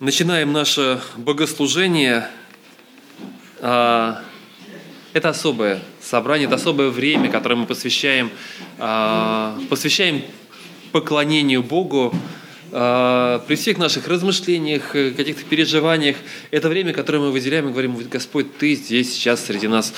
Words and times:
начинаем 0.00 0.52
наше 0.52 1.00
богослужение. 1.16 2.28
А, 3.60 4.22
это 5.12 5.28
особое 5.28 5.80
собрание, 6.00 6.46
это 6.46 6.56
особое 6.56 6.88
время, 6.88 7.30
которое 7.30 7.56
мы 7.56 7.66
посвящаем, 7.66 8.30
а, 8.78 9.58
посвящаем 9.68 10.22
поклонению 10.90 11.62
Богу, 11.62 12.14
а, 12.72 13.44
при 13.46 13.54
всех 13.54 13.78
наших 13.78 14.08
размышлениях, 14.08 14.92
каких-то 14.92 15.44
переживаниях. 15.44 16.16
Это 16.50 16.68
время, 16.68 16.92
которое 16.92 17.18
мы 17.18 17.30
выделяем 17.30 17.68
и 17.68 17.70
говорим, 17.70 17.96
Господь, 18.10 18.56
Ты 18.56 18.74
здесь, 18.74 19.12
сейчас 19.12 19.44
среди 19.44 19.68
нас. 19.68 19.94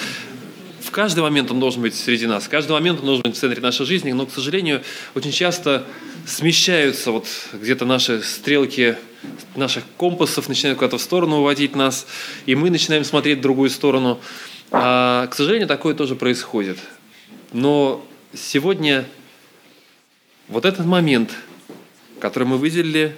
В 0.80 0.90
каждый 0.90 1.20
момент 1.20 1.50
Он 1.50 1.60
должен 1.60 1.82
быть 1.82 1.94
среди 1.94 2.26
нас, 2.26 2.44
в 2.44 2.48
каждый 2.48 2.72
момент 2.72 3.00
Он 3.00 3.06
должен 3.06 3.22
быть 3.22 3.36
в 3.36 3.38
центре 3.38 3.60
нашей 3.60 3.86
жизни, 3.86 4.12
но, 4.12 4.26
к 4.26 4.32
сожалению, 4.32 4.82
очень 5.14 5.32
часто 5.32 5.86
смещаются 6.26 7.10
вот 7.10 7.26
где-то 7.52 7.84
наши 7.84 8.22
стрелки 8.22 8.96
наших 9.56 9.84
компасов, 9.96 10.48
начинают 10.48 10.78
куда-то 10.78 10.98
в 10.98 11.02
сторону 11.02 11.38
уводить 11.38 11.74
нас, 11.74 12.06
и 12.46 12.54
мы 12.54 12.70
начинаем 12.70 13.04
смотреть 13.04 13.38
в 13.38 13.42
другую 13.42 13.70
сторону. 13.70 14.20
А, 14.70 15.26
к 15.28 15.34
сожалению, 15.34 15.68
такое 15.68 15.94
тоже 15.94 16.14
происходит. 16.16 16.78
Но 17.52 18.04
сегодня 18.34 19.04
вот 20.48 20.64
этот 20.64 20.86
момент, 20.86 21.30
который 22.20 22.44
мы 22.44 22.58
выделили 22.58 23.16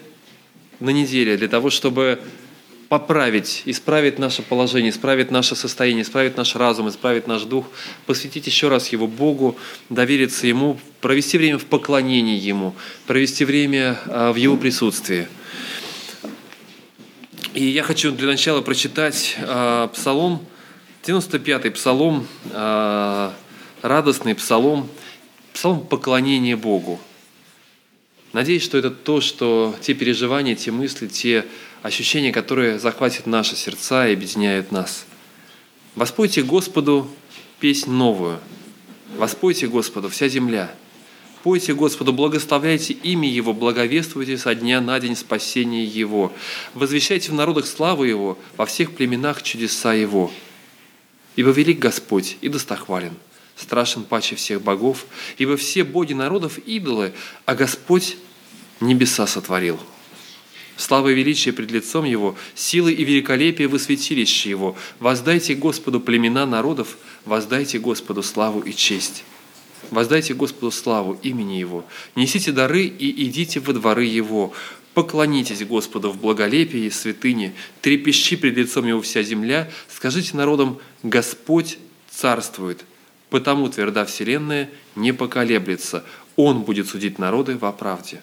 на 0.80 0.90
неделе 0.90 1.36
для 1.36 1.48
того, 1.48 1.70
чтобы 1.70 2.20
поправить, 2.88 3.62
исправить 3.64 4.18
наше 4.18 4.42
положение, 4.42 4.90
исправить 4.90 5.30
наше 5.30 5.56
состояние, 5.56 6.02
исправить 6.02 6.36
наш 6.36 6.54
разум, 6.54 6.88
исправить 6.88 7.26
наш 7.26 7.42
дух, 7.42 7.66
посвятить 8.06 8.46
еще 8.46 8.68
раз 8.68 8.88
Его 8.88 9.06
Богу, 9.06 9.56
довериться 9.90 10.46
Ему, 10.46 10.78
провести 11.00 11.38
время 11.38 11.58
в 11.58 11.64
поклонении 11.64 12.38
Ему, 12.38 12.74
провести 13.06 13.44
время 13.44 13.98
а, 14.06 14.32
в 14.32 14.36
Его 14.36 14.56
присутствии. 14.56 15.28
И 17.54 17.64
я 17.64 17.82
хочу 17.82 18.12
для 18.12 18.26
начала 18.26 18.60
прочитать 18.60 19.34
э, 19.38 19.88
Псалом, 19.94 20.44
95-й 21.04 21.70
Псалом, 21.70 22.26
э, 22.50 23.30
радостный 23.80 24.34
Псалом, 24.34 24.90
Псалом 25.54 25.86
поклонения 25.86 26.54
Богу. 26.54 27.00
Надеюсь, 28.34 28.62
что 28.62 28.76
это 28.76 28.90
то, 28.90 29.22
что 29.22 29.74
те 29.80 29.94
переживания, 29.94 30.54
те 30.54 30.70
мысли, 30.70 31.06
те 31.06 31.46
ощущения, 31.86 32.32
которые 32.32 32.78
захватят 32.78 33.26
наши 33.26 33.54
сердца 33.54 34.08
и 34.08 34.12
объединяют 34.12 34.72
нас. 34.72 35.06
Воспойте 35.94 36.42
Господу 36.42 37.08
песнь 37.60 37.90
новую. 37.90 38.40
Воспойте 39.16 39.68
Господу 39.68 40.08
вся 40.08 40.28
земля. 40.28 40.74
Пойте 41.44 41.74
Господу, 41.74 42.12
благословляйте 42.12 42.92
имя 42.92 43.30
Его, 43.30 43.52
благовествуйте 43.52 44.36
со 44.36 44.56
дня 44.56 44.80
на 44.80 44.98
день 44.98 45.14
спасения 45.14 45.84
Его. 45.84 46.32
Возвещайте 46.74 47.30
в 47.30 47.34
народах 47.34 47.66
славу 47.66 48.02
Его, 48.02 48.36
во 48.56 48.66
всех 48.66 48.92
племенах 48.92 49.44
чудеса 49.44 49.94
Его. 49.94 50.32
Ибо 51.36 51.50
велик 51.50 51.78
Господь 51.78 52.36
и 52.40 52.48
достохвален, 52.48 53.14
страшен 53.54 54.02
паче 54.02 54.34
всех 54.34 54.60
богов, 54.60 55.06
ибо 55.38 55.56
все 55.56 55.84
боги 55.84 56.14
народов– 56.14 56.58
идолы, 56.66 57.12
а 57.44 57.54
Господь 57.54 58.16
небеса 58.80 59.28
сотворил. 59.28 59.78
Слава 60.76 61.08
и 61.08 61.14
величие 61.14 61.54
пред 61.54 61.70
лицом 61.70 62.04
Его, 62.04 62.36
силы 62.54 62.92
и 62.92 63.04
великолепие 63.04 63.66
во 63.66 63.78
святилище 63.78 64.50
Его. 64.50 64.76
Воздайте 65.00 65.54
Господу 65.54 66.00
племена 66.00 66.44
народов, 66.44 66.98
воздайте 67.24 67.78
Господу 67.78 68.22
славу 68.22 68.60
и 68.60 68.74
честь. 68.74 69.24
Воздайте 69.90 70.34
Господу 70.34 70.70
славу 70.70 71.18
имени 71.22 71.54
Его, 71.54 71.84
несите 72.14 72.52
дары 72.52 72.84
и 72.84 73.26
идите 73.26 73.60
во 73.60 73.72
дворы 73.72 74.04
Его, 74.04 74.52
поклонитесь 74.94 75.64
Господу 75.64 76.10
в 76.10 76.20
благолепии 76.20 76.84
и 76.84 76.90
святыне, 76.90 77.54
трепещи 77.80 78.36
пред 78.36 78.56
лицом 78.56 78.86
Его 78.86 79.00
вся 79.00 79.22
земля, 79.22 79.70
скажите 79.94 80.36
народам, 80.36 80.78
Господь 81.02 81.78
царствует, 82.10 82.84
потому 83.30 83.68
тверда 83.68 84.04
вселенная 84.04 84.70
не 84.94 85.12
поколеблется, 85.12 86.04
Он 86.34 86.62
будет 86.62 86.88
судить 86.88 87.18
народы 87.18 87.56
во 87.56 87.72
правде. 87.72 88.20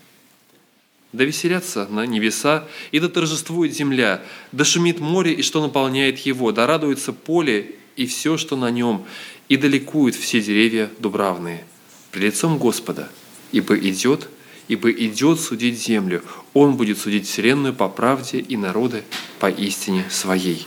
Да 1.14 1.24
веселятся 1.24 1.88
на 1.88 2.06
небеса, 2.06 2.68
и 2.92 3.00
да 3.00 3.08
торжествует 3.08 3.74
земля, 3.74 4.24
да 4.52 4.66
шумит 4.66 5.00
море, 5.00 5.32
и 5.32 5.44
что 5.44 5.62
наполняет 5.62 6.18
его, 6.20 6.52
да 6.52 6.68
радуется 6.68 7.14
поле 7.14 7.76
и 7.96 8.08
все, 8.08 8.38
что 8.38 8.56
на 8.58 8.72
нем, 8.72 9.06
и 9.48 9.56
далекуют 9.56 10.16
все 10.16 10.42
деревья 10.42 10.90
дубравные 11.00 11.64
пред 12.12 12.34
лицом 12.34 12.58
Господа, 12.58 13.10
ибо 13.52 13.76
идет, 13.78 14.28
ибо 14.68 14.92
идет 14.92 15.40
судить 15.40 15.80
землю, 15.80 16.24
Он 16.54 16.78
будет 16.78 16.98
судить 16.98 17.28
вселенную 17.28 17.74
по 17.74 17.90
правде 17.90 18.40
и 18.40 18.58
народы 18.58 19.04
по 19.40 19.50
истине 19.50 20.06
своей». 20.10 20.66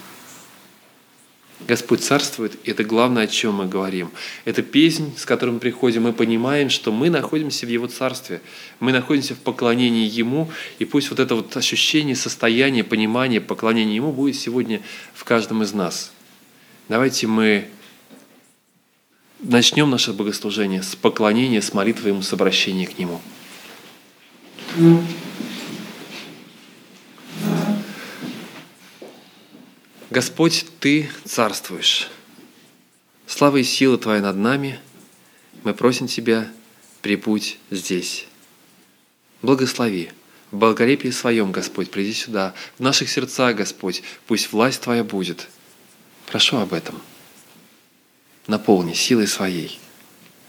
Господь 1.60 2.02
царствует, 2.02 2.58
и 2.64 2.70
это 2.70 2.84
главное, 2.84 3.24
о 3.24 3.26
чем 3.26 3.54
мы 3.54 3.66
говорим. 3.66 4.10
Это 4.44 4.62
песнь, 4.62 5.14
с 5.16 5.24
которой 5.24 5.52
мы 5.52 5.58
приходим, 5.58 6.02
мы 6.02 6.12
понимаем, 6.12 6.68
что 6.68 6.92
мы 6.92 7.08
находимся 7.08 7.64
в 7.64 7.70
Его 7.70 7.86
царстве, 7.86 8.42
мы 8.78 8.92
находимся 8.92 9.34
в 9.34 9.38
поклонении 9.38 10.06
Ему, 10.06 10.50
и 10.78 10.84
пусть 10.84 11.08
вот 11.08 11.18
это 11.18 11.34
вот 11.34 11.56
ощущение, 11.56 12.14
состояние, 12.14 12.84
понимание, 12.84 13.40
поклонение 13.40 13.96
Ему 13.96 14.12
будет 14.12 14.36
сегодня 14.36 14.82
в 15.14 15.24
каждом 15.24 15.62
из 15.62 15.72
нас. 15.72 16.12
Давайте 16.88 17.26
мы 17.26 17.68
начнем 19.40 19.88
наше 19.88 20.12
богослужение 20.12 20.82
с 20.82 20.94
поклонения, 20.94 21.62
с 21.62 21.72
молитвы 21.72 22.10
Ему, 22.10 22.20
с 22.20 22.32
обращения 22.34 22.86
к 22.86 22.98
Нему. 22.98 23.20
Господь, 30.16 30.64
Ты 30.80 31.10
царствуешь. 31.26 32.08
Слава 33.26 33.58
и 33.58 33.62
сила 33.62 33.98
Твоя 33.98 34.22
над 34.22 34.36
нами. 34.36 34.80
Мы 35.62 35.74
просим 35.74 36.06
Тебя, 36.06 36.50
прибудь 37.02 37.58
здесь. 37.70 38.26
Благослови. 39.42 40.08
В 40.52 40.56
благолепии 40.56 41.10
Своем, 41.10 41.52
Господь, 41.52 41.90
приди 41.90 42.14
сюда. 42.14 42.54
В 42.78 42.80
наших 42.80 43.10
сердцах, 43.10 43.56
Господь, 43.56 44.02
пусть 44.26 44.52
власть 44.52 44.80
Твоя 44.80 45.04
будет. 45.04 45.48
Прошу 46.24 46.56
об 46.56 46.72
этом 46.72 46.98
наполни 48.46 48.94
силой 48.94 49.26
своей, 49.26 49.78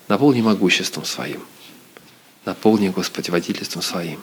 наполни 0.07 0.41
могуществом 0.41 1.03
своим, 1.03 1.43
наполни, 2.45 2.87
Господи, 2.87 3.31
водительством 3.31 3.81
своим. 3.81 4.21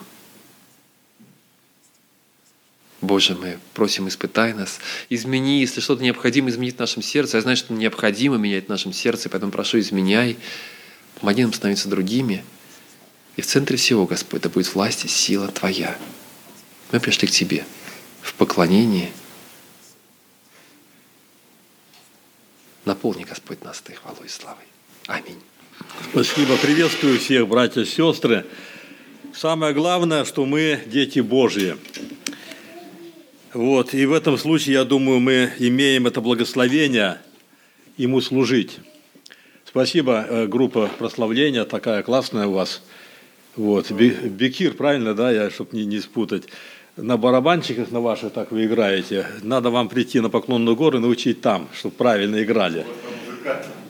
Боже, 3.05 3.35
мы 3.35 3.59
просим, 3.73 4.07
испытай 4.07 4.53
нас, 4.53 4.79
измени, 5.09 5.61
если 5.61 5.81
что-то 5.81 6.03
необходимо 6.03 6.49
изменить 6.49 6.75
в 6.75 6.79
нашем 6.79 7.01
сердце. 7.01 7.37
Я 7.37 7.41
знаю, 7.41 7.57
что 7.57 7.73
необходимо 7.73 8.37
менять 8.37 8.65
в 8.65 8.69
нашем 8.69 8.93
сердце, 8.93 9.29
поэтому 9.29 9.51
прошу, 9.51 9.79
изменяй, 9.79 10.37
помоги 11.19 11.43
нам 11.43 11.53
становиться 11.53 11.89
другими. 11.89 12.43
И 13.35 13.41
в 13.41 13.45
центре 13.45 13.77
всего, 13.77 14.05
Господь, 14.05 14.41
да 14.41 14.49
будет 14.49 14.73
власть 14.73 15.05
и 15.05 15.07
сила 15.07 15.47
Твоя. 15.47 15.97
Мы 16.91 16.99
пришли 16.99 17.27
к 17.27 17.31
Тебе 17.31 17.65
в 18.21 18.33
поклонении– 18.33 19.11
Наполни, 22.85 23.23
Господь, 23.23 23.63
нас 23.63 23.81
Ты 23.81 23.93
хвалой 23.93 24.27
и 24.27 24.29
славой. 24.29 24.63
Аминь. 25.07 25.41
Спасибо. 26.11 26.55
Приветствую 26.57 27.19
всех, 27.19 27.47
братья 27.47 27.81
и 27.81 27.85
сестры. 27.85 28.45
Самое 29.33 29.73
главное, 29.73 30.23
что 30.23 30.45
мы 30.45 30.79
дети 30.85 31.19
Божьи. 31.19 31.77
Вот. 33.55 33.93
И 33.93 34.05
в 34.05 34.11
этом 34.11 34.37
случае, 34.37 34.73
я 34.73 34.83
думаю, 34.83 35.21
мы 35.21 35.49
имеем 35.59 36.07
это 36.07 36.19
благословение 36.19 37.19
Ему 37.95 38.19
служить. 38.19 38.79
Спасибо, 39.63 40.25
э, 40.27 40.47
группа 40.47 40.89
прославления, 40.99 41.63
такая 41.63 42.03
классная 42.03 42.47
у 42.47 42.51
вас. 42.51 42.81
Вот. 43.55 43.91
Бекир, 43.91 44.73
правильно, 44.73 45.13
да, 45.13 45.31
я, 45.31 45.49
чтобы 45.49 45.69
не, 45.71 45.85
не 45.85 46.01
спутать 46.01 46.49
на 46.97 47.15
барабанчиках 47.15 47.91
на 47.91 48.01
ваших 48.01 48.33
так 48.33 48.51
вы 48.51 48.65
играете, 48.65 49.25
надо 49.41 49.69
вам 49.69 49.87
прийти 49.87 50.19
на 50.19 50.29
Поклонную 50.29 50.75
гору 50.75 50.97
и 50.97 51.01
научить 51.01 51.39
там, 51.39 51.69
чтобы 51.73 51.95
правильно 51.95 52.43
играли. 52.43 52.85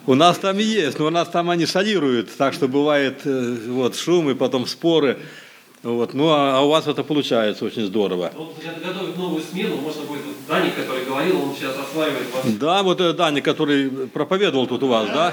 У 0.06 0.14
нас 0.14 0.38
там 0.38 0.60
есть, 0.60 1.00
но 1.00 1.08
у 1.08 1.10
нас 1.10 1.28
там 1.30 1.50
они 1.50 1.66
солируют, 1.66 2.30
так 2.38 2.54
что 2.54 2.68
бывает 2.68 3.22
э, 3.26 3.58
вот, 3.70 3.96
шум 3.96 4.30
и 4.30 4.36
потом 4.36 4.68
споры. 4.68 5.18
Вот. 5.86 6.16
Ну, 6.16 6.30
а, 6.30 6.58
а 6.58 6.62
у 6.62 6.70
вас 6.70 6.88
это 6.88 7.04
получается 7.04 7.64
очень 7.64 7.86
здорово. 7.86 8.32
Вот 8.36 8.56
готовить 8.84 9.16
новую 9.18 9.44
смену, 9.44 9.76
можно 9.76 10.02
будет 10.02 10.22
Даник, 10.48 10.76
который 10.76 11.06
говорил, 11.06 11.44
он 11.44 11.56
сейчас 11.56 11.76
осваивает 11.78 12.26
вас. 12.34 12.54
Да, 12.60 12.82
вот 12.82 13.00
этот 13.00 13.18
Даник, 13.18 13.46
который 13.46 14.08
проповедовал 14.08 14.66
тут 14.66 14.82
у 14.82 14.88
вас, 14.88 15.08
да? 15.10 15.32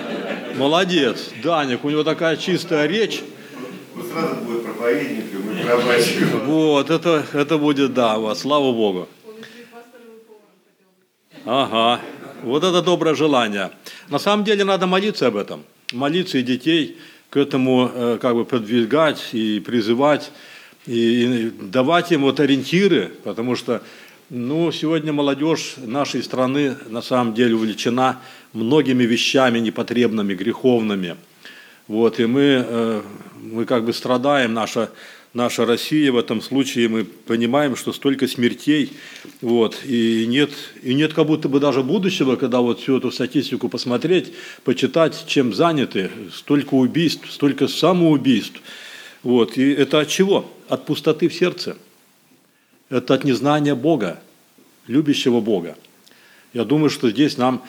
Молодец, 0.58 1.30
Даник, 1.42 1.82
у 1.86 1.88
него 1.88 2.04
такая 2.04 2.36
чистая 2.36 2.86
речь. 2.86 3.22
Вот 3.94 4.06
сразу 4.08 4.34
будет 4.42 4.64
проповедником 4.64 5.58
и 5.58 5.64
пробачивать. 5.64 6.44
Вот, 6.44 6.90
это, 6.90 7.24
это 7.32 7.56
будет, 7.56 7.94
да, 7.94 8.18
у 8.18 8.24
вас, 8.24 8.40
слава 8.40 8.72
Богу. 8.72 9.08
Ага, 11.46 12.02
вот 12.42 12.62
это 12.62 12.82
доброе 12.82 13.14
желание. 13.14 13.70
На 14.10 14.18
самом 14.18 14.44
деле 14.44 14.64
надо 14.64 14.86
молиться 14.86 15.28
об 15.28 15.36
этом. 15.36 15.64
Молиться 15.94 16.36
и 16.36 16.42
детей 16.42 16.98
к 17.32 17.38
этому 17.38 17.90
э, 17.90 18.18
как 18.20 18.34
бы 18.34 18.44
продвигать 18.44 19.30
и 19.32 19.58
призывать. 19.60 20.30
и 20.86 21.50
давать 21.60 22.12
им 22.12 22.22
вот 22.22 22.40
ориентиры, 22.40 23.10
потому 23.24 23.56
что 23.56 23.80
ну, 24.28 24.70
сегодня 24.70 25.14
молодежь 25.14 25.76
нашей 25.78 26.22
страны 26.22 26.76
на 26.90 27.00
самом 27.00 27.32
деле 27.32 27.54
увлечена 27.54 28.20
многими 28.52 29.04
вещами 29.04 29.60
непотребными, 29.60 30.34
греховными. 30.34 31.16
Вот, 31.88 32.20
и 32.20 32.26
мы, 32.26 32.66
э, 32.68 33.02
мы 33.40 33.64
как 33.64 33.86
бы 33.86 33.94
страдаем, 33.94 34.52
наша, 34.52 34.90
наша 35.34 35.64
Россия 35.64 36.12
в 36.12 36.16
этом 36.16 36.42
случае, 36.42 36.88
мы 36.88 37.04
понимаем, 37.04 37.76
что 37.76 37.92
столько 37.92 38.28
смертей, 38.28 38.92
вот, 39.40 39.80
и 39.84 40.26
нет, 40.26 40.50
и 40.82 40.94
нет 40.94 41.14
как 41.14 41.26
будто 41.26 41.48
бы 41.48 41.60
даже 41.60 41.82
будущего, 41.82 42.36
когда 42.36 42.60
вот 42.60 42.80
всю 42.80 42.98
эту 42.98 43.10
статистику 43.10 43.68
посмотреть, 43.68 44.32
почитать, 44.64 45.24
чем 45.26 45.54
заняты, 45.54 46.10
столько 46.32 46.74
убийств, 46.74 47.30
столько 47.30 47.68
самоубийств. 47.68 48.60
Вот, 49.22 49.56
и 49.56 49.70
это 49.70 50.00
от 50.00 50.08
чего? 50.08 50.50
От 50.68 50.84
пустоты 50.84 51.28
в 51.28 51.34
сердце. 51.34 51.76
Это 52.90 53.14
от 53.14 53.24
незнания 53.24 53.74
Бога, 53.74 54.20
любящего 54.86 55.40
Бога. 55.40 55.76
Я 56.52 56.64
думаю, 56.64 56.90
что 56.90 57.10
здесь 57.10 57.38
нам 57.38 57.62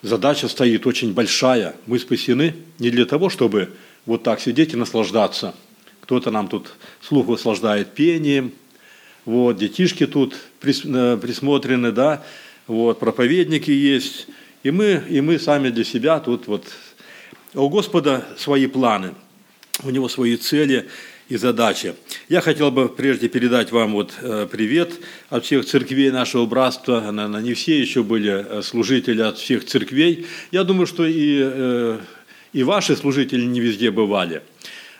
задача 0.00 0.48
стоит 0.48 0.86
очень 0.86 1.12
большая. 1.12 1.76
Мы 1.86 1.98
спасены 1.98 2.54
не 2.78 2.90
для 2.90 3.04
того, 3.04 3.28
чтобы 3.28 3.70
вот 4.06 4.22
так 4.22 4.40
сидеть 4.40 4.72
и 4.72 4.76
наслаждаться. 4.76 5.54
Кто-то 6.12 6.30
нам 6.30 6.46
тут 6.46 6.74
слух 7.00 7.26
наслаждает 7.26 7.94
пением, 7.94 8.52
вот, 9.24 9.56
детишки 9.56 10.06
тут 10.06 10.34
э, 10.60 11.16
присмотрены, 11.16 11.90
да, 11.90 12.22
вот, 12.66 13.00
проповедники 13.00 13.70
есть, 13.70 14.26
и 14.62 14.70
мы, 14.70 15.02
и 15.08 15.22
мы 15.22 15.38
сами 15.38 15.70
для 15.70 15.84
себя 15.84 16.20
тут 16.20 16.48
вот. 16.48 16.66
У 17.54 17.66
Господа 17.70 18.28
свои 18.36 18.66
планы, 18.66 19.14
у 19.84 19.88
Него 19.88 20.10
свои 20.10 20.36
цели– 20.36 20.86
и 21.30 21.38
задачи. 21.38 21.94
Я 22.28 22.42
хотел 22.42 22.70
бы 22.70 22.90
прежде 22.90 23.28
передать 23.28 23.72
вам 23.72 23.92
вот 23.92 24.12
э, 24.20 24.46
привет 24.52 24.92
от 25.30 25.46
всех 25.46 25.64
церквей 25.64 26.10
нашего 26.10 26.44
братства. 26.44 27.10
Наверное, 27.10 27.40
не 27.40 27.54
все 27.54 27.80
еще 27.80 28.02
были 28.02 28.58
э, 28.58 28.60
служители 28.60 29.22
от 29.22 29.38
всех 29.38 29.64
церквей. 29.64 30.26
Я 30.50 30.64
думаю, 30.64 30.86
что 30.86 31.06
и, 31.06 31.96
и 32.52 32.62
ваши 32.64 32.96
служители 32.96 33.46
не 33.46 33.60
везде 33.60 33.90
бывали. 33.90 34.42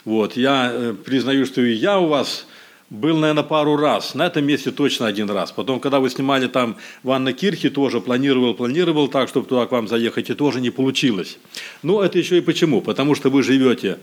Вот. 0.04 0.36
Я 0.36 0.94
признаю, 1.04 1.46
что 1.46 1.60
и 1.62 1.72
я 1.72 1.98
у 1.98 2.08
вас 2.08 2.46
был, 2.90 3.16
наверное, 3.16 3.42
пару 3.42 3.76
раз. 3.76 4.14
На 4.14 4.26
этом 4.26 4.44
месте 4.44 4.70
точно 4.70 5.06
один 5.06 5.30
раз. 5.30 5.50
Потом, 5.50 5.80
когда 5.80 5.98
вы 5.98 6.10
снимали 6.10 6.46
там 6.46 6.76
в 7.02 7.10
Анна 7.10 7.32
Кирхе, 7.32 7.70
тоже 7.70 8.00
планировал, 8.00 8.54
планировал 8.54 9.08
так, 9.08 9.28
чтобы 9.28 9.46
туда 9.46 9.66
к 9.66 9.72
вам 9.72 9.88
заехать, 9.88 10.28
и 10.28 10.34
тоже 10.34 10.60
не 10.60 10.70
получилось. 10.70 11.38
Но 11.82 12.02
это 12.02 12.18
еще 12.18 12.38
и 12.38 12.42
почему? 12.42 12.82
Потому 12.82 13.14
что 13.14 13.30
вы 13.30 13.42
живете, 13.42 13.98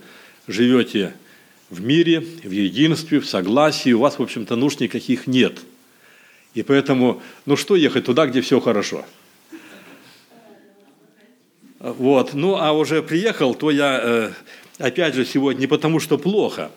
живете 0.48 1.14
в 1.70 1.80
мире, 1.82 2.20
в 2.20 2.50
единстве, 2.50 3.20
в 3.20 3.26
согласии, 3.26 3.92
у 3.92 4.00
вас, 4.00 4.18
в 4.18 4.22
общем-то, 4.22 4.56
нужд 4.56 4.80
никаких 4.80 5.28
нет. 5.28 5.60
И 6.54 6.64
поэтому, 6.64 7.22
ну 7.46 7.56
что 7.56 7.76
ехать 7.76 8.06
туда, 8.06 8.26
где 8.26 8.40
все 8.40 8.58
хорошо? 8.58 9.04
Вот, 11.78 12.34
ну 12.34 12.56
а 12.56 12.72
уже 12.72 13.02
приехал, 13.02 13.54
то 13.54 13.70
я, 13.70 14.00
э, 14.02 14.32
опять 14.80 15.14
же, 15.14 15.24
сегодня 15.24 15.60
не 15.60 15.66
потому, 15.66 16.00
что 16.00 16.18
плохо, 16.18 16.70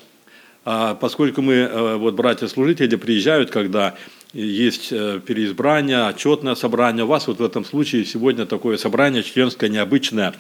а 0.65 0.95
поскольку 0.95 1.41
мы, 1.41 1.53
э, 1.53 1.95
вот 1.95 2.15
братья-служители 2.15 2.95
приезжают, 2.95 3.49
когда 3.49 3.95
есть 4.33 4.89
э, 4.91 5.19
переизбрание, 5.25 6.07
отчетное 6.07 6.55
собрание. 6.55 7.03
У 7.03 7.07
вас 7.07 7.27
вот 7.27 7.39
в 7.39 7.43
этом 7.43 7.65
случае 7.65 8.05
сегодня 8.05 8.45
такое 8.45 8.77
собрание 8.77 9.23
членское 9.23 9.69
необычное, 9.69 10.33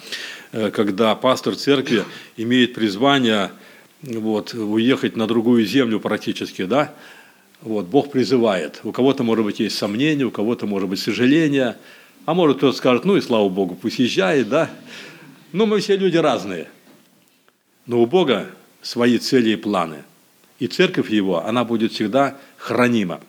когда 0.51 1.15
пастор 1.15 1.55
церкви 1.55 2.03
имеет 2.37 2.73
призвание 2.73 3.51
вот, 4.03 4.53
уехать 4.53 5.15
на 5.15 5.27
другую 5.27 5.65
землю 5.65 5.99
практически, 5.99 6.65
да, 6.65 6.93
вот, 7.61 7.85
Бог 7.85 8.11
призывает. 8.11 8.81
У 8.83 8.91
кого-то, 8.91 9.23
может 9.23 9.45
быть, 9.45 9.59
есть 9.59 9.77
сомнения, 9.77 10.25
у 10.25 10.31
кого-то, 10.31 10.67
может 10.67 10.89
быть, 10.89 10.99
сожаление, 10.99 11.77
а 12.25 12.33
может, 12.33 12.57
кто-то 12.57 12.77
скажет, 12.77 13.05
ну 13.05 13.15
и 13.15 13.21
слава 13.21 13.47
Богу, 13.49 13.77
пусть 13.81 13.99
езжает, 13.99 14.49
да. 14.49 14.69
Ну, 15.53 15.65
мы 15.65 15.79
все 15.79 15.95
люди 15.95 16.17
разные. 16.17 16.67
Но 17.85 18.01
у 18.01 18.05
Бога 18.05 18.49
свои 18.81 19.17
цели 19.17 19.51
и 19.51 19.55
планы. 19.55 20.03
И 20.59 20.67
церковь 20.67 21.09
Его, 21.09 21.45
она 21.45 21.63
будет 21.63 21.93
всегда 21.93 22.37
хранима. 22.57 23.19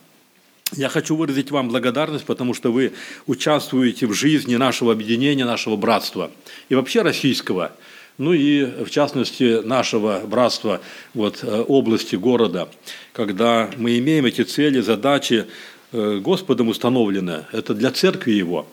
Я 0.73 0.89
хочу 0.89 1.17
выразить 1.17 1.51
вам 1.51 1.69
благодарность, 1.69 2.25
потому 2.25 2.55
что 2.55 2.73
вы 2.73 2.93
участвуете 3.27 4.07
в 4.07 4.13
жизни 4.13 4.57
нашего 4.57 4.93
объединения, 4.93 5.45
нашего 5.45 5.77
братства 5.77 6.31
и 6.69 6.75
вообще 6.75 7.03
российского– 7.03 7.73
ну 8.17 8.33
и 8.33 8.65
в 8.85 8.91
частности 8.91 9.65
нашего 9.65 10.21
братства 10.25 10.81
вот, 11.15 11.43
э, 11.43 11.65
области 11.67 12.15
города, 12.15 12.69
когда 13.13 13.71
мы 13.77 13.99
имеем 13.99 14.27
эти 14.27 14.43
цели, 14.43 14.81
задачи 14.81 15.47
э, 15.93 16.19
Господом 16.19 16.69
установлены, 16.69 17.47
это 17.51 17.75
для 17.75 17.91
церкви 17.91 18.33
Его. 18.33 18.69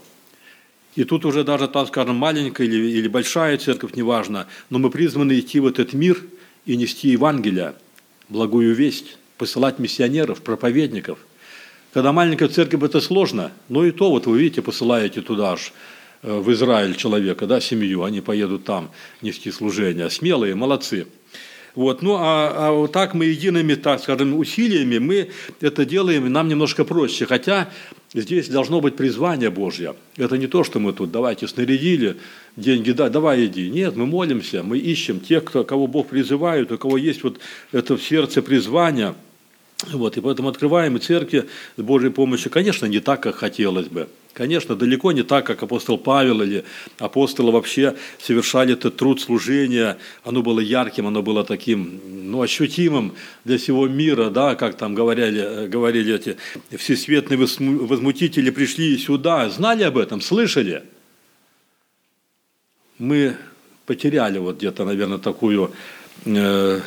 И 0.96 1.04
тут 1.04 1.26
уже 1.26 1.44
даже, 1.44 1.68
так 1.68 1.88
скажем, 1.88 2.16
маленькая 2.16 2.68
или, 2.68 2.92
или 2.92 3.08
большая 3.08 3.58
церковь, 3.58 3.94
неважно, 3.96 4.48
но 4.70 4.80
мы 4.80 4.90
призваны 4.90 5.40
идти 5.40 5.60
в 5.60 5.68
этот 5.68 5.94
мир 5.94 6.22
и 6.66 6.76
нести 6.76 7.10
Евангелие, 7.10 7.76
благую 8.30 8.76
весть, 8.76 9.18
посылать 9.38 9.80
миссионеров, 9.80 10.42
проповедников. 10.42 11.20
Когда 11.94 12.12
маленькая 12.12 12.50
церковь, 12.50 12.84
это 12.84 13.02
сложно, 13.02 13.52
но 13.70 13.86
и 13.86 13.92
то, 13.92 14.10
вот 14.10 14.28
вы 14.28 14.40
видите, 14.40 14.62
посылаете 14.62 15.22
туда 15.22 15.56
же 15.56 15.72
Э, 16.24 16.40
в 16.40 16.52
Израиль 16.52 16.96
человека, 16.96 17.48
да, 17.48 17.60
семью, 17.60 18.04
они 18.04 18.22
поедут 18.22 18.64
там 18.64 18.92
нести 19.22 19.52
служение. 19.52 20.10
Смелые, 20.10 20.56
молодцы. 20.56 21.08
Вот. 21.74 22.02
Ну, 22.02 22.16
а, 22.20 22.68
а 22.68 22.72
вот 22.72 22.92
так 22.92 23.14
мы 23.14 23.26
едиными, 23.26 23.76
так 23.76 24.02
скажем, 24.02 24.38
усилиями 24.38 25.00
мы 25.00 25.32
это 25.62 25.86
делаем, 25.86 26.32
нам 26.32 26.48
немножко 26.48 26.84
проще. 26.86 27.26
Хотя 27.26 27.70
здесь 28.14 28.50
должно 28.50 28.82
быть 28.82 28.96
призвание 28.96 29.50
Божье. 29.50 29.96
Это 30.18 30.38
не 30.38 30.48
то, 30.48 30.64
что 30.64 30.80
мы 30.80 30.94
тут 30.94 31.12
давайте 31.12 31.48
снарядили, 31.48 32.18
деньги, 32.56 32.92
да, 32.92 33.10
давай 33.10 33.46
иди. 33.46 33.70
Нет, 33.70 33.96
мы 33.96 34.06
молимся, 34.06 34.64
мы 34.64 34.78
ищем 34.78 35.20
тех, 35.20 35.46
кто, 35.46 35.64
кого 35.64 35.88
Бог 35.88 36.08
призывает, 36.08 36.72
у 36.72 36.78
кого 36.78 36.98
есть 36.98 37.24
вот 37.24 37.40
это 37.72 37.98
в 37.98 38.04
сердце 38.04 38.42
призвание. 38.42 39.16
Вот, 39.88 40.18
и 40.18 40.22
поэтому 40.22 40.50
открываем 40.50 41.00
церкви 41.02 41.48
с 41.78 41.82
Божьей 41.82 42.12
помощью, 42.12 42.52
конечно, 42.52 42.86
не 42.86 43.00
так, 43.00 43.24
как 43.24 43.36
хотелось 43.36 43.88
бы– 43.88 44.08
Конечно, 44.34 44.76
далеко 44.76 45.12
не 45.12 45.24
так, 45.24 45.46
как 45.46 45.62
апостол 45.62 45.98
Павел 45.98 46.42
или 46.42 46.64
апостолы 47.00 47.52
вообще 47.52 47.98
совершали 48.18 48.74
этот 48.74 48.96
труд 48.96 49.20
служения. 49.20 49.98
Оно 50.24 50.42
было 50.42 50.62
ярким, 50.62 51.08
оно 51.08 51.22
было 51.22 51.44
таким 51.44 52.00
ну, 52.32 52.42
ощутимым 52.42 53.14
для 53.44 53.58
всего 53.58 53.88
мира, 53.90 54.30
да, 54.30 54.56
как 54.56 54.78
там 54.78 54.96
говорили, 54.96 55.68
говорили 55.68 56.16
эти 56.16 56.38
всесветные 56.76 57.38
возмутители 57.38 58.52
пришли 58.52 58.98
сюда, 58.98 59.50
знали 59.50 59.84
об 59.84 59.98
этом, 59.98 60.22
слышали. 60.22 60.84
Мы 63.00 63.36
потеряли 63.86 64.38
вот 64.38 64.58
где-то, 64.58 64.86
наверное, 64.86 65.18
такую 65.18 65.72
э, 66.24 66.80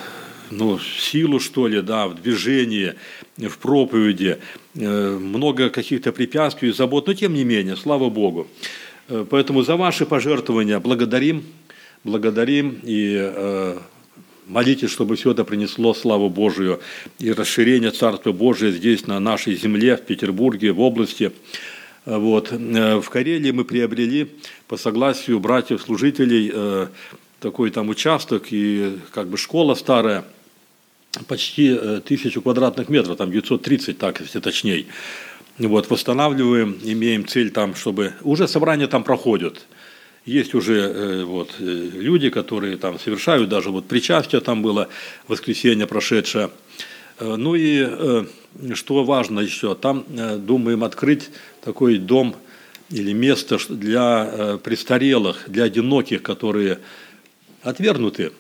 ну, 0.55 0.79
силу, 0.79 1.41
что 1.41 1.67
ли, 1.67 1.83
да, 1.83 2.07
в 2.07 2.15
движении, 2.15 2.95
в 3.37 3.59
проповеди, 3.59 4.39
э, 4.75 5.19
много 5.19 5.71
каких-то 5.71 6.13
препятствий, 6.13 6.73
забот, 6.73 7.07
но 7.07 7.15
тем 7.15 7.35
не 7.35 7.45
менее, 7.45 7.77
слава 7.77 8.09
Богу. 8.09 8.47
Э, 9.09 9.25
поэтому 9.29 9.63
за 9.63 9.77
ваши 9.77 10.07
пожертвования 10.07 10.79
благодарим, 10.81 11.45
благодарим 12.05 12.79
и 12.83 13.17
э, 13.19 13.79
молитесь, 14.47 14.91
чтобы 14.91 15.17
все 15.17 15.33
это 15.33 15.45
принесло 15.45 15.95
славу 15.95 16.31
Божию 16.31 16.81
и 17.19 17.33
расширение 17.33 17.91
Царства 17.91 18.33
Божия 18.33 18.71
здесь, 18.71 19.07
на 19.07 19.21
нашей 19.21 19.57
земле, 19.57 19.97
в 19.97 20.03
Петербурге, 20.03 20.73
в 20.73 20.81
области. 20.81 21.33
Вот. 22.05 22.51
В 22.51 23.09
Карелии 23.09 23.51
мы 23.51 23.65
приобрели 23.65 24.29
по 24.69 24.77
согласию 24.77 25.41
братьев-служителей 25.41 26.53
такой 27.41 27.71
там 27.71 27.89
участок 27.89 28.47
и 28.51 28.99
как 29.11 29.29
бы 29.29 29.39
школа 29.39 29.75
старая, 29.75 30.25
почти 31.27 31.77
э, 31.81 32.01
тысячу 32.05 32.43
квадратных 32.43 32.89
метров, 32.89 33.17
там 33.17 33.31
930, 33.31 33.99
так, 33.99 34.21
если 34.21 34.41
точнее. 34.41 34.87
Вот, 35.59 35.89
восстанавливаем, 35.91 36.79
имеем 36.83 37.27
цель 37.27 37.51
там, 37.51 37.75
чтобы... 37.75 38.15
Уже 38.23 38.49
собрания 38.49 38.87
там 38.89 39.05
проходят. 39.05 39.67
Есть 40.25 40.55
уже 40.55 40.81
э, 40.81 41.25
вот, 41.25 41.55
э, 41.59 41.63
люди, 41.65 42.31
которые 42.31 42.77
там 42.77 42.99
совершают, 42.99 43.49
даже 43.49 43.71
вот 43.71 43.87
причастие 43.87 44.41
там 44.41 44.63
было, 44.63 44.89
воскресенье 45.29 45.87
прошедшее. 45.87 46.51
Ну 47.21 47.55
и 47.55 48.27
что 48.75 49.05
важно 49.05 49.39
еще, 49.39 49.77
там 49.77 50.05
думаем 50.39 50.83
открыть 50.83 51.31
такой 51.63 51.99
дом 51.99 52.35
или 52.91 53.13
место 53.13 53.57
для 53.69 54.59
престарелых, 54.65 55.45
для 55.47 55.63
одиноких, 55.63 56.25
которые 56.25 56.81
отвергнуты. 57.63 58.33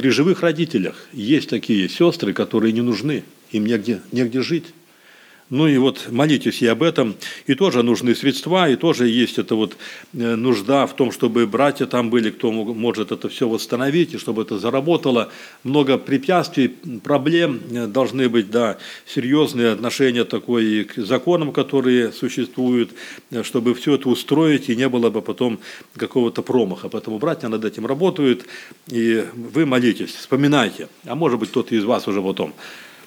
При 0.00 0.08
живых 0.08 0.40
родителях 0.40 1.08
есть 1.12 1.50
такие 1.50 1.86
сестры, 1.86 2.32
которые 2.32 2.72
не 2.72 2.80
нужны, 2.80 3.22
им 3.52 3.66
негде, 3.66 4.00
негде 4.12 4.40
жить. 4.40 4.64
Ну 5.50 5.66
и 5.66 5.78
вот 5.78 6.06
молитесь 6.10 6.62
и 6.62 6.66
об 6.68 6.80
этом. 6.82 7.16
И 7.46 7.54
тоже 7.54 7.82
нужны 7.82 8.14
средства, 8.14 8.70
и 8.70 8.76
тоже 8.76 9.08
есть 9.08 9.38
эта 9.38 9.56
вот 9.56 9.76
э, 10.12 10.36
нужда 10.36 10.86
в 10.86 10.94
том, 10.94 11.10
чтобы 11.10 11.44
братья 11.48 11.86
там 11.86 12.08
были, 12.08 12.30
кто 12.30 12.52
может 12.52 13.10
это 13.10 13.28
все 13.28 13.48
восстановить, 13.48 14.14
и 14.14 14.18
чтобы 14.18 14.42
это 14.42 14.58
заработало. 14.58 15.32
Много 15.64 15.98
препятствий, 15.98 16.68
проблем 17.02 17.60
э, 17.72 17.86
должны 17.88 18.28
быть, 18.28 18.50
да, 18.50 18.78
серьезные 19.06 19.72
отношения 19.72 20.24
такое 20.24 20.62
и 20.62 20.84
к 20.84 20.94
законам, 20.94 21.52
которые 21.52 22.12
существуют, 22.12 22.92
э, 23.32 23.42
чтобы 23.42 23.74
все 23.74 23.96
это 23.96 24.08
устроить, 24.08 24.68
и 24.68 24.76
не 24.76 24.88
было 24.88 25.10
бы 25.10 25.20
потом 25.20 25.58
какого-то 25.96 26.42
промаха. 26.42 26.88
Поэтому 26.88 27.18
братья 27.18 27.48
над 27.48 27.64
этим 27.64 27.86
работают, 27.86 28.46
и 28.86 29.24
вы 29.34 29.66
молитесь, 29.66 30.14
вспоминайте. 30.14 30.88
А 31.06 31.16
может 31.16 31.40
быть, 31.40 31.50
кто-то 31.50 31.74
из 31.74 31.82
вас 31.82 32.06
уже 32.06 32.22
потом 32.22 32.54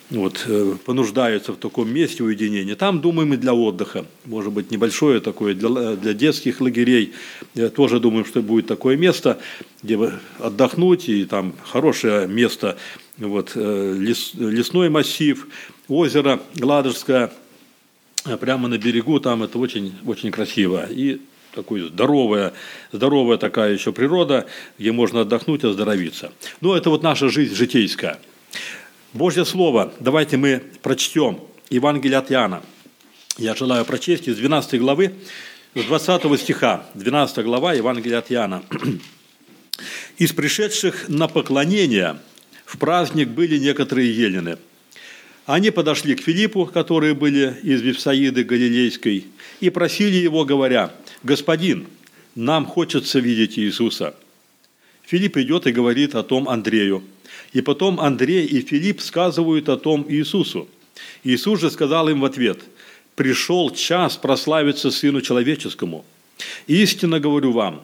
вот, 0.09 0.45
э, 0.47 0.75
понуждаются 0.85 1.53
в 1.53 1.57
таком 1.57 1.91
месте 1.91 2.23
уединения. 2.23 2.75
Там, 2.75 3.01
думаем, 3.01 3.33
и 3.33 3.37
для 3.37 3.53
отдыха. 3.53 4.05
Может 4.25 4.51
быть, 4.51 4.71
небольшое 4.71 5.19
такое 5.19 5.53
для, 5.53 5.95
для 5.95 6.13
детских 6.13 6.61
лагерей. 6.61 7.13
Тоже 7.75 7.99
думаю, 7.99 8.25
что 8.25 8.41
будет 8.41 8.67
такое 8.67 8.97
место, 8.97 9.39
где 9.81 9.97
отдохнуть, 10.39 11.09
и 11.09 11.25
там 11.25 11.53
хорошее 11.65 12.27
место, 12.27 12.77
вот, 13.17 13.53
э, 13.55 13.95
лес, 13.97 14.31
лесной 14.35 14.89
массив, 14.89 15.47
озеро 15.87 16.39
Гладожское, 16.55 17.31
э, 18.25 18.37
прямо 18.37 18.67
на 18.67 18.77
берегу, 18.77 19.19
там 19.19 19.43
это 19.43 19.57
очень, 19.57 19.93
очень 20.05 20.31
красиво. 20.31 20.85
И 20.89 21.21
такая 21.55 21.85
здоровая, 21.85 22.53
здоровая 22.91 23.37
такая 23.37 23.73
еще 23.73 23.91
природа, 23.91 24.47
где 24.77 24.91
можно 24.91 25.21
отдохнуть, 25.21 25.63
оздоровиться. 25.63 26.31
Но 26.61 26.75
это 26.75 26.89
вот 26.89 27.03
наша 27.03 27.29
жизнь 27.29 27.55
житейская– 27.55 28.19
Божье 29.13 29.45
Слово, 29.45 29.93
давайте 29.99 30.37
мы 30.37 30.63
прочтем 30.81 31.39
Евангелие 31.69 32.17
от 32.17 32.31
Иоанна. 32.31 32.63
Я 33.37 33.53
желаю 33.53 33.85
прочесть 33.85 34.27
из 34.27 34.37
12 34.37 34.79
главы, 34.79 35.13
с 35.75 35.83
20 35.83 36.39
стиха, 36.39 36.87
12 36.95 37.45
глава 37.45 37.75
Евангелия 37.75 38.17
от 38.17 38.31
Иоанна. 38.31 38.63
«Из 40.17 40.33
пришедших 40.33 41.09
на 41.09 41.27
поклонение 41.27 42.17
в 42.65 42.79
праздник 42.79 43.29
были 43.29 43.59
некоторые 43.59 44.11
елены. 44.11 44.57
Они 45.45 45.69
подошли 45.69 46.15
к 46.15 46.21
Филиппу, 46.21 46.65
которые 46.65 47.13
были 47.13 47.55
из 47.61 47.81
Вифсаиды 47.81 48.43
Галилейской, 48.43 49.27
и 49.59 49.69
просили 49.69 50.15
его, 50.15 50.43
говоря, 50.43 50.91
«Господин, 51.21 51.85
нам 52.33 52.65
хочется 52.65 53.19
видеть 53.19 53.59
Иисуса». 53.59 54.15
Филипп 55.03 55.37
идет 55.37 55.67
и 55.67 55.71
говорит 55.71 56.15
о 56.15 56.23
том 56.23 56.49
Андрею– 56.49 57.03
и 57.53 57.61
потом 57.61 57.99
Андрей 57.99 58.45
и 58.45 58.61
Филипп 58.61 58.99
сказывают 58.99 59.69
о 59.69 59.77
том 59.77 60.05
Иисусу. 60.09 60.67
Иисус 61.23 61.61
же 61.61 61.69
сказал 61.69 62.09
им 62.09 62.21
в 62.21 62.25
ответ, 62.25 62.59
«Пришел 63.15 63.69
час 63.69 64.17
прославиться 64.17 64.89
Сыну 64.89 65.21
Человеческому. 65.21 66.03
Истинно 66.65 67.19
говорю 67.19 67.51
вам, 67.51 67.83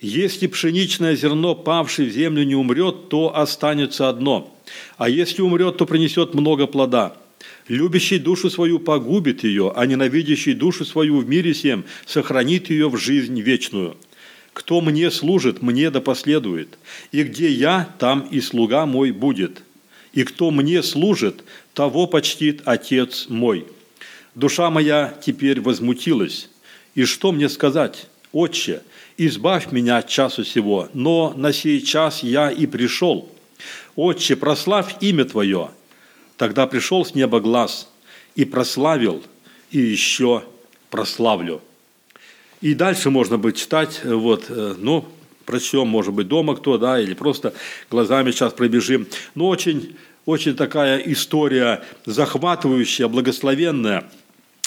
если 0.00 0.46
пшеничное 0.46 1.16
зерно, 1.16 1.54
павшее 1.54 2.08
в 2.08 2.12
землю, 2.12 2.44
не 2.44 2.54
умрет, 2.54 3.08
то 3.08 3.36
останется 3.36 4.08
одно, 4.08 4.56
а 4.98 5.08
если 5.08 5.42
умрет, 5.42 5.76
то 5.76 5.86
принесет 5.86 6.34
много 6.34 6.66
плода. 6.66 7.16
Любящий 7.68 8.18
душу 8.18 8.50
свою 8.50 8.78
погубит 8.78 9.44
ее, 9.44 9.72
а 9.74 9.86
ненавидящий 9.86 10.54
душу 10.54 10.84
свою 10.84 11.18
в 11.18 11.28
мире 11.28 11.52
всем 11.52 11.84
сохранит 12.06 12.70
ее 12.70 12.88
в 12.88 12.96
жизнь 12.96 13.40
вечную». 13.40 13.96
Кто 14.52 14.80
мне 14.80 15.10
служит, 15.10 15.62
мне 15.62 15.90
да 15.90 16.00
последует. 16.00 16.78
И 17.10 17.22
где 17.22 17.50
я, 17.50 17.88
там 17.98 18.20
и 18.30 18.40
слуга 18.40 18.86
мой 18.86 19.10
будет. 19.10 19.62
И 20.12 20.24
кто 20.24 20.50
мне 20.50 20.82
служит, 20.82 21.42
того 21.74 22.06
почтит 22.06 22.62
Отец 22.66 23.26
мой. 23.28 23.66
Душа 24.34 24.70
моя 24.70 25.14
теперь 25.24 25.60
возмутилась. 25.60 26.50
И 26.94 27.04
что 27.04 27.32
мне 27.32 27.48
сказать? 27.48 28.06
Отче, 28.32 28.82
избавь 29.16 29.72
меня 29.72 29.98
от 29.98 30.08
часу 30.08 30.44
сего, 30.44 30.88
но 30.94 31.32
на 31.36 31.52
сей 31.52 31.80
час 31.80 32.22
я 32.22 32.50
и 32.50 32.66
пришел. 32.66 33.28
Отче, 33.96 34.36
прославь 34.36 34.96
имя 35.00 35.24
Твое. 35.24 35.70
Тогда 36.36 36.66
пришел 36.66 37.04
с 37.04 37.14
неба 37.14 37.40
глаз 37.40 37.88
и 38.34 38.44
прославил, 38.44 39.22
и 39.70 39.78
еще 39.78 40.44
прославлю. 40.90 41.62
И 42.62 42.74
дальше 42.74 43.10
можно 43.10 43.38
будет 43.38 43.56
читать, 43.56 44.00
э, 44.04 44.14
вот, 44.14 44.44
э, 44.48 44.74
ну, 44.78 45.04
прочтем, 45.44 45.88
может 45.88 46.14
быть, 46.14 46.28
дома 46.28 46.54
кто, 46.54 46.78
да, 46.78 47.00
или 47.00 47.12
просто 47.12 47.52
глазами 47.90 48.30
сейчас 48.30 48.52
пробежим. 48.52 49.08
Но 49.34 49.48
очень, 49.48 49.96
очень 50.26 50.54
такая 50.54 50.98
история 50.98 51.82
захватывающая, 52.06 53.08
благословенная, 53.08 54.04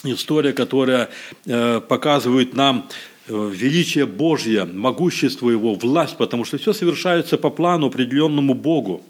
история, 0.03 0.51
которая 0.51 1.09
э, 1.45 1.79
показывает 1.79 2.53
нам 2.53 2.87
величие 3.27 4.05
Божье, 4.05 4.65
могущество 4.65 5.49
Его, 5.49 5.73
власть, 5.73 6.15
потому 6.15 6.45
что 6.45 6.59
все 6.59 6.73
совершается 6.73 7.39
по 7.39 7.49
плану, 7.49 7.87
определенному 7.87 8.53
Богу. 8.53 9.01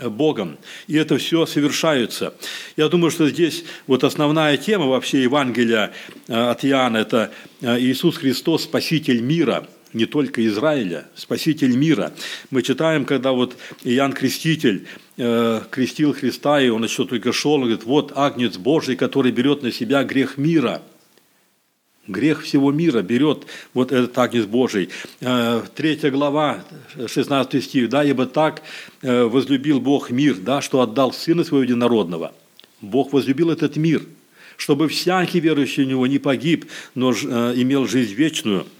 Богом. 0.00 0.58
И 0.86 0.96
это 0.96 1.18
все 1.18 1.46
совершается. 1.46 2.34
Я 2.76 2.88
думаю, 2.88 3.10
что 3.10 3.28
здесь 3.28 3.64
вот 3.86 4.04
основная 4.04 4.56
тема 4.56 4.86
вообще 4.86 5.22
Евангелия 5.22 5.92
э, 6.28 6.34
от 6.34 6.64
Иоанна– 6.64 6.96
это 6.98 7.32
э, 7.60 7.78
Иисус 7.80 8.16
Христос, 8.18 8.64
Спаситель 8.64 9.20
мира, 9.20 9.66
не 9.92 10.06
только 10.06 10.46
Израиля, 10.46 11.06
Спаситель 11.14 11.76
мира. 11.76 12.12
Мы 12.50 12.62
читаем, 12.62 13.04
когда 13.04 13.32
вот 13.32 13.56
Иоанн 13.84 14.12
Креститель 14.12 14.86
э, 15.16 15.62
крестил 15.70 16.14
Христа, 16.14 16.60
и 16.60 16.68
он 16.68 16.84
еще 16.84 17.04
только 17.04 17.32
шел, 17.32 17.52
он 17.54 17.62
говорит, 17.62 17.84
вот 17.84 18.12
Агнец 18.14 18.56
Божий, 18.56 18.96
который 18.96 19.32
берет 19.32 19.62
на 19.62 19.72
себя 19.72 20.04
грех 20.04 20.38
мира– 20.38 20.82
Грех 22.08 22.42
всего 22.42 22.72
мира 22.72 23.02
берет 23.02 23.46
вот 23.74 23.92
этот 23.92 24.16
Агнец 24.18 24.46
Божий. 24.46 24.88
Э, 25.20 25.62
третья 25.74 26.10
глава, 26.10 26.64
16 27.06 27.62
стих. 27.62 27.90
«Да, 27.90 28.02
ибо 28.02 28.24
так 28.24 28.62
э, 29.02 29.24
возлюбил 29.24 29.78
Бог 29.78 30.10
мир, 30.10 30.36
да, 30.36 30.62
что 30.62 30.80
отдал 30.80 31.12
Сына 31.12 31.44
Своего 31.44 31.64
Единородного». 31.64 32.32
Бог 32.80 33.12
возлюбил 33.12 33.50
этот 33.50 33.76
мир, 33.76 34.02
чтобы 34.56 34.88
всякий 34.88 35.40
верующий 35.40 35.84
в 35.84 35.88
Него 35.88 36.06
не 36.06 36.18
погиб, 36.18 36.64
но 36.94 37.12
э, 37.12 37.52
имел 37.56 37.86
жизнь 37.86 38.14
вечную– 38.14 38.66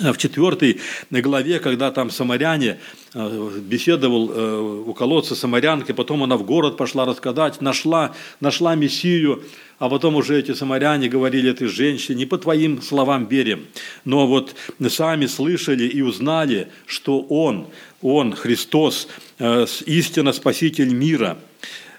в 0.00 0.16
четвертой 0.16 0.80
главе, 1.10 1.58
когда 1.58 1.90
там 1.90 2.10
самаряне 2.10 2.78
беседовал 3.14 4.88
у 4.88 4.94
колодца 4.94 5.34
самарянки, 5.34 5.92
потом 5.92 6.22
она 6.22 6.36
в 6.36 6.44
город 6.44 6.76
пошла 6.76 7.04
рассказать, 7.04 7.60
нашла, 7.60 8.14
нашла 8.40 8.74
Мессию, 8.74 9.42
а 9.78 9.88
потом 9.88 10.16
уже 10.16 10.38
эти 10.38 10.54
самаряне 10.54 11.08
говорили 11.08 11.50
этой 11.50 11.68
женщине, 11.68 12.18
не 12.18 12.26
по 12.26 12.36
твоим 12.38 12.82
словам 12.82 13.26
верим, 13.26 13.66
но 14.04 14.26
вот 14.26 14.54
сами 14.88 15.26
слышали 15.26 15.84
и 15.84 16.02
узнали, 16.02 16.68
что 16.86 17.20
Он, 17.20 17.68
Он, 18.02 18.32
Христос, 18.32 19.08
э, 19.38 19.66
истинно 19.86 20.32
Спаситель 20.32 20.92
мира. 20.92 21.38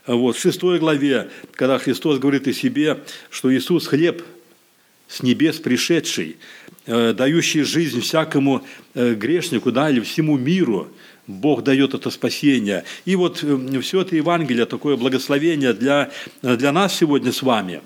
Вот, 0.08 0.36
в 0.36 0.42
шестой 0.42 0.80
главе, 0.80 1.30
когда 1.54 1.78
Христос 1.78 2.20
говорит 2.20 2.48
о 2.48 2.54
себе, 2.54 3.00
что 3.30 3.54
Иисус– 3.54 3.88
хлеб 3.88 4.24
с 5.08 5.24
небес 5.24 5.58
пришедший, 5.58 6.32
э, 6.32 6.36
дающий 7.14 7.64
жизнь 7.64 8.02
всякому 8.02 8.64
э, 8.94 9.14
грешнику, 9.14 9.72
да, 9.72 9.90
или 9.90 10.00
всему 10.00 10.38
миру– 10.38 10.88
Бог 11.30 11.64
дает 11.64 11.94
это 11.94 12.10
спасение. 12.10 12.86
И 13.06 13.16
вот 13.16 13.44
э, 13.44 13.82
все 13.82 14.02
это 14.02 14.16
Евангелие, 14.16 14.66
такое 14.66 14.98
благословение 14.98 15.74
для, 15.74 16.10
для 16.42 16.72
нас 16.72 16.96
сегодня 16.96 17.32
с 17.32 17.44
вами, 17.44 17.82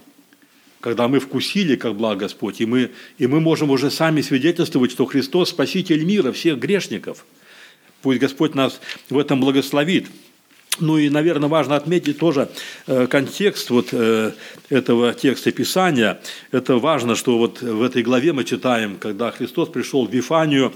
когда 0.79 1.10
мы 1.10 1.19
вкусили, 1.19 1.75
как 1.75 1.95
благ 1.95 2.19
Господь, 2.19 2.62
и 2.62 2.65
мы, 2.65 2.91
и 3.17 3.27
мы 3.27 3.41
можем 3.41 3.69
уже 3.69 3.91
сами 3.91 4.22
свидетельствовать, 4.22 4.91
что 4.91 5.05
Христос– 5.05 5.50
Спаситель 5.51 6.05
мира, 6.05 6.31
всех 6.31 6.57
грешников. 6.57 7.25
Пусть 8.01 8.19
Господь 8.19 8.55
нас 8.55 8.79
в 9.10 9.17
этом 9.17 9.41
благословит. 9.41 10.07
Ну 10.79 10.97
и, 10.97 11.09
наверное, 11.09 11.49
важно 11.49 11.75
отметить 11.75 12.17
тоже 12.17 12.49
э, 12.87 13.07
контекст 13.07 13.69
вот 13.69 13.89
э, 13.91 14.31
этого 14.69 15.13
текста 15.13 15.51
Писания. 15.51 16.19
Это 16.51 16.77
важно, 16.77 17.15
что 17.15 17.37
вот 17.37 17.61
в 17.61 17.83
этой 17.83 18.01
главе 18.01 18.33
мы 18.33 18.43
читаем, 18.43 18.97
когда 18.97 19.31
Христос 19.31 19.69
пришел 19.69 20.07
в 20.07 20.11
Вифанию, 20.11 20.73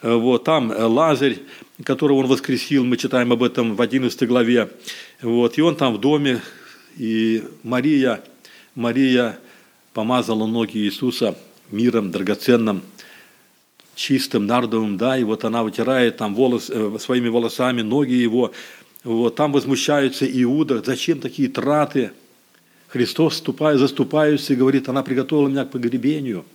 вот 0.00 0.44
там 0.44 0.70
Лазарь 0.70 1.38
которого 1.84 2.18
он 2.18 2.26
воскресил, 2.26 2.84
мы 2.84 2.96
читаем 2.96 3.32
об 3.32 3.42
этом 3.42 3.76
в 3.76 3.82
11 3.82 4.26
главе. 4.26 4.70
Вот, 5.22 5.58
и 5.58 5.62
он 5.62 5.76
там 5.76 5.94
в 5.94 6.00
доме, 6.00 6.40
и 6.96 7.44
Мария, 7.62 8.22
Мария 8.74 9.38
помазала 9.94 10.46
ноги 10.46 10.78
Иисуса 10.78 11.36
миром 11.70 12.10
драгоценным, 12.10 12.82
чистым, 13.94 14.46
нардовым, 14.46 14.96
да, 14.96 15.18
и 15.18 15.24
вот 15.24 15.44
она 15.44 15.62
вытирает 15.62 16.16
там 16.16 16.34
волос, 16.34 16.70
э, 16.70 16.96
своими 16.98 17.28
волосами 17.28 17.82
ноги 17.82 18.12
его, 18.12 18.52
вот, 19.16 19.36
там 19.36 19.52
возмущаются 19.52 20.26
Иуда, 20.42 20.82
зачем 20.84 21.20
такие 21.20 21.48
траты? 21.48 22.12
Христос, 22.88 23.36
ступая, 23.36 23.76
заступается 23.76 24.52
и 24.52 24.56
говорит, 24.56 24.88
она 24.88 25.02
приготовила 25.02 25.48
меня 25.48 25.64
к 25.64 25.70
погребению– 25.70 26.44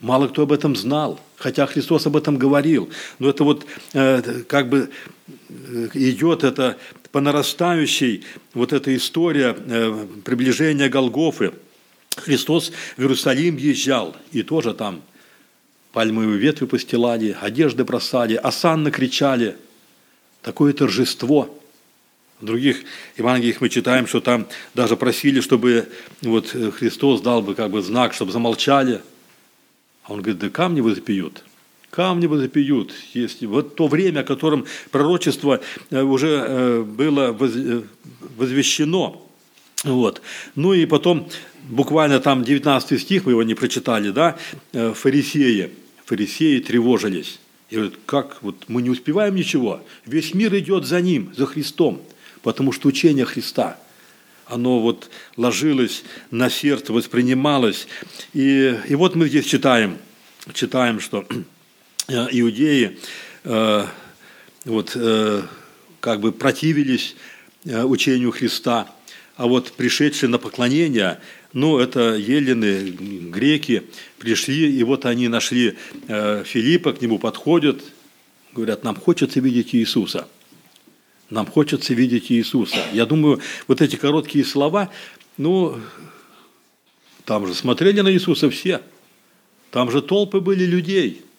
Мало 0.00 0.28
кто 0.28 0.42
об 0.42 0.52
этом 0.52 0.76
знал, 0.76 1.20
хотя 1.36 1.66
Христос 1.66 2.06
об 2.06 2.16
этом 2.16 2.38
говорил. 2.38 2.88
Но 3.18 3.28
это 3.28 3.44
вот 3.44 3.66
э, 3.92 4.42
как 4.48 4.70
бы 4.70 4.90
э, 5.28 5.88
идет 5.92 6.42
это 6.42 6.78
по 7.12 7.20
нарастающей 7.20 8.24
вот 8.54 8.72
эта 8.72 8.96
история 8.96 9.54
э, 9.58 10.06
приближения 10.24 10.88
Голгофы. 10.88 11.52
Христос 12.16 12.72
в 12.96 13.00
Иерусалим 13.00 13.58
езжал, 13.58 14.16
и 14.32 14.42
тоже 14.42 14.72
там 14.72 15.02
пальмовые 15.92 16.38
ветви 16.38 16.64
постилали, 16.64 17.36
одежды 17.38 17.84
бросали, 17.84 18.36
осанно 18.36 18.90
кричали. 18.90 19.56
Такое 20.42 20.72
торжество. 20.72 21.56
В 22.40 22.44
других 22.44 22.84
Евангелиях 23.18 23.60
мы 23.60 23.68
читаем, 23.68 24.06
что 24.06 24.20
там 24.20 24.46
даже 24.74 24.96
просили, 24.96 25.40
чтобы 25.40 25.88
вот 26.22 26.48
Христос 26.48 27.20
дал 27.20 27.42
бы 27.42 27.54
как 27.54 27.70
бы 27.70 27.82
знак, 27.82 28.14
чтобы 28.14 28.32
замолчали. 28.32 29.02
А 30.04 30.12
он 30.14 30.22
говорит, 30.22 30.40
да 30.40 30.48
камни 30.48 30.80
вы 30.80 30.94
запьют 30.94 31.44
камни 31.90 32.26
возопьют. 32.26 32.92
Есть 33.12 33.42
вот 33.42 33.74
то 33.74 33.88
время, 33.88 34.20
о 34.20 34.24
котором 34.24 34.66
пророчество 34.90 35.60
э, 35.90 36.02
уже 36.02 36.28
э, 36.28 36.82
было 36.82 37.36
э, 37.38 37.82
возвещено. 38.36 39.26
Вот. 39.84 40.22
Ну 40.54 40.72
и 40.72 40.86
потом, 40.86 41.28
буквально 41.64 42.20
там 42.20 42.44
19 42.44 43.00
стих, 43.00 43.26
мы 43.26 43.32
его 43.32 43.42
не 43.42 43.54
прочитали, 43.54 44.10
да, 44.10 44.36
фарисеи. 44.72 45.70
Фарисеи 46.04 46.60
тревожились. 46.60 47.38
И 47.70 47.76
говорят, 47.76 47.94
как, 48.06 48.42
вот 48.42 48.64
мы 48.68 48.82
не 48.82 48.90
успеваем 48.90 49.34
ничего, 49.34 49.82
весь 50.04 50.34
мир 50.34 50.54
идет 50.56 50.84
за 50.86 51.00
ним, 51.00 51.32
за 51.36 51.46
Христом, 51.46 52.02
потому 52.42 52.72
что 52.72 52.88
учение 52.88 53.24
Христа, 53.24 53.78
оно 54.46 54.80
вот 54.80 55.08
ложилось 55.36 56.02
на 56.30 56.50
сердце, 56.50 56.92
воспринималось. 56.92 57.86
И, 58.34 58.76
и 58.88 58.94
вот 58.94 59.14
мы 59.14 59.28
здесь 59.28 59.46
читаем, 59.46 59.98
читаем, 60.52 60.98
что 61.00 61.24
Э, 62.10 62.26
иудеи 62.32 62.98
э, 63.44 63.86
вот, 64.64 64.92
э, 64.96 65.42
как 66.00 66.20
бы 66.20 66.32
противились 66.32 67.14
учению 67.64 68.32
Христа, 68.32 68.90
а 69.40 69.46
вот 69.46 69.72
пришедшие 69.72 70.28
на 70.28 70.36
поклонение, 70.36 71.18
ну, 71.54 71.78
это 71.78 72.14
елены, 72.14 72.90
греки, 72.90 73.84
пришли, 74.18 74.70
и 74.70 74.82
вот 74.82 75.06
они 75.06 75.28
нашли 75.28 75.78
Филиппа, 76.08 76.92
к 76.92 77.00
нему 77.00 77.18
подходят, 77.18 77.80
говорят, 78.52 78.84
нам 78.84 78.96
хочется 78.96 79.40
видеть 79.40 79.74
Иисуса. 79.74 80.28
Нам 81.30 81.46
хочется 81.46 81.94
видеть 81.94 82.30
Иисуса. 82.30 82.84
Я 82.92 83.06
думаю, 83.06 83.40
вот 83.66 83.80
эти 83.80 83.96
короткие 83.96 84.44
слова, 84.44 84.90
ну, 85.38 85.80
там 87.24 87.46
же 87.46 87.54
смотрели 87.54 88.02
на 88.02 88.12
Иисуса 88.12 88.50
все. 88.50 88.82
Там 89.70 89.90
же 89.90 90.02
толпы 90.02 90.40
были 90.40 90.66
людей– 90.66 91.22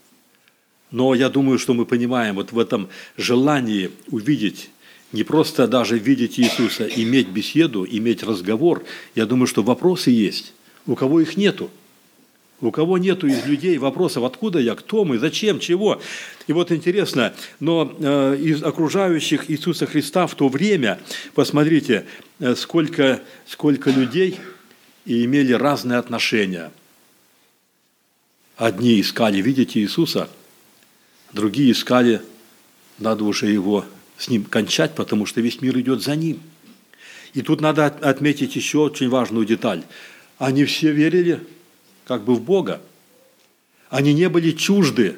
но 0.91 1.15
я 1.15 1.29
думаю, 1.29 1.57
что 1.57 1.73
мы 1.73 1.85
понимаем 1.85 2.35
вот 2.35 2.51
в 2.51 2.59
этом 2.59 2.89
желании 3.15 3.91
увидеть, 4.07 4.69
не 5.11 5.23
просто 5.23 5.67
даже 5.67 5.97
видеть 5.97 6.39
Иисуса, 6.39 6.87
иметь 6.87 7.27
беседу, 7.27 7.85
иметь 7.89 8.23
разговор. 8.23 8.83
Я 9.15 9.25
думаю, 9.25 9.47
что 9.47 9.63
вопросы 9.63 10.11
есть. 10.11 10.53
У 10.85 10.95
кого 10.95 11.19
их 11.21 11.37
нету? 11.37 11.69
У 12.61 12.71
кого 12.71 12.97
нету 12.97 13.27
из 13.27 13.45
людей 13.45 13.77
вопросов, 13.77 14.23
откуда 14.23 14.59
я, 14.59 14.75
кто 14.75 15.03
мы, 15.03 15.17
зачем, 15.17 15.59
чего. 15.59 15.99
И 16.47 16.53
вот 16.53 16.71
интересно, 16.71 17.33
но 17.59 17.95
э, 17.99 18.37
из 18.39 18.63
окружающих 18.63 19.49
Иисуса 19.49 19.87
Христа 19.87 20.27
в 20.27 20.35
то 20.35 20.47
время, 20.47 20.99
посмотрите, 21.33 22.05
э, 22.39 22.55
сколько, 22.55 23.21
сколько 23.47 23.89
людей 23.89 24.37
и 25.05 25.25
имели 25.25 25.53
разные 25.53 25.97
отношения. 25.97 26.71
Одни 28.57 29.01
искали 29.01 29.41
видеть 29.41 29.75
Иисуса– 29.75 30.29
Другие 31.33 31.71
искали, 31.71 32.21
надо 32.99 33.23
уже 33.23 33.47
его 33.47 33.85
с 34.21 34.29
ним 34.29 34.43
кончать, 34.43 34.93
потому 34.93 35.25
что 35.25 35.41
весь 35.41 35.61
мир 35.61 35.77
идет 35.79 36.03
за 36.03 36.15
ним. 36.15 36.39
И 37.33 37.41
тут 37.41 37.59
надо 37.59 37.87
отметить 37.87 38.55
еще 38.55 38.77
очень 38.77 39.09
важную 39.09 39.45
деталь. 39.45 39.83
Они 40.37 40.63
все 40.65 40.91
верили 40.91 41.39
как 42.05 42.23
бы 42.23 42.35
в 42.35 42.41
Бога. 42.41 42.81
Они 43.89 44.13
не 44.13 44.29
были 44.29 44.51
чужды 44.51 45.15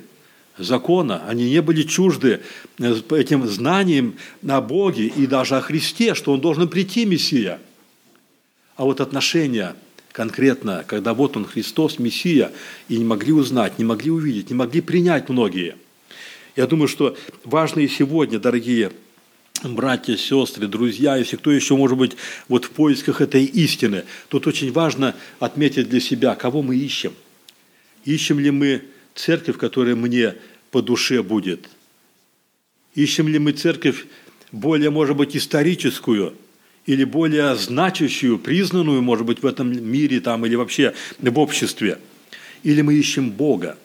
закона, 0.57 1.21
они 1.27 1.49
не 1.49 1.61
были 1.61 1.83
чужды 1.83 2.41
э, 2.79 2.95
этим 3.11 3.45
знанием 3.45 4.15
о 4.47 4.61
Боге 4.61 5.07
и 5.07 5.27
даже 5.27 5.57
о 5.57 5.61
Христе, 5.61 6.13
что 6.13 6.31
Он 6.31 6.39
должен 6.39 6.69
прийти, 6.69 7.05
Мессия. 7.05 7.59
А 8.77 8.85
вот 8.85 9.01
отношения 9.01 9.75
конкретно, 10.13 10.85
когда 10.87 11.13
вот 11.13 11.35
Он 11.35 11.45
Христос, 11.45 11.99
Мессия, 11.99 12.51
и 12.87 12.97
не 12.97 13.03
могли 13.03 13.33
узнать, 13.33 13.79
не 13.79 13.85
могли 13.85 14.11
увидеть, 14.11 14.49
не 14.49 14.55
могли 14.55 14.79
принять 14.79 15.27
многие– 15.27 15.75
я 16.55 16.67
думаю, 16.67 16.87
что 16.87 17.17
важно 17.43 17.79
и 17.79 17.87
сегодня, 17.87 18.39
дорогие 18.39 18.91
братья, 19.63 20.15
сестры, 20.15 20.67
друзья, 20.67 21.15
если 21.15 21.37
кто 21.37 21.51
еще 21.51 21.75
может 21.75 21.97
быть 21.97 22.15
вот 22.47 22.65
в 22.65 22.71
поисках 22.71 23.21
этой 23.21 23.45
истины, 23.45 24.03
тут 24.27 24.45
очень 24.45 24.71
важно 24.71 25.15
отметить 25.39 25.89
для 25.89 25.99
себя, 25.99 26.35
кого 26.35 26.61
мы 26.61 26.75
ищем. 26.75 27.13
Ищем 28.05 28.39
ли 28.39 28.51
мы 28.51 28.83
церковь, 29.15 29.57
которая 29.57 29.95
мне 29.95 30.35
по 30.69 30.81
душе 30.81 31.23
будет? 31.23 31.69
Ищем 32.93 33.27
ли 33.27 33.39
мы 33.39 33.53
церковь 33.53 34.05
более, 34.51 34.89
может 34.89 35.15
быть, 35.15 35.35
историческую 35.35 36.33
или 36.85 37.05
более 37.05 37.55
значащую, 37.55 38.37
признанную, 38.37 39.01
может 39.01 39.25
быть, 39.25 39.41
в 39.41 39.45
этом 39.45 39.71
мире 39.71 40.19
там, 40.19 40.45
или 40.45 40.55
вообще 40.55 40.93
в 41.19 41.39
обществе? 41.39 41.99
Или 42.63 42.81
мы 42.81 42.93
ищем 42.93 43.31
Бога? 43.31 43.77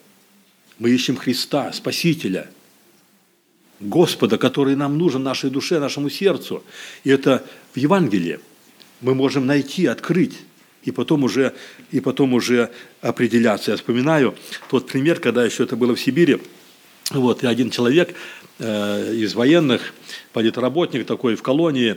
Мы 0.78 0.90
ищем 0.90 1.16
Христа, 1.16 1.72
Спасителя– 1.72 2.50
Господа, 3.80 4.38
который 4.38 4.74
нам 4.74 4.98
нужен 4.98 5.22
нашей 5.22 5.50
душе, 5.50 5.78
нашему 5.78 6.10
сердцу. 6.10 6.64
И 7.04 7.10
это 7.10 7.44
в 7.74 7.78
Евангелии 7.78 8.40
мы 9.00 9.14
можем 9.14 9.46
найти, 9.46 9.86
открыть, 9.86 10.36
и 10.82 10.90
потом 10.90 11.22
уже, 11.22 11.54
и 11.92 12.00
потом 12.00 12.34
уже 12.34 12.70
определяться. 13.00 13.70
Я 13.70 13.76
вспоминаю 13.76 14.34
тот 14.68 14.86
пример, 14.88 15.20
когда 15.20 15.44
еще 15.44 15.64
это 15.64 15.76
было 15.76 15.94
в 15.94 16.00
Сибири. 16.00 16.38
Вот, 17.10 17.42
и 17.42 17.46
один 17.46 17.70
человек 17.70 18.14
э, 18.58 19.14
из 19.14 19.34
военных, 19.34 19.94
политработник 20.32 21.06
такой 21.06 21.36
в 21.36 21.42
колонии, 21.42 21.96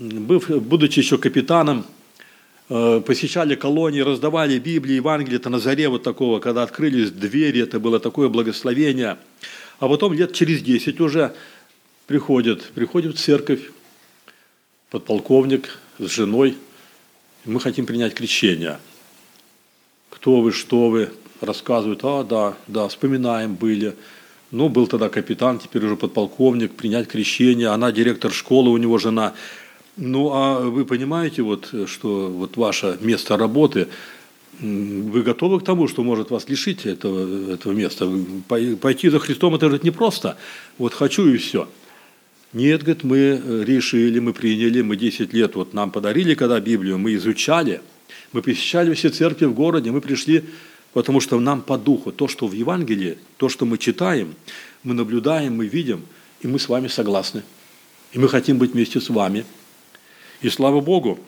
быв, 0.00 0.50
будучи 0.50 0.98
еще 0.98 1.16
капитаном, 1.16 1.86
э, 2.68 3.00
посещали 3.06 3.54
колонии, 3.54 4.00
раздавали 4.00 4.58
Библии, 4.58 4.96
Евангелие, 4.96 5.36
это 5.36 5.48
на 5.48 5.60
заре 5.60 5.88
вот 5.88 6.02
такого, 6.02 6.40
когда 6.40 6.62
открылись 6.64 7.10
двери, 7.10 7.62
это 7.62 7.78
было 7.78 8.00
такое 8.00 8.28
благословение– 8.28 9.16
а 9.84 9.88
потом 9.88 10.14
лет 10.14 10.32
через 10.32 10.62
10 10.62 10.98
уже 11.00 11.34
приходит, 12.06 12.72
приходит 12.74 13.16
в 13.16 13.20
церковь 13.20 13.70
подполковник 14.88 15.78
с 15.98 16.08
женой, 16.10 16.56
мы 17.44 17.60
хотим 17.60 17.84
принять 17.84 18.14
крещение. 18.14 18.78
Кто 20.08 20.40
вы, 20.40 20.52
что 20.52 20.88
вы, 20.88 21.10
рассказывают, 21.42 22.00
а, 22.02 22.24
да, 22.24 22.56
да, 22.66 22.88
вспоминаем, 22.88 23.56
были. 23.56 23.94
Ну, 24.50 24.70
был 24.70 24.86
тогда 24.86 25.10
капитан, 25.10 25.58
теперь 25.58 25.84
уже 25.84 25.96
подполковник, 25.96 26.72
принять 26.72 27.06
крещение, 27.06 27.68
она 27.68 27.92
директор 27.92 28.32
школы, 28.32 28.70
у 28.70 28.78
него 28.78 28.96
жена. 28.96 29.34
Ну, 29.98 30.30
а 30.32 30.60
вы 30.60 30.86
понимаете, 30.86 31.42
вот, 31.42 31.74
что 31.86 32.28
вот 32.28 32.56
ваше 32.56 32.96
место 33.02 33.36
работы– 33.36 33.88
вы 34.60 35.22
готовы 35.22 35.60
к 35.60 35.64
тому, 35.64 35.88
что 35.88 36.02
может 36.02 36.30
вас 36.30 36.48
лишить 36.48 36.86
этого, 36.86 37.52
этого 37.54 37.72
места? 37.72 38.10
Пойти 38.80 39.08
за 39.08 39.18
Христом 39.18 39.54
это 39.54 39.70
же 39.70 39.80
непросто. 39.82 40.36
Вот 40.78 40.94
хочу 40.94 41.28
и 41.28 41.36
все. 41.36 41.68
Нет, 42.52 42.82
говорит, 42.82 43.02
мы 43.02 43.18
э, 43.18 43.64
решили, 43.64 44.20
мы 44.20 44.32
приняли, 44.32 44.80
мы 44.80 44.96
10 44.96 45.32
лет 45.32 45.56
вот 45.56 45.74
нам 45.74 45.90
подарили, 45.90 46.34
когда 46.34 46.60
Библию, 46.60 46.98
мы 46.98 47.14
изучали, 47.14 47.80
мы 48.32 48.42
посещали 48.42 48.94
все 48.94 49.10
церкви 49.10 49.46
в 49.46 49.54
городе, 49.54 49.90
мы 49.90 50.00
пришли, 50.00 50.44
потому 50.92 51.20
что 51.20 51.40
нам 51.40 51.62
по 51.62 51.76
духу, 51.76 52.12
то, 52.12 52.28
что 52.28 52.46
в 52.46 52.52
Евангелии, 52.52 53.18
то, 53.38 53.48
что 53.48 53.66
мы 53.66 53.76
читаем, 53.76 54.36
мы 54.84 54.94
наблюдаем, 54.94 55.56
мы 55.56 55.66
видим, 55.66 56.02
и 56.42 56.46
мы 56.46 56.60
с 56.60 56.68
вами 56.68 56.86
согласны. 56.86 57.42
И 58.12 58.20
мы 58.20 58.28
хотим 58.28 58.58
быть 58.58 58.72
вместе 58.72 59.00
с 59.00 59.08
вами. 59.08 59.44
И 60.40 60.48
слава 60.48 60.80
Богу, 60.80 61.18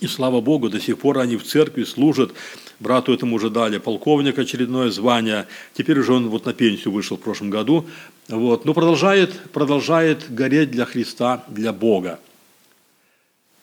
и 0.00 0.06
слава 0.06 0.40
Богу, 0.40 0.68
до 0.68 0.80
сих 0.80 0.98
пор 0.98 1.18
они 1.18 1.36
в 1.36 1.44
церкви 1.44 1.84
служат. 1.84 2.32
Брату 2.80 3.12
этому 3.12 3.36
уже 3.36 3.50
дали 3.50 3.78
полковник 3.78 4.38
очередное 4.38 4.90
звание. 4.90 5.46
Теперь 5.74 5.98
уже 5.98 6.12
он 6.12 6.28
вот 6.28 6.44
на 6.44 6.52
пенсию 6.52 6.92
вышел 6.92 7.16
в 7.16 7.20
прошлом 7.20 7.50
году. 7.50 7.86
Вот. 8.28 8.64
Но 8.64 8.74
продолжает, 8.74 9.50
продолжает 9.52 10.32
гореть 10.32 10.70
для 10.70 10.84
Христа, 10.84 11.44
для 11.48 11.72
Бога. 11.72 12.20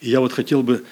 И 0.02 0.10
я 0.10 0.20
вот 0.20 0.34
хотел 0.34 0.64
бы 0.64 0.84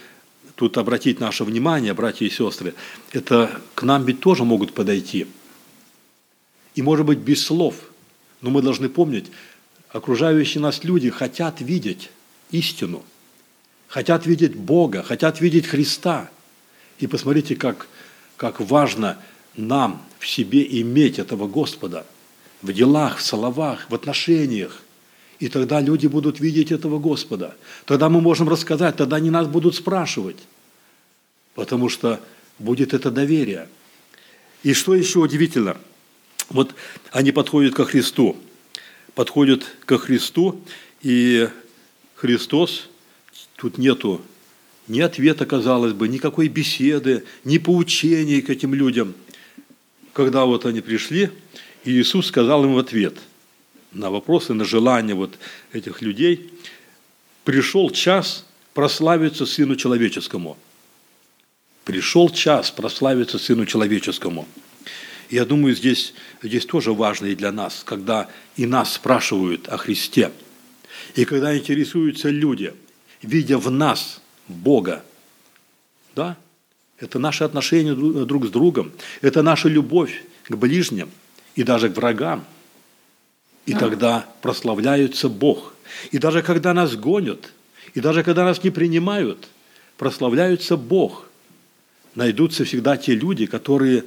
тут 0.55 0.77
обратить 0.77 1.19
наше 1.19 1.43
внимание, 1.43 1.93
братья 1.93 2.25
и 2.25 2.29
сестры, 2.29 2.75
это 3.11 3.59
к 3.73 3.83
нам 3.83 4.05
ведь 4.05 4.19
тоже 4.19 4.43
могут 4.43 4.73
подойти. 4.73 5.25
И 6.75 6.81
может 6.81 7.05
быть 7.05 7.19
без 7.19 7.43
слов. 7.43 7.75
Но 8.41 8.49
мы 8.49 8.61
должны 8.61 8.89
помнить, 8.89 9.27
окружающие 9.89 10.61
нас 10.61 10.83
люди 10.83 11.09
хотят 11.09 11.61
видеть 11.61 12.09
истину– 12.51 13.03
хотят 13.91 14.25
видеть 14.25 14.55
Бога, 14.55 15.03
хотят 15.03 15.41
видеть 15.41 15.67
Христа. 15.67 16.31
И 16.99 17.07
посмотрите, 17.07 17.57
как, 17.57 17.87
как 18.37 18.61
важно 18.61 19.17
нам 19.55 20.01
в 20.17 20.27
себе 20.27 20.65
иметь 20.81 21.19
этого 21.19 21.47
Господа 21.47 22.05
в 22.61 22.71
делах, 22.71 23.17
в 23.17 23.21
словах, 23.21 23.89
в 23.89 23.95
отношениях. 23.95 24.81
И 25.39 25.49
тогда 25.49 25.81
люди 25.81 26.07
будут 26.07 26.39
видеть 26.39 26.71
этого 26.71 26.99
Господа. 26.99 27.57
Тогда 27.85 28.07
мы 28.07 28.21
можем 28.21 28.47
рассказать, 28.47 28.95
тогда 28.95 29.17
они 29.17 29.29
нас 29.29 29.47
будут 29.47 29.75
спрашивать. 29.75 30.37
Потому 31.53 31.89
что 31.89 32.21
будет 32.59 32.93
это 32.93 33.11
доверие. 33.11 33.67
И 34.63 34.73
что 34.73 34.95
еще 34.95 35.19
удивительно? 35.19 35.75
Вот 36.49 36.73
они 37.11 37.33
подходят 37.33 37.73
ко 37.73 37.83
Христу. 37.83 38.37
Подходят 39.15 39.65
ко 39.85 39.97
Христу, 39.97 40.61
и 41.01 41.49
Христос, 42.15 42.87
тут 43.61 43.77
нету 43.77 44.21
ни 44.87 45.01
ответа, 45.01 45.45
казалось 45.45 45.93
бы, 45.93 46.07
никакой 46.07 46.47
беседы, 46.47 47.23
ни 47.43 47.59
поучений 47.59 48.41
к 48.41 48.49
этим 48.49 48.73
людям. 48.73 49.13
Когда 50.13 50.45
вот 50.45 50.65
они 50.65 50.81
пришли, 50.81 51.29
Иисус 51.85 52.27
сказал 52.27 52.65
им 52.65 52.73
в 52.73 52.79
ответ 52.79 53.13
на 53.91 54.09
вопросы, 54.09 54.55
на 54.55 54.65
желания 54.65 55.13
вот 55.13 55.37
этих 55.73 56.01
людей, 56.01 56.49
пришел 57.43 57.91
час 57.91 58.47
прославиться 58.73 59.45
Сыну 59.45 59.75
Человеческому. 59.75 60.57
Пришел 61.85 62.29
час 62.31 62.71
прославиться 62.71 63.37
Сыну 63.37 63.67
Человеческому. 63.67 64.47
Я 65.29 65.45
думаю, 65.45 65.75
здесь, 65.75 66.15
здесь 66.41 66.65
тоже 66.65 66.93
важно 66.93 67.27
и 67.27 67.35
для 67.35 67.51
нас, 67.51 67.83
когда 67.85 68.27
и 68.57 68.65
нас 68.65 68.93
спрашивают 68.93 69.67
о 69.67 69.77
Христе, 69.77 70.31
и 71.15 71.25
когда 71.25 71.55
интересуются 71.55 72.29
люди, 72.29 72.73
видя 73.21 73.57
в 73.57 73.69
нас 73.69 74.21
Бога, 74.47 75.03
да, 76.15 76.37
это 76.99 77.19
наши 77.19 77.43
отношения 77.43 77.95
друг 77.95 78.45
с 78.45 78.49
другом, 78.49 78.91
это 79.21 79.41
наша 79.41 79.69
любовь 79.69 80.23
к 80.47 80.55
ближним 80.55 81.09
и 81.55 81.63
даже 81.63 81.89
к 81.89 81.97
врагам. 81.97 82.45
И 83.65 83.73
тогда 83.73 84.25
прославляется 84.41 85.29
Бог. 85.29 85.73
И 86.11 86.17
даже 86.17 86.41
когда 86.41 86.73
нас 86.73 86.95
гонят, 86.95 87.53
и 87.93 87.99
даже 87.99 88.23
когда 88.23 88.43
нас 88.43 88.63
не 88.63 88.69
принимают, 88.69 89.47
прославляется 89.97 90.77
Бог. 90.77 91.27
Найдутся 92.15 92.65
всегда 92.65 92.97
те 92.97 93.15
люди, 93.15 93.45
которые 93.45 94.03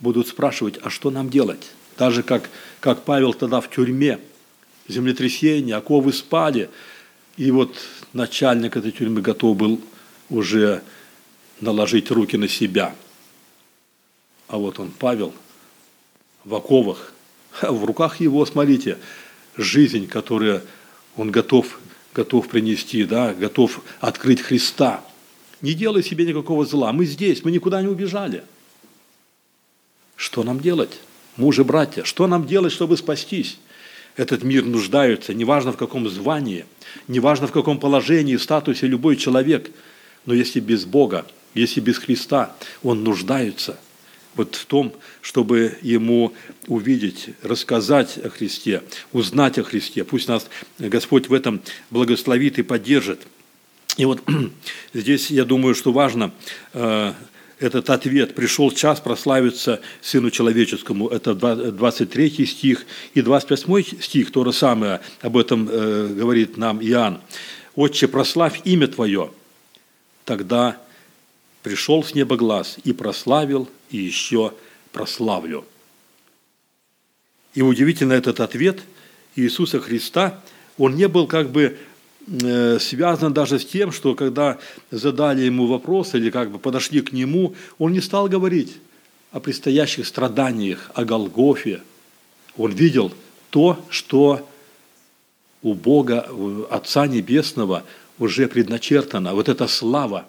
будут 0.00 0.28
спрашивать, 0.28 0.78
а 0.82 0.90
что 0.90 1.10
нам 1.10 1.30
делать? 1.30 1.70
Даже 1.96 2.22
как, 2.22 2.50
как 2.80 3.04
Павел 3.04 3.32
тогда 3.32 3.60
в 3.60 3.70
тюрьме, 3.70 4.18
землетрясение, 4.88 5.76
оковы 5.76 6.12
спали, 6.12 6.68
и 7.40 7.50
вот 7.52 7.74
начальник 8.12 8.76
этой 8.76 8.92
тюрьмы 8.92 9.22
готов 9.22 9.56
был 9.56 9.80
уже 10.28 10.82
наложить 11.62 12.10
руки 12.10 12.36
на 12.36 12.48
себя. 12.48 12.94
А 14.46 14.58
вот 14.58 14.78
он, 14.78 14.90
Павел, 14.90 15.32
в 16.44 16.54
оковах, 16.54 17.14
в 17.62 17.82
руках 17.86 18.20
его, 18.20 18.44
смотрите, 18.44 18.98
жизнь, 19.56 20.06
которую 20.06 20.60
он 21.16 21.30
готов, 21.30 21.80
готов 22.12 22.46
принести, 22.46 23.04
да, 23.04 23.32
готов 23.32 23.80
открыть 24.00 24.42
Христа. 24.42 25.02
Не 25.62 25.72
делай 25.72 26.02
себе 26.02 26.26
никакого 26.26 26.66
зла. 26.66 26.92
Мы 26.92 27.06
здесь, 27.06 27.42
мы 27.42 27.52
никуда 27.52 27.80
не 27.80 27.88
убежали. 27.88 28.44
Что 30.14 30.42
нам 30.42 30.60
делать? 30.60 31.00
Мужи, 31.38 31.64
братья, 31.64 32.04
что 32.04 32.26
нам 32.26 32.46
делать, 32.46 32.74
чтобы 32.74 32.98
спастись? 32.98 33.56
Этот 34.16 34.42
мир 34.42 34.64
нуждается, 34.64 35.34
неважно 35.34 35.72
в 35.72 35.76
каком 35.76 36.08
звании, 36.08 36.66
неважно 37.08 37.46
в 37.46 37.52
каком 37.52 37.78
положении, 37.78 38.36
статусе 38.36 38.86
любой 38.86 39.16
человек, 39.16 39.70
но 40.26 40.34
если 40.34 40.60
без 40.60 40.84
Бога, 40.84 41.26
если 41.54 41.80
без 41.80 41.98
Христа, 41.98 42.54
он 42.82 43.04
нуждается 43.04 43.78
вот 44.36 44.54
в 44.54 44.66
том, 44.66 44.92
чтобы 45.22 45.76
ему 45.82 46.32
увидеть, 46.66 47.30
рассказать 47.42 48.18
о 48.18 48.30
Христе, 48.30 48.82
узнать 49.12 49.58
о 49.58 49.64
Христе. 49.64 50.04
Пусть 50.04 50.28
нас 50.28 50.48
Господь 50.78 51.28
в 51.28 51.34
этом 51.34 51.60
благословит 51.90 52.58
и 52.58 52.62
поддержит. 52.62 53.20
И 53.96 54.04
вот 54.04 54.22
здесь, 54.94 55.30
я 55.30 55.44
думаю, 55.44 55.74
что 55.74 55.92
важно 55.92 56.32
э, 56.72 57.12
этот 57.60 57.90
ответ. 57.90 58.34
Пришел 58.34 58.72
час 58.72 59.00
прославиться 59.00 59.80
Сыну 60.00 60.30
Человеческому. 60.30 61.08
Это 61.08 61.34
23 61.34 62.46
стих. 62.46 62.86
И 63.14 63.20
28 63.20 64.00
стих, 64.00 64.32
то 64.32 64.44
же 64.44 64.52
самое, 64.52 65.00
об 65.20 65.36
этом 65.36 65.68
э, 65.70 66.08
говорит 66.08 66.56
нам 66.56 66.82
Иоанн. 66.82 67.20
«Отче, 67.76 68.08
прославь 68.08 68.62
имя 68.64 68.88
Твое». 68.88 69.30
Тогда 70.24 70.80
пришел 71.62 72.02
с 72.02 72.14
неба 72.14 72.36
глаз 72.36 72.78
и 72.82 72.92
прославил, 72.92 73.68
и 73.90 73.98
еще 73.98 74.54
прославлю. 74.92 75.64
И 77.54 77.62
удивительно 77.62 78.14
этот 78.14 78.40
ответ 78.40 78.80
Иисуса 79.36 79.80
Христа, 79.80 80.40
он 80.78 80.94
не 80.94 81.08
был 81.08 81.26
как 81.26 81.50
бы 81.50 81.76
связано 82.26 83.30
даже 83.32 83.58
с 83.58 83.66
тем, 83.66 83.92
что 83.92 84.14
когда 84.14 84.58
задали 84.90 85.42
ему 85.42 85.66
вопрос 85.66 86.14
или 86.14 86.30
как 86.30 86.50
бы 86.50 86.58
подошли 86.58 87.00
к 87.00 87.12
нему, 87.12 87.54
он 87.78 87.92
не 87.92 88.00
стал 88.00 88.28
говорить 88.28 88.76
о 89.32 89.40
предстоящих 89.40 90.06
страданиях, 90.06 90.90
о 90.94 91.04
Голгофе. 91.04 91.82
Он 92.56 92.72
видел 92.72 93.12
то, 93.50 93.84
что 93.88 94.48
у 95.62 95.74
Бога, 95.74 96.26
у 96.30 96.64
Отца 96.70 97.06
Небесного 97.06 97.84
уже 98.18 98.48
предначертано. 98.48 99.34
Вот 99.34 99.48
эта 99.48 99.66
слава, 99.66 100.26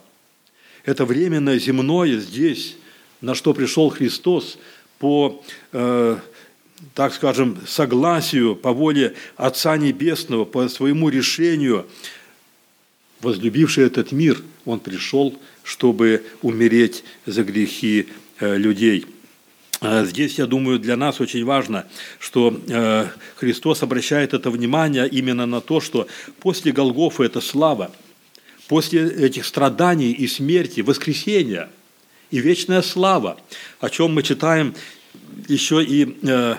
это 0.85 1.05
временное 1.05 1.59
земное 1.59 2.17
здесь, 2.19 2.75
на 3.21 3.35
что 3.35 3.53
пришел 3.53 3.89
Христос 3.89 4.57
по 4.97 5.43
э, 5.71 6.17
так 6.93 7.13
скажем, 7.13 7.57
согласию, 7.67 8.55
по 8.55 8.71
воле 8.71 9.15
Отца 9.37 9.77
Небесного, 9.77 10.45
по 10.45 10.67
своему 10.67 11.09
решению, 11.09 11.85
возлюбивший 13.21 13.85
этот 13.85 14.11
мир, 14.11 14.41
он 14.65 14.79
пришел, 14.79 15.37
чтобы 15.63 16.23
умереть 16.41 17.03
за 17.25 17.43
грехи 17.43 18.07
э, 18.39 18.57
людей. 18.57 19.05
А 19.79 20.05
здесь, 20.05 20.37
я 20.37 20.45
думаю, 20.45 20.77
для 20.77 20.95
нас 20.95 21.21
очень 21.21 21.43
важно, 21.43 21.87
что 22.19 22.59
э, 22.67 23.07
Христос 23.35 23.81
обращает 23.81 24.33
это 24.33 24.51
внимание 24.51 25.07
именно 25.07 25.45
на 25.45 25.59
то, 25.59 25.81
что 25.81 26.07
после 26.39 26.71
Голгофа 26.71 27.23
это 27.23 27.41
слава, 27.41 27.91
после 28.67 29.09
этих 29.09 29.45
страданий 29.45 30.11
и 30.11 30.27
смерти, 30.27 30.81
воскресения 30.81 31.69
и 32.29 32.39
вечная 32.39 32.81
слава, 32.83 33.39
о 33.79 33.89
чем 33.89 34.13
мы 34.13 34.23
читаем 34.23 34.75
еще 35.47 35.83
и 35.83 36.17
э, 36.23 36.55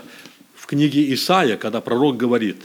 в 0.55 0.67
книге 0.67 1.13
Исаия, 1.15 1.57
когда 1.57 1.81
пророк 1.81 2.17
говорит, 2.17 2.57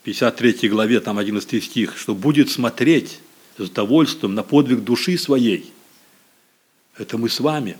в 0.00 0.04
53 0.04 0.68
главе, 0.68 1.00
там 1.00 1.18
11 1.18 1.64
стих, 1.64 1.96
что 1.96 2.14
будет 2.14 2.50
смотреть 2.50 3.20
с 3.56 3.60
удовольствием 3.60 4.34
на 4.34 4.42
подвиг 4.42 4.80
души 4.80 5.16
своей. 5.16 5.72
Это 6.96 7.18
мы 7.18 7.28
с 7.28 7.40
вами. 7.40 7.76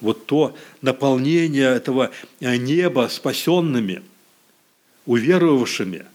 Вот 0.00 0.26
то 0.26 0.56
наполнение 0.80 1.68
этого 1.68 2.10
неба 2.40 3.08
спасенными, 3.10 4.02
уверовавшими, 5.06 6.06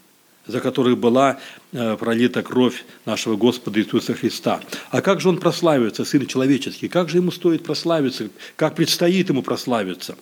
за 0.46 0.60
которых 0.60 0.98
была 0.98 1.40
пролита 1.70 2.42
кровь 2.42 2.84
нашего 3.04 3.36
Господа 3.36 3.80
Иисуса 3.80 4.14
Христа. 4.14 4.60
А 4.90 5.02
как 5.02 5.20
же 5.20 5.28
Он 5.28 5.38
прославится, 5.38 6.04
Сын 6.04 6.26
Человеческий? 6.26 6.88
Как 6.88 7.08
же 7.08 7.18
Ему 7.18 7.30
стоит 7.30 7.64
прославиться? 7.64 8.30
Как 8.56 8.74
предстоит 8.74 9.28
Ему 9.28 9.42
прославиться? 9.42 10.16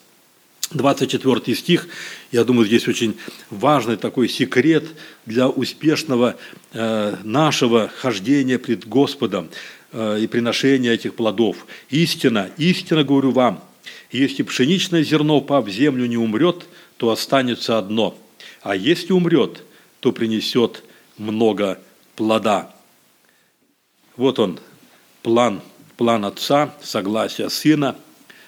24 0.73 1.57
стих, 1.57 1.89
я 2.33 2.45
думаю, 2.45 2.67
здесь 2.67 2.89
очень 2.89 3.17
важный 3.51 3.97
такой 3.97 4.29
секрет 4.29 4.85
для 5.25 5.49
успешного 5.49 6.37
э, 6.73 7.17
нашего 7.23 7.89
хождения 7.89 8.59
пред 8.59 8.87
Господом 8.87 9.49
э, 9.93 10.21
и 10.21 10.27
приношения 10.27 10.93
этих 10.93 11.15
плодов. 11.15 11.67
«Истина, 11.91 12.51
истина 12.57 13.05
говорю 13.05 13.31
вам, 13.31 13.63
если 14.11 14.43
пшеничное 14.43 15.05
зерно, 15.05 15.41
пав 15.41 15.67
в 15.67 15.71
землю, 15.71 16.07
не 16.07 16.17
умрет, 16.17 16.67
то 16.97 17.11
останется 17.11 17.79
одно, 17.79 18.19
а 18.63 18.75
если 18.75 19.13
умрет, 19.13 19.63
то 20.01 20.11
принесет 20.11 20.83
много 21.19 21.81
плода. 22.15 22.75
Вот 24.17 24.39
он, 24.39 24.59
план, 25.23 25.61
план 25.97 26.25
Отца, 26.25 26.75
согласие 26.83 27.51
Сына, 27.51 27.97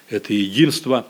это 0.08 0.32
единство, 0.32 1.06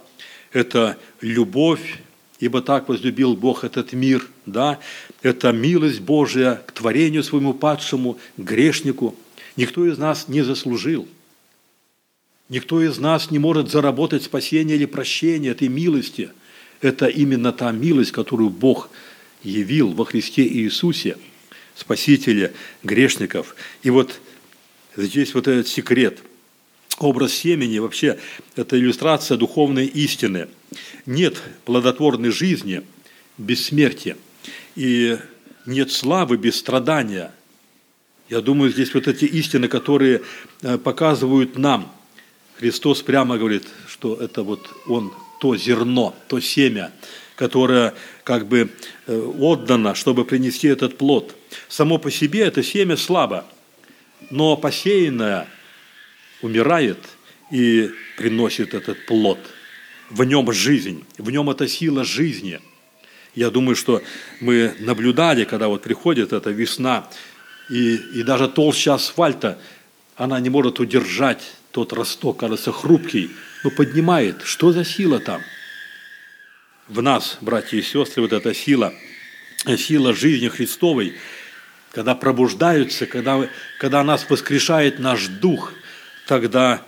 это 0.52 0.98
любовь, 1.20 2.00
ибо 2.40 2.62
так 2.62 2.88
возлюбил 2.88 3.36
Бог 3.36 3.64
этот 3.64 3.92
мир, 3.92 4.28
да, 4.46 4.78
это 5.22 5.52
милость 5.52 6.00
Божия 6.00 6.62
к 6.66 6.72
творению 6.72 7.22
своему 7.22 7.54
падшему, 7.54 8.18
грешнику. 8.36 9.14
Никто 9.56 9.86
из 9.86 9.98
нас 9.98 10.28
не 10.28 10.42
заслужил. 10.42 11.08
Никто 12.48 12.82
из 12.82 12.98
нас 12.98 13.30
не 13.30 13.38
может 13.38 13.70
заработать 13.70 14.22
спасение 14.22 14.76
или 14.76 14.86
прощение 14.86 15.52
этой 15.52 15.68
милости. 15.68 16.30
Это 16.80 17.06
именно 17.06 17.52
та 17.52 17.72
милость, 17.72 18.12
которую 18.12 18.50
Бог 18.50 18.88
явил 19.42 19.92
во 19.92 20.04
Христе 20.04 20.46
Иисусе, 20.46 21.18
Спасителя 21.78 22.52
грешников. 22.82 23.54
И 23.82 23.90
вот 23.90 24.20
здесь 24.96 25.32
вот 25.34 25.46
этот 25.46 25.68
секрет. 25.68 26.18
Образ 26.98 27.32
семени 27.32 27.78
вообще– 27.78 28.18
это 28.56 28.76
иллюстрация 28.76 29.36
духовной 29.36 29.86
истины. 29.86 30.48
Нет 31.06 31.40
плодотворной 31.64 32.30
жизни 32.30 32.82
без 33.38 33.66
смерти. 33.66 34.16
И 34.74 35.18
нет 35.66 35.92
славы 35.92 36.36
без 36.36 36.58
страдания. 36.58 37.32
Я 38.28 38.40
думаю, 38.40 38.72
здесь 38.72 38.92
вот 38.92 39.06
эти 39.06 39.26
истины, 39.26 39.68
которые 39.68 40.22
э, 40.62 40.78
показывают 40.78 41.56
нам. 41.56 41.92
Христос 42.56 43.02
прямо 43.02 43.38
говорит, 43.38 43.68
что 43.86 44.16
это 44.16 44.42
вот 44.42 44.68
Он, 44.88 45.12
то 45.40 45.56
зерно, 45.56 46.16
то 46.26 46.40
семя, 46.40 46.90
которое 47.38 47.94
как 48.24 48.48
бы 48.48 48.68
э, 49.06 49.16
отдано, 49.16 49.94
чтобы 49.94 50.24
принести 50.24 50.66
этот 50.66 50.98
плод. 50.98 51.36
Само 51.68 51.98
по 51.98 52.10
себе 52.10 52.40
это 52.40 52.64
семя 52.64 52.96
слабо, 52.96 53.44
но 54.30 54.56
посеянное 54.56 55.46
умирает 56.42 56.98
и 57.52 57.90
приносит 58.16 58.74
этот 58.74 59.06
плод. 59.06 59.38
В 60.10 60.24
нем 60.24 60.52
жизнь, 60.52 61.04
в 61.16 61.30
нем 61.30 61.48
эта 61.48 61.68
сила 61.68 62.04
жизни. 62.04 62.60
Я 63.36 63.50
думаю, 63.50 63.76
что 63.76 64.02
мы 64.40 64.74
наблюдали, 64.80 65.44
когда 65.44 65.68
вот 65.68 65.82
приходит 65.82 66.32
эта 66.32 66.50
весна, 66.50 67.08
и, 67.70 67.94
и 68.16 68.22
даже 68.24 68.48
толща 68.48 68.94
асфальта, 68.94 69.60
она 70.16 70.40
не 70.40 70.50
может 70.50 70.80
удержать 70.80 71.42
тот 71.70 71.92
росток, 71.92 72.40
кажется, 72.40 72.72
хрупкий, 72.72 73.30
но 73.62 73.70
поднимает. 73.70 74.42
Что 74.42 74.72
за 74.72 74.84
сила 74.84 75.20
там? 75.20 75.40
В 76.88 77.02
нас, 77.02 77.36
братья 77.42 77.76
и 77.76 77.82
сестры, 77.82 78.22
вот 78.22 78.32
эта 78.32 78.54
сила, 78.54 78.94
сила 79.76 80.14
жизни 80.14 80.48
Христовой, 80.48 81.12
когда 81.92 82.14
пробуждаются, 82.14 83.04
когда, 83.04 83.46
когда 83.78 84.02
нас 84.02 84.24
воскрешает 84.30 84.98
наш 84.98 85.26
дух, 85.26 85.74
тогда, 86.26 86.82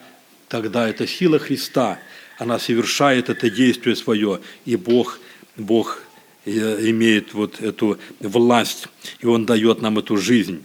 тогда 0.49 0.89
эта 0.89 1.07
сила 1.07 1.39
Христа, 1.39 1.99
она 2.39 2.59
совершает 2.59 3.29
это 3.29 3.51
действие 3.51 3.95
свое, 3.95 4.41
и 4.65 4.77
Бог, 4.77 5.19
Бог 5.57 6.03
имеет 6.47 7.35
вот 7.35 7.61
эту 7.61 7.99
власть, 8.21 8.89
и 9.21 9.27
Он 9.27 9.45
дает 9.45 9.83
нам 9.83 9.99
эту 9.99 10.17
жизнь. 10.17 10.65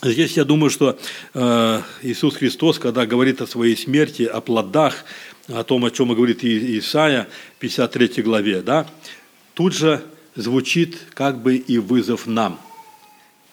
Здесь 0.00 0.36
я 0.36 0.44
думаю, 0.44 0.70
что 0.70 0.96
э, 1.32 1.82
Иисус 2.02 2.36
Христос, 2.36 2.78
когда 2.78 3.04
говорит 3.06 3.40
о 3.40 3.46
своей 3.46 3.76
смерти, 3.76 4.22
о 4.22 4.40
плодах, 4.40 5.04
о 5.48 5.62
том, 5.64 5.84
о 5.84 5.90
чем 5.90 6.14
говорит 6.14 6.44
Исаия 6.44 7.28
в 7.56 7.60
53 7.60 8.22
главе, 8.22 8.62
да, 8.62 8.86
тут 9.54 9.74
же 9.74 10.04
звучит 10.34 10.98
как 11.14 11.42
бы 11.42 11.56
и 11.56 11.78
вызов 11.78 12.26
нам, 12.26 12.60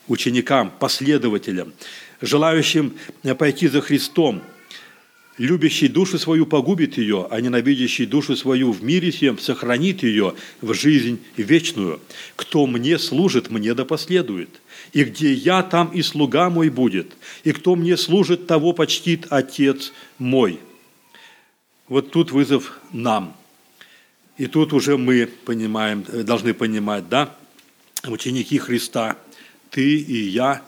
ученикам, 0.08 0.72
последователям, 0.80 1.74
желающим 2.22 2.94
пойти 3.38 3.68
за 3.68 3.82
Христом– 3.82 4.42
Любящий 5.42 5.88
душу 5.88 6.20
свою 6.20 6.46
погубит 6.46 7.00
ее, 7.00 7.28
а 7.32 7.42
ненавидящий 7.42 8.06
душу 8.06 8.36
свою 8.36 8.72
в 8.72 8.84
мире 8.84 9.10
всем 9.10 9.40
сохранит 9.40 10.04
ее 10.04 10.36
в 10.62 10.74
жизнь 10.76 11.20
вечную. 11.36 12.00
Кто 12.36 12.68
мне 12.68 13.00
служит, 13.00 13.50
мне 13.50 13.74
да 13.74 13.84
последует. 13.84 14.50
И 14.94 15.04
где 15.04 15.34
я, 15.34 15.64
там 15.64 15.88
и 15.88 16.04
слуга 16.04 16.52
мой 16.52 16.70
будет. 16.70 17.14
И 17.44 17.54
кто 17.54 17.76
мне 17.76 17.98
служит, 17.98 18.46
того 18.46 18.74
почтит 18.74 19.26
Отец 19.32 19.94
мой. 20.20 20.60
Вот 21.92 22.10
тут 22.12 22.32
вызов 22.32 22.80
нам. 22.94 23.36
И 24.38 24.48
тут 24.48 24.72
уже 24.72 24.98
мы 24.98 25.28
понимаем, 25.28 26.06
должны 26.24 26.54
понимать, 26.54 27.10
да, 27.10 27.36
ученики 28.08 28.58
Христа, 28.60 29.18
ты 29.72 29.98
и 29.98 30.30
я, 30.30 30.62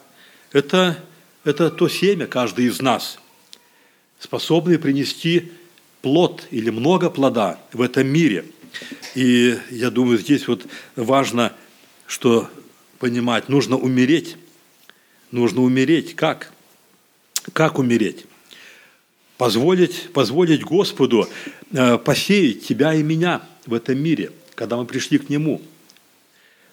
это, 0.52 1.02
это 1.46 1.72
то 1.72 1.88
семя, 1.88 2.28
каждый 2.28 2.66
из 2.66 2.82
нас– 2.82 3.20
способные 4.20 4.78
принести 4.78 5.54
плод 6.02 6.46
или 6.52 6.70
много 6.70 7.10
плода 7.10 7.58
в 7.72 7.82
этом 7.82 8.06
мире. 8.06 8.44
И 9.16 9.58
я 9.70 9.92
думаю, 9.92 10.18
здесь 10.18 10.46
вот 10.50 10.66
важно, 10.98 11.54
что 12.06 12.50
понимать, 13.00 13.48
нужно 13.48 13.78
умереть. 13.78 14.36
Нужно 15.32 15.62
умереть. 15.62 16.18
Как? 16.18 16.52
Как 17.54 17.80
умереть? 17.80 18.26
Позволить, 19.38 20.10
позволить 20.14 20.64
Господу 20.64 21.28
э, 21.72 21.98
посеять 21.98 22.66
тебя 22.66 22.94
и 22.94 23.04
меня 23.04 23.42
в 23.66 23.74
этом 23.74 23.98
мире, 24.02 24.32
когда 24.56 24.78
мы 24.78 24.86
пришли 24.86 25.18
к 25.18 25.30
Нему. 25.30 25.62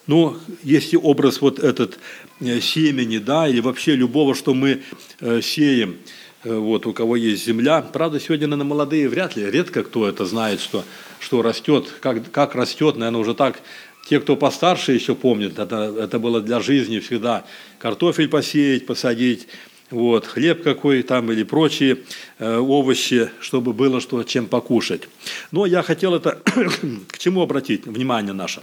Но 0.07 0.37
если 0.63 0.97
образ 0.97 1.41
вот 1.41 1.59
этот 1.59 1.99
э, 2.41 2.61
семени, 2.61 3.19
да, 3.19 3.49
или 3.49 3.61
вообще 3.61 3.97
любого, 3.97 4.35
что 4.35 4.55
мы 4.55 4.83
э, 5.21 5.41
сеем– 5.41 5.97
вот, 6.45 6.87
у 6.87 6.93
кого 6.93 7.17
есть 7.17 7.45
земля. 7.45 7.83
Правда, 7.83 8.19
сегодня, 8.19 8.47
наверное, 8.47 8.69
молодые 8.71 9.09
вряд 9.09 9.37
ли, 9.37 9.51
редко 9.51 9.83
кто 9.83 10.09
это 10.09 10.25
знает, 10.25 10.61
что, 10.61 10.85
что 11.19 11.43
растет, 11.43 11.89
как, 12.01 12.31
как 12.31 12.55
растет, 12.55 12.97
наверное, 12.97 13.21
уже 13.21 13.35
так. 13.35 13.61
Те, 14.09 14.19
кто 14.19 14.35
постарше 14.35 14.93
еще 14.93 15.15
помнят, 15.15 15.59
это, 15.59 15.95
это 15.99 16.19
было 16.19 16.41
для 16.41 16.61
жизни 16.61 16.99
всегда. 16.99 17.45
Картофель 17.79 18.29
посеять, 18.29 18.87
посадить, 18.87 19.47
вот, 19.91 20.27
хлеб 20.27 20.63
какой 20.63 21.03
там 21.03 21.31
или 21.33 21.43
прочие 21.43 21.99
э, 22.39 22.57
овощи, 22.57 23.31
чтобы 23.41 23.73
было 23.73 24.01
что, 24.01 24.23
чем 24.23 24.47
покушать. 24.47 25.09
Но 25.51 25.67
я 25.67 25.83
хотел 25.83 26.15
это 26.15 26.41
к 27.09 27.19
чему 27.19 27.43
обратить 27.43 27.87
внимание 27.87 28.33
наше. 28.33 28.63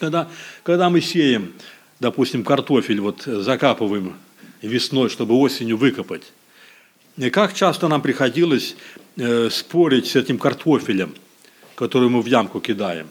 Когда, 0.00 0.28
когда 0.62 0.90
мы 0.90 1.00
сеем, 1.00 1.52
допустим, 2.00 2.44
картофель, 2.44 3.00
вот 3.00 3.22
закапываем 3.22 4.14
весной, 4.60 5.08
чтобы 5.08 5.34
осенью 5.36 5.76
выкопать, 5.76 6.32
и 7.16 7.30
как 7.30 7.54
часто 7.54 7.88
нам 7.88 8.00
приходилось 8.00 8.76
э, 9.16 9.50
спорить 9.50 10.06
с 10.06 10.16
этим 10.16 10.38
картофелем, 10.38 11.14
который 11.74 12.08
мы 12.08 12.22
в 12.22 12.26
ямку 12.26 12.60
кидаем. 12.60 13.08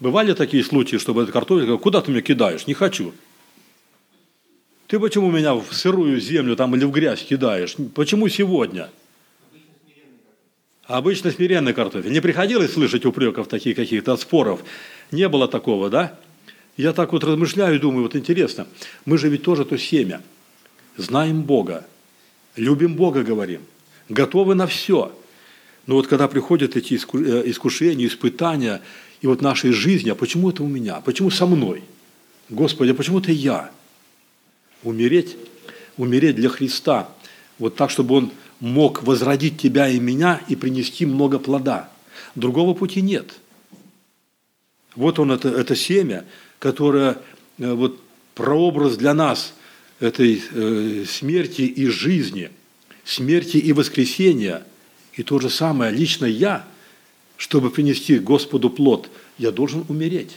Бывали 0.00 0.34
такие 0.34 0.64
случаи, 0.64 0.96
чтобы 0.96 1.22
этот 1.22 1.32
картофель 1.32 1.66
говорил, 1.66 1.78
куда 1.78 2.00
ты 2.00 2.10
меня 2.10 2.20
кидаешь? 2.20 2.66
Не 2.66 2.74
хочу. 2.74 3.12
Ты 4.94 5.00
почему 5.00 5.28
меня 5.28 5.56
в 5.56 5.72
сырую 5.72 6.20
землю 6.20 6.54
там 6.54 6.76
или 6.76 6.84
в 6.84 6.92
грязь 6.92 7.24
кидаешь? 7.24 7.74
Почему 7.96 8.28
сегодня? 8.28 8.90
Обычно 10.84 11.32
смиренный 11.32 11.72
картофель. 11.72 12.12
Не 12.12 12.20
приходилось 12.20 12.74
слышать 12.74 13.04
упреков 13.04 13.48
таких 13.48 13.74
каких-то 13.74 14.16
споров? 14.16 14.62
Не 15.10 15.28
было 15.28 15.48
такого, 15.48 15.90
да? 15.90 16.16
Я 16.76 16.92
так 16.92 17.10
вот 17.10 17.24
размышляю 17.24 17.74
и 17.74 17.78
думаю, 17.80 18.04
вот 18.04 18.14
интересно, 18.14 18.68
мы 19.04 19.18
же 19.18 19.28
ведь 19.28 19.42
тоже 19.42 19.64
то 19.64 19.76
семя. 19.76 20.22
Знаем 20.96 21.42
Бога, 21.42 21.84
любим 22.54 22.94
Бога, 22.94 23.24
говорим, 23.24 23.62
готовы 24.08 24.54
на 24.54 24.68
все. 24.68 25.10
Но 25.88 25.96
вот 25.96 26.06
когда 26.06 26.28
приходят 26.28 26.76
эти 26.76 26.94
э, 26.94 27.42
искушения, 27.50 28.06
испытания, 28.06 28.80
и 29.22 29.26
вот 29.26 29.42
нашей 29.42 29.72
жизни, 29.72 30.10
а 30.10 30.14
почему 30.14 30.50
это 30.50 30.62
у 30.62 30.68
меня? 30.68 31.00
Почему 31.00 31.30
со 31.30 31.46
мной? 31.46 31.82
Господи, 32.48 32.92
а 32.92 32.94
почему 32.94 33.18
это 33.18 33.32
я? 33.32 33.72
Умереть, 34.84 35.36
умереть 35.96 36.36
для 36.36 36.48
Христа, 36.48 37.08
вот 37.58 37.74
так, 37.76 37.90
чтобы 37.90 38.14
Он 38.14 38.32
мог 38.60 39.02
возродить 39.02 39.58
тебя 39.60 39.88
и 39.88 39.98
меня 39.98 40.40
и 40.48 40.54
принести 40.54 41.06
много 41.06 41.38
плода. 41.38 41.90
Другого 42.34 42.74
пути 42.74 43.02
нет. 43.02 43.34
Вот 44.94 45.18
он, 45.18 45.32
это, 45.32 45.48
это 45.48 45.74
семя, 45.74 46.24
которое 46.60 47.18
э, 47.58 47.72
вот 47.72 48.00
прообраз 48.34 48.96
для 48.96 49.14
нас– 49.14 49.54
этой 50.00 50.42
э, 50.50 51.04
смерти 51.08 51.62
и 51.62 51.86
жизни, 51.86 52.50
смерти 53.04 53.56
и 53.56 53.72
воскресения. 53.72 54.66
И 55.14 55.22
то 55.22 55.38
же 55.38 55.48
самое, 55.48 55.92
лично 55.92 56.26
я, 56.26 56.66
чтобы 57.36 57.70
принести 57.70 58.18
Господу 58.18 58.70
плод, 58.70 59.10
я 59.38 59.50
должен 59.50 59.84
умереть. 59.88 60.32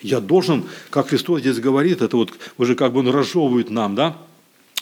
Я 0.00 0.20
должен, 0.20 0.64
как 0.90 1.08
Христос 1.08 1.40
здесь 1.40 1.58
говорит, 1.58 2.02
это 2.02 2.16
вот 2.16 2.32
уже 2.58 2.74
как 2.74 2.92
бы 2.92 3.00
он 3.00 3.08
разжевывает 3.08 3.70
нам, 3.70 3.94
да, 3.94 4.16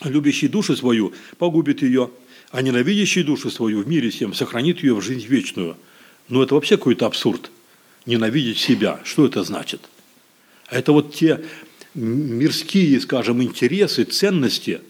любящий 0.02 0.48
душу 0.48 0.76
свою 0.76 1.12
погубит 1.38 1.82
ее, 1.82 2.10
а 2.50 2.62
ненавидящий 2.62 3.22
душу 3.22 3.50
свою 3.50 3.82
в 3.82 3.88
мире 3.88 4.10
всем 4.10 4.34
сохранит 4.34 4.82
ее 4.82 4.94
в 4.94 5.00
жизнь 5.00 5.26
вечную. 5.26 5.76
Но 6.28 6.42
это 6.42 6.54
вообще 6.54 6.76
какой-то 6.76 7.06
абсурд. 7.06 7.50
Ненавидеть 8.06 8.58
себя. 8.58 9.00
Что 9.04 9.24
это 9.26 9.42
значит? 9.44 9.80
Это 10.70 10.92
вот 10.92 11.14
те 11.14 11.42
мирские, 11.94 13.00
скажем, 13.00 13.42
интересы, 13.42 14.04
ценности, 14.04 14.80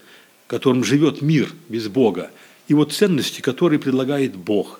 которым 0.47 0.83
живет 0.83 1.21
мир 1.21 1.53
без 1.69 1.87
Бога, 1.87 2.31
и 2.67 2.73
вот 2.73 2.93
ценности, 2.93 3.41
которые 3.41 3.79
предлагает 3.79 4.35
Бог. 4.35 4.79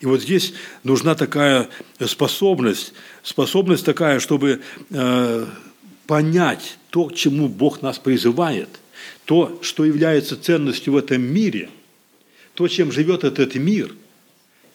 И 0.00 0.06
вот 0.06 0.22
здесь 0.22 0.54
нужна 0.84 1.14
такая 1.14 1.68
способность, 2.06 2.92
способность 3.22 3.84
такая, 3.84 4.20
чтобы 4.20 4.60
э, 4.90 5.46
понять 6.06 6.78
то, 6.90 7.06
к 7.06 7.14
чему 7.14 7.48
Бог 7.48 7.82
нас 7.82 7.98
призывает, 7.98 8.68
то, 9.24 9.58
что 9.62 9.84
является 9.84 10.40
ценностью 10.40 10.92
в 10.92 10.96
этом 10.96 11.22
мире, 11.22 11.68
то, 12.54 12.68
чем 12.68 12.92
живет 12.92 13.24
этот 13.24 13.54
мир, 13.56 13.94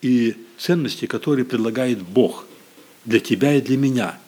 и 0.01 0.35
ценности, 0.57 1.05
которые 1.05 1.45
предлагает 1.45 2.01
Бог 2.01 2.45
для 3.05 3.21
тебя 3.21 3.55
и 3.55 3.61
для 3.61 3.77
меня– 3.77 4.19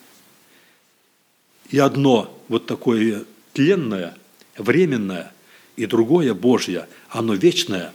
и 1.70 1.80
одно 1.80 2.38
вот 2.48 2.66
такое 2.68 3.26
тленное, 3.54 4.16
временное, 4.58 5.32
и 5.76 5.86
другое 5.86 6.34
Божье, 6.34 6.88
оно 7.10 7.34
вечное, 7.34 7.94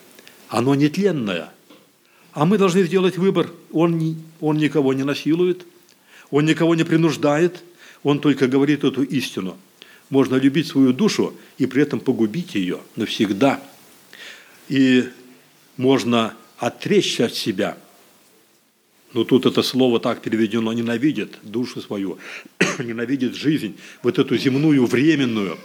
оно 0.49 0.75
нетленное. 0.75 1.51
А 2.33 2.45
мы 2.45 2.59
должны 2.59 2.85
сделать 2.85 3.19
выбор. 3.19 3.51
Он, 3.73 4.17
он 4.41 4.57
никого 4.59 4.93
не 4.93 5.03
насилует, 5.03 5.67
он 6.31 6.45
никого 6.45 6.75
не 6.75 6.85
принуждает, 6.85 7.63
Он 8.03 8.21
только 8.21 8.47
говорит 8.47 8.85
эту 8.85 9.03
истину. 9.03 9.57
Можно 10.11 10.37
любить 10.37 10.67
свою 10.67 10.93
душу 10.93 11.35
и 11.59 11.67
при 11.67 11.83
этом 11.83 12.01
погубить 12.01 12.55
ее 12.55 12.81
навсегда. 12.97 13.61
И 14.69 15.09
можно 15.77 16.35
отречься 16.59 17.27
от 17.27 17.35
себя. 17.35 17.77
Но 19.13 19.25
тут 19.25 19.45
это 19.45 19.63
слово 19.63 19.99
так 19.99 20.23
переведено, 20.23 20.73
ненавидит 20.73 21.39
душу 21.43 21.81
свою, 21.81 22.19
ненавидит 22.79 23.35
жизнь, 23.35 23.77
вот 24.03 24.19
эту 24.21 24.37
земную, 24.37 24.87
временную, 24.87 25.59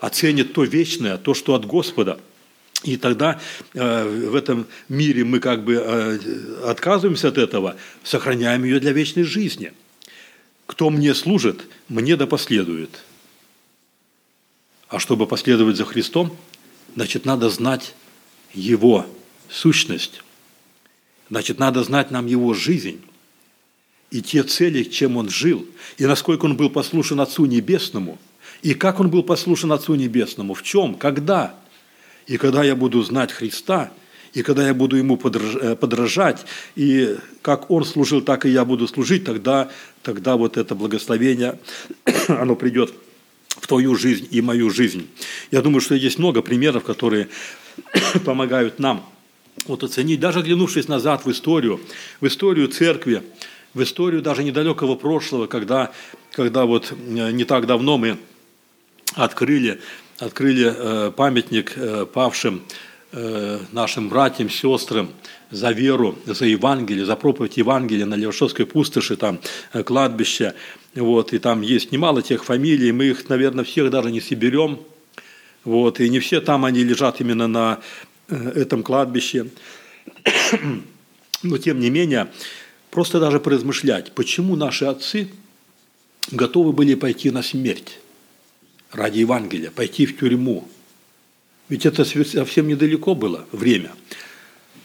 оценит 0.00 0.52
то 0.52 0.64
вечное, 0.64 1.18
то, 1.18 1.34
что 1.34 1.54
от 1.54 1.66
Господа– 1.66 2.20
и 2.84 2.98
тогда 2.98 3.40
э, 3.72 4.28
в 4.28 4.34
этом 4.34 4.66
мире 4.88 5.24
мы 5.24 5.40
как 5.40 5.64
бы 5.64 5.74
э, 5.74 6.18
отказываемся 6.64 7.28
от 7.28 7.38
этого, 7.38 7.76
сохраняем 8.02 8.64
ее 8.64 8.78
для 8.78 8.92
вечной 8.92 9.22
жизни. 9.24 9.72
Кто 10.66 10.90
мне 10.90 11.14
служит, 11.14 11.66
мне 11.88 12.16
да 12.16 12.26
последует. 12.26 12.90
А 14.88 14.98
чтобы 14.98 15.26
последовать 15.26 15.76
за 15.76 15.86
Христом, 15.86 16.36
значит, 16.94 17.24
надо 17.24 17.48
знать 17.48 17.94
Его 18.52 19.06
сущность. 19.48 20.22
Значит, 21.30 21.58
надо 21.58 21.82
знать 21.84 22.10
нам 22.10 22.26
Его 22.26 22.52
жизнь 22.52 23.00
и 24.10 24.20
те 24.20 24.42
цели, 24.42 24.84
чем 24.84 25.16
Он 25.16 25.30
жил, 25.30 25.66
и 25.96 26.04
насколько 26.04 26.44
Он 26.44 26.56
был 26.56 26.68
послушен 26.68 27.18
Отцу 27.20 27.46
Небесному, 27.46 28.18
и 28.60 28.74
как 28.74 29.00
Он 29.00 29.08
был 29.08 29.22
послушен 29.22 29.72
Отцу 29.72 29.94
Небесному, 29.94 30.52
в 30.52 30.62
чем, 30.62 30.96
когда– 30.96 31.54
и 32.26 32.36
когда 32.36 32.64
я 32.64 32.74
буду 32.74 33.02
знать 33.02 33.32
Христа, 33.32 33.92
и 34.32 34.42
когда 34.42 34.66
я 34.66 34.74
буду 34.74 34.96
Ему 34.96 35.18
э, 35.22 35.76
подражать, 35.76 36.44
и 36.74 37.16
как 37.40 37.70
Он 37.70 37.84
служил, 37.84 38.20
так 38.20 38.46
и 38.46 38.50
я 38.50 38.64
буду 38.64 38.88
служить, 38.88 39.24
тогда, 39.24 39.70
тогда 40.02 40.36
вот 40.36 40.56
это 40.56 40.74
благословение, 40.74 41.58
оно 42.28 42.56
придет 42.56 42.92
в 43.48 43.66
твою 43.66 43.94
жизнь 43.94 44.26
и 44.30 44.40
мою 44.40 44.70
жизнь. 44.70 45.06
Я 45.52 45.62
думаю, 45.62 45.80
что 45.80 45.94
есть 45.94 46.18
много 46.18 46.42
примеров, 46.42 46.82
которые 46.82 47.28
помогают 48.24 48.80
нам 48.80 49.08
вот 49.66 49.84
оценить, 49.84 50.18
даже 50.18 50.40
оглянувшись 50.40 50.88
назад 50.88 51.24
в 51.24 51.30
историю, 51.30 51.80
в 52.20 52.26
историю 52.26 52.66
церкви, 52.68 53.22
в 53.72 53.82
историю 53.82 54.20
даже 54.20 54.42
недалекого 54.42 54.96
прошлого, 54.96 55.46
когда, 55.46 55.92
когда 56.32 56.64
вот 56.64 56.92
э, 56.92 57.30
не 57.30 57.44
так 57.44 57.66
давно 57.66 57.98
мы 57.98 58.18
открыли 59.14 59.80
открыли 60.18 60.72
э, 60.74 61.10
памятник 61.10 61.72
э, 61.76 62.06
павшим 62.06 62.62
э, 63.12 63.58
нашим 63.72 64.08
братьям, 64.08 64.48
сестрам 64.48 65.10
за 65.50 65.70
веру, 65.72 66.16
за 66.26 66.46
Евангелие, 66.46 67.04
за 67.04 67.16
проповедь 67.16 67.56
Евангелия 67.56 68.06
на 68.06 68.14
Левашовской 68.14 68.66
пустоши, 68.66 69.16
там 69.16 69.38
кладбище. 69.84 70.54
Вот, 70.94 71.32
и 71.32 71.38
там 71.38 71.60
есть 71.60 71.92
немало 71.92 72.22
тех 72.22 72.44
фамилий, 72.44 72.92
мы 72.92 73.06
их, 73.06 73.28
наверное, 73.28 73.64
всех 73.64 73.90
даже 73.90 74.10
не 74.10 74.20
соберем. 74.20 74.80
Вот, 75.64 76.00
и 76.00 76.08
не 76.08 76.20
все 76.20 76.40
там 76.40 76.64
они 76.64 76.84
лежат 76.84 77.20
именно 77.20 77.46
на 77.46 77.80
этом 78.28 78.82
кладбище. 78.82 79.46
Но 81.42 81.58
тем 81.58 81.78
не 81.78 81.90
менее, 81.90 82.30
просто 82.90 83.20
даже 83.20 83.38
поразмышлять, 83.38 84.12
почему 84.12 84.56
наши 84.56 84.86
отцы 84.86 85.28
готовы 86.30 86.72
были 86.72 86.94
пойти 86.94 87.30
на 87.30 87.42
смерть 87.42 87.98
ради 88.94 89.18
Евангелия, 89.18 89.70
пойти 89.70 90.06
в 90.06 90.16
тюрьму. 90.16 90.68
Ведь 91.68 91.86
это 91.86 92.04
совсем 92.04 92.68
недалеко 92.68 93.14
было 93.14 93.46
время. 93.52 93.92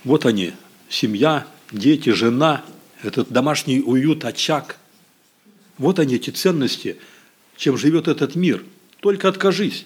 Вот 0.03 0.25
они, 0.25 0.53
семья, 0.89 1.47
дети, 1.71 2.09
жена, 2.09 2.63
этот 3.03 3.29
домашний 3.29 3.81
уют, 3.81 4.25
очаг. 4.25 4.77
Вот 5.77 5.99
они, 5.99 6.15
эти 6.15 6.29
ценности, 6.29 6.97
чем 7.57 7.77
живет 7.77 8.07
этот 8.07 8.35
мир. 8.35 8.63
Только 8.99 9.27
откажись. 9.27 9.85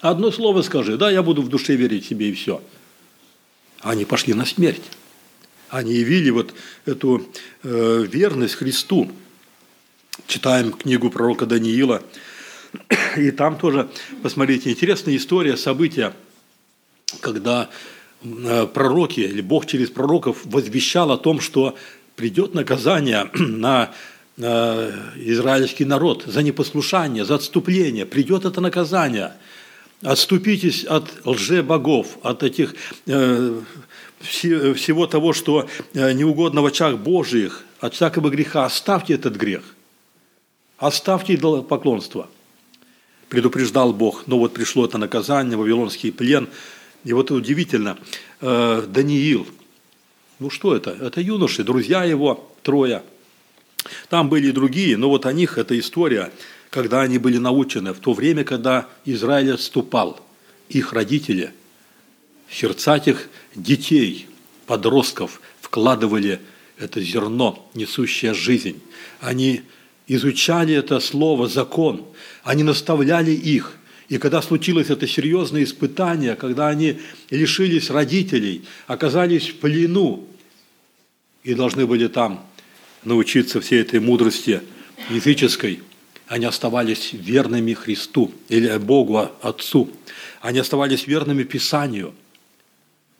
Одно 0.00 0.30
слово 0.30 0.62
скажи, 0.62 0.96
да, 0.96 1.10
я 1.10 1.22
буду 1.22 1.42
в 1.42 1.48
душе 1.48 1.76
верить 1.76 2.06
себе 2.06 2.30
и 2.30 2.34
все. 2.34 2.62
Они 3.80 4.04
пошли 4.04 4.34
на 4.34 4.46
смерть. 4.46 4.82
Они 5.68 5.94
явили 5.94 6.30
вот 6.30 6.52
эту 6.84 7.26
э, 7.62 8.06
верность 8.10 8.54
Христу. 8.54 9.10
Читаем 10.26 10.72
книгу 10.72 11.10
пророка 11.10 11.46
Даниила– 11.46 12.02
и 13.16 13.30
там 13.30 13.56
тоже, 13.58 13.88
посмотрите, 14.22 14.70
интересная 14.70 15.16
история, 15.16 15.56
события, 15.56 16.12
когда 17.20 17.68
э, 18.22 18.66
пророки 18.66 19.20
или 19.20 19.40
Бог 19.40 19.66
через 19.66 19.90
пророков 19.90 20.38
возвещал 20.44 21.10
о 21.10 21.18
том, 21.18 21.40
что 21.40 21.76
придет 22.16 22.54
наказание 22.54 23.30
на 23.34 23.90
израильский 24.38 25.84
народ 25.84 26.24
за 26.26 26.42
непослушание, 26.42 27.26
за 27.26 27.34
отступление. 27.34 28.06
Придет 28.06 28.46
это 28.46 28.62
наказание. 28.62 29.34
Отступитесь 30.02 30.84
от 30.84 31.26
лже-богов, 31.26 32.16
от 32.22 32.42
этих 32.42 32.74
э, 33.06 33.60
всего 34.20 35.06
того, 35.06 35.34
что 35.34 35.68
э, 35.92 36.12
неугодно 36.12 36.62
в 36.62 36.66
очах 36.66 36.96
Божьих, 36.96 37.64
от 37.80 37.92
всякого 37.94 38.30
греха. 38.30 38.64
Оставьте 38.64 39.14
этот 39.14 39.36
грех. 39.36 39.62
Оставьте 40.78 41.36
поклонство 41.36 42.28
предупреждал 43.30 43.94
Бог, 43.94 44.26
но 44.26 44.38
вот 44.38 44.52
пришло 44.52 44.84
это 44.84 44.98
наказание, 44.98 45.56
вавилонский 45.56 46.12
плен. 46.12 46.48
И 47.04 47.14
вот 47.14 47.30
удивительно, 47.30 47.96
э, 48.40 48.84
Даниил, 48.86 49.46
ну 50.40 50.50
что 50.50 50.76
это? 50.76 50.90
Это 50.90 51.20
юноши, 51.20 51.62
друзья 51.62 52.04
его, 52.04 52.52
трое. 52.62 53.02
Там 54.10 54.28
были 54.28 54.48
и 54.48 54.52
другие, 54.52 54.96
но 54.96 55.08
вот 55.08 55.24
о 55.24 55.32
них 55.32 55.56
эта 55.56 55.78
история, 55.78 56.32
когда 56.68 57.00
они 57.00 57.18
были 57.18 57.38
научены, 57.38 57.94
в 57.94 58.00
то 58.00 58.12
время, 58.12 58.44
когда 58.44 58.88
Израиль 59.04 59.54
отступал, 59.54 60.20
их 60.68 60.92
родители, 60.92 61.52
в 62.48 62.54
сердца 62.54 62.96
этих 62.96 63.28
детей, 63.54 64.26
подростков 64.66 65.40
вкладывали 65.60 66.40
это 66.78 67.00
зерно, 67.00 67.70
несущее 67.74 68.34
жизнь. 68.34 68.80
Они 69.20 69.62
изучали 70.14 70.74
это 70.74 70.98
слово, 70.98 71.46
закон, 71.46 72.04
они 72.42 72.64
наставляли 72.64 73.30
их. 73.30 73.76
И 74.08 74.18
когда 74.18 74.42
случилось 74.42 74.90
это 74.90 75.06
серьезное 75.06 75.62
испытание, 75.62 76.34
когда 76.34 76.66
они 76.66 76.98
лишились 77.30 77.90
родителей, 77.90 78.64
оказались 78.88 79.48
в 79.48 79.60
плену 79.60 80.26
и 81.44 81.54
должны 81.54 81.86
были 81.86 82.08
там 82.08 82.44
научиться 83.04 83.60
всей 83.60 83.82
этой 83.82 84.00
мудрости 84.00 84.62
языческой, 85.10 85.80
они 86.26 86.44
оставались 86.44 87.10
верными 87.12 87.72
Христу 87.72 88.32
или 88.48 88.76
Богу 88.78 89.30
Отцу. 89.42 89.90
Они 90.40 90.58
оставались 90.58 91.06
верными 91.06 91.44
Писанию. 91.44 92.14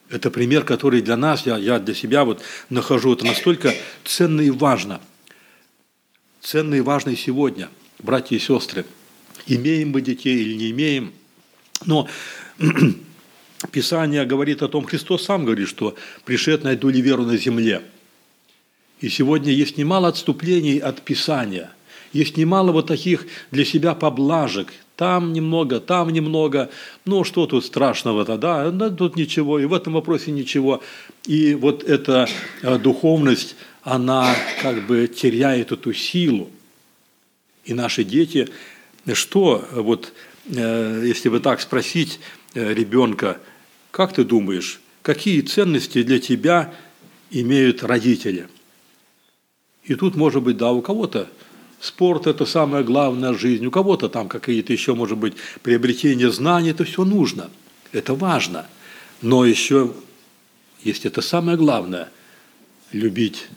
Это 0.09 0.29
пример, 0.33 0.65
который 0.65 1.03
для 1.03 1.17
нас, 1.17 1.47
я, 1.47 1.57
я 1.57 1.79
для 1.79 1.95
себя 1.95 2.25
вот 2.25 2.43
нахожу, 2.69 3.13
это 3.13 3.25
настолько 3.25 3.73
ценно 4.05 4.41
и 4.41 4.51
важно– 4.51 5.01
ценный 6.41 6.79
и 6.79 6.83
важный 6.83 7.17
сегодня, 7.17 7.69
братья 7.99 8.37
и 8.37 8.39
сестры. 8.39 8.85
Имеем 9.47 9.91
мы 9.91 10.01
детей 10.01 10.39
или 10.39 10.55
не 10.55 10.71
имеем. 10.71 11.13
Но 11.87 12.09
Писание 13.73 14.25
говорит 14.25 14.63
о 14.63 14.69
том, 14.69 14.85
Христос 14.85 15.25
сам 15.25 15.45
говорит, 15.45 15.69
что 15.69 15.95
«пришед 16.25 16.65
найду 16.65 16.89
ли 16.89 17.01
веру 17.01 17.25
на 17.25 17.37
земле». 17.37 17.83
И 19.01 19.09
сегодня 19.09 19.53
есть 19.53 19.79
немало 19.79 20.09
отступлений 20.09 20.79
от 20.79 21.01
Писания. 21.03 21.71
Есть 22.13 22.37
немало 22.37 22.73
вот 22.73 22.87
таких 22.87 23.27
для 23.51 23.65
себя 23.65 23.95
поблажек. 23.95 24.69
Там 24.97 25.33
немного, 25.33 25.81
там 25.81 26.11
немного. 26.11 26.69
Ну, 27.07 27.25
что 27.25 27.47
тут 27.47 27.65
страшного-то, 27.65 28.37
да? 28.37 28.71
да? 28.71 28.91
Тут 28.91 29.17
ничего, 29.17 29.59
и 29.59 29.65
в 29.65 29.73
этом 29.73 29.95
вопросе 29.95 30.31
ничего. 30.33 30.83
И 31.25 31.55
вот 31.55 31.83
эта 31.85 32.29
э, 32.63 32.79
духовность– 32.79 33.57
она 33.83 34.35
как 34.61 34.87
бы 34.87 35.07
теряет 35.09 35.73
эту 35.73 35.93
силу. 35.93 36.51
И 37.65 37.75
наши 37.75 38.05
дети, 38.05 38.49
что, 39.13 39.67
вот, 39.73 40.13
э, 40.47 41.05
если 41.07 41.29
бы 41.29 41.41
так 41.41 41.61
спросить 41.61 42.21
э, 42.55 42.75
ребенка, 42.75 43.41
как 43.91 44.13
ты 44.13 44.25
думаешь, 44.25 44.81
какие 45.03 45.41
ценности 45.41 46.03
для 46.03 46.19
тебя 46.19 46.75
имеют 47.31 47.83
родители? 47.83 48.49
И 49.85 49.95
тут, 49.95 50.15
может 50.15 50.43
быть, 50.43 50.57
да, 50.57 50.73
у 50.73 50.83
кого-то 50.83 51.29
спорт– 51.81 52.27
это 52.29 52.45
самая 52.45 52.83
главная 52.83 53.35
жизнь, 53.35 53.65
у 53.67 53.71
кого-то 53.71 54.09
там 54.09 54.29
какие-то 54.29 54.73
еще, 54.73 54.95
может 54.95 55.19
быть, 55.19 55.35
приобретение 55.63 56.31
знаний, 56.31 56.71
это 56.71 56.85
все 56.85 57.05
нужно, 57.05 57.51
это 57.93 58.15
важно. 58.15 58.67
Но 59.23 59.45
еще 59.45 59.95
есть 60.83 61.07
это 61.07 61.23
самое 61.23 61.57
главное– 61.57 62.11
любить 62.93 63.49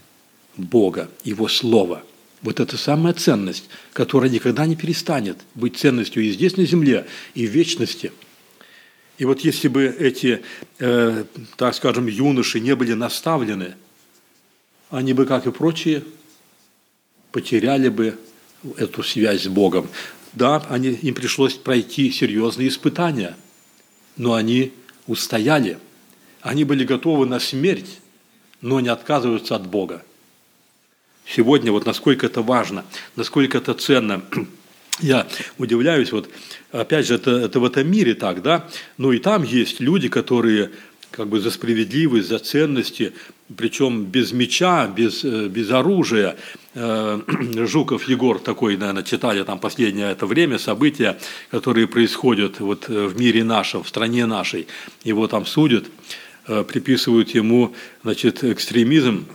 Бога, 0.57 1.09
Его 1.23 1.47
Слова. 1.47 2.03
Вот 2.41 2.59
это 2.59 2.77
самая 2.77 3.13
ценность, 3.13 3.69
которая 3.93 4.29
никогда 4.29 4.65
не 4.65 4.75
перестанет 4.75 5.37
быть 5.55 5.77
ценностью 5.77 6.23
и 6.23 6.31
здесь 6.31 6.57
на 6.57 6.65
земле, 6.65 7.05
и 7.33 7.47
в 7.47 7.51
вечности. 7.51 8.11
И 9.17 9.25
вот 9.25 9.41
если 9.41 9.69
бы 9.69 9.85
эти, 9.85 10.41
э, 10.79 11.23
так 11.55 11.75
скажем, 11.75 12.07
юноши 12.07 12.59
не 12.59 12.75
были 12.75 12.93
наставлены, 12.93 13.75
они 14.89 15.13
бы, 15.13 15.25
как 15.25 15.47
и 15.47 15.51
прочие, 15.51 16.03
потеряли 17.31 17.89
бы 17.89 18.17
эту 18.77 19.03
связь 19.03 19.43
с 19.43 19.47
Богом. 19.47 19.89
Да, 20.33 20.65
они, 20.69 20.89
им 20.89 21.13
пришлось 21.13 21.53
пройти 21.53 22.11
серьезные 22.11 22.67
испытания, 22.67 23.35
но 24.17 24.33
они 24.33 24.73
устояли. 25.07 25.77
Они 26.41 26.63
были 26.63 26.83
готовы 26.83 27.25
на 27.25 27.39
смерть, 27.39 27.99
но 28.61 28.79
не 28.79 28.89
отказываются 28.89 29.55
от 29.55 29.67
Бога. 29.67 30.03
Сегодня 31.25 31.71
вот 31.71 31.85
насколько 31.85 32.25
это 32.25 32.41
важно, 32.41 32.85
насколько 33.15 33.57
это 33.57 33.73
ценно. 33.73 34.21
Я 34.99 35.27
удивляюсь, 35.57 36.11
вот 36.11 36.29
опять 36.71 37.07
же, 37.07 37.15
это, 37.15 37.31
это 37.31 37.59
в 37.59 37.65
этом 37.65 37.89
мире 37.89 38.13
так, 38.13 38.41
да, 38.41 38.67
но 38.97 39.11
и 39.11 39.19
там 39.19 39.43
есть 39.43 39.79
люди, 39.79 40.07
которые 40.07 40.71
как 41.13 41.27
бы 41.27 41.39
за 41.39 41.51
справедливость, 41.51 42.27
за 42.27 42.39
ценности, 42.39 43.13
причем 43.55 44.05
без 44.05 44.31
меча, 44.31 44.87
без, 44.87 45.23
э, 45.23 45.47
без 45.47 45.69
оружия. 45.69 46.35
Э, 46.73 47.21
Жуков 47.67 48.07
Егор 48.09 48.39
такой, 48.39 48.77
наверное, 48.77 49.03
читали 49.03 49.43
там 49.43 49.59
последнее 49.59 50.11
это 50.11 50.25
время, 50.25 50.57
события, 50.57 51.17
которые 51.51 51.87
происходят 51.87 52.59
вот 52.59 52.89
э, 52.89 53.07
в 53.07 53.19
мире 53.19 53.43
нашем, 53.43 53.83
в 53.83 53.89
стране 53.89 54.25
нашей. 54.25 54.67
Его 55.03 55.27
там 55.27 55.45
судят, 55.45 55.85
приписывают 56.45 57.29
ему 57.29 57.73
значит, 58.03 58.43
экстремизм. 58.43 59.25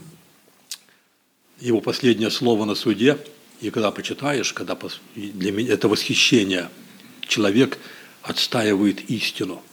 Его 1.60 1.80
последнее 1.80 2.30
слово 2.30 2.64
на 2.64 2.74
суде, 2.74 3.18
и 3.60 3.70
когда 3.70 3.90
почитаешь, 3.90 4.52
когда 4.52 4.78
для 5.14 5.52
меня 5.52 5.72
это 5.72 5.88
восхищение, 5.88 6.68
человек 7.26 7.78
отстаивает 8.22 9.10
истину– 9.10 9.62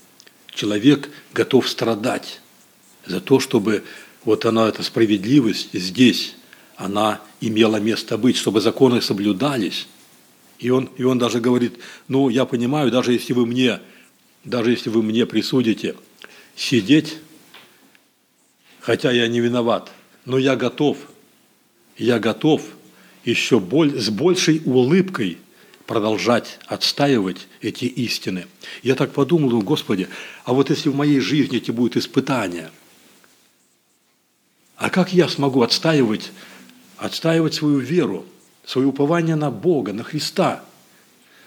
человек 0.56 1.10
готов 1.34 1.70
страдать 1.70 2.42
за 3.06 3.22
то, 3.22 3.40
чтобы 3.40 3.84
вот 4.24 4.46
она, 4.46 4.68
эта 4.68 4.82
справедливость 4.82 5.70
здесь, 5.74 6.36
она 6.78 7.22
имела 7.42 7.78
место 7.78 8.18
быть, 8.18 8.38
чтобы 8.38 8.62
законы 8.62 9.02
соблюдались. 9.02 9.88
И 10.58 10.70
он, 10.70 10.90
и 10.98 11.04
он 11.04 11.20
даже 11.20 11.40
говорит, 11.40 11.74
ну, 12.08 12.30
я 12.30 12.46
понимаю, 12.46 12.90
даже 12.90 13.14
если 13.14 13.34
вы 13.34 13.46
мне, 13.46 13.82
даже 14.44 14.72
если 14.72 14.90
вы 14.90 15.04
мне 15.04 15.26
присудите 15.26 15.96
сидеть, 16.56 17.18
хотя 18.80 19.12
я 19.12 19.28
не 19.28 19.42
виноват, 19.42 19.92
но 20.24 20.38
я 20.38 20.56
готов, 20.56 20.98
я 21.98 22.20
готов 22.20 22.62
еще 23.24 23.60
с 23.60 24.10
большей 24.10 24.62
улыбкой 24.66 25.38
продолжать 25.86 26.60
отстаивать 26.66 27.48
эти 27.62 27.86
истины. 27.86 28.48
Я 28.84 28.96
так 28.96 29.12
подумал, 29.12 29.62
Господи, 29.62 30.08
а 30.43 30.54
вот 30.54 30.70
если 30.70 30.89
в 30.89 30.96
моей 30.96 31.20
жизни 31.20 31.58
эти 31.58 31.72
будут 31.72 31.98
испытания, 31.98 32.72
а 34.76 34.89
как 34.89 35.14
я 35.14 35.30
смогу 35.30 35.62
отстаивать, 35.62 36.32
отстаивать 36.98 37.54
свою 37.54 37.80
веру, 37.80 38.26
свое 38.66 38.88
упование 38.88 39.36
на 39.36 39.52
Бога, 39.52 39.93
на 39.93 40.04
Христа? 40.04 40.64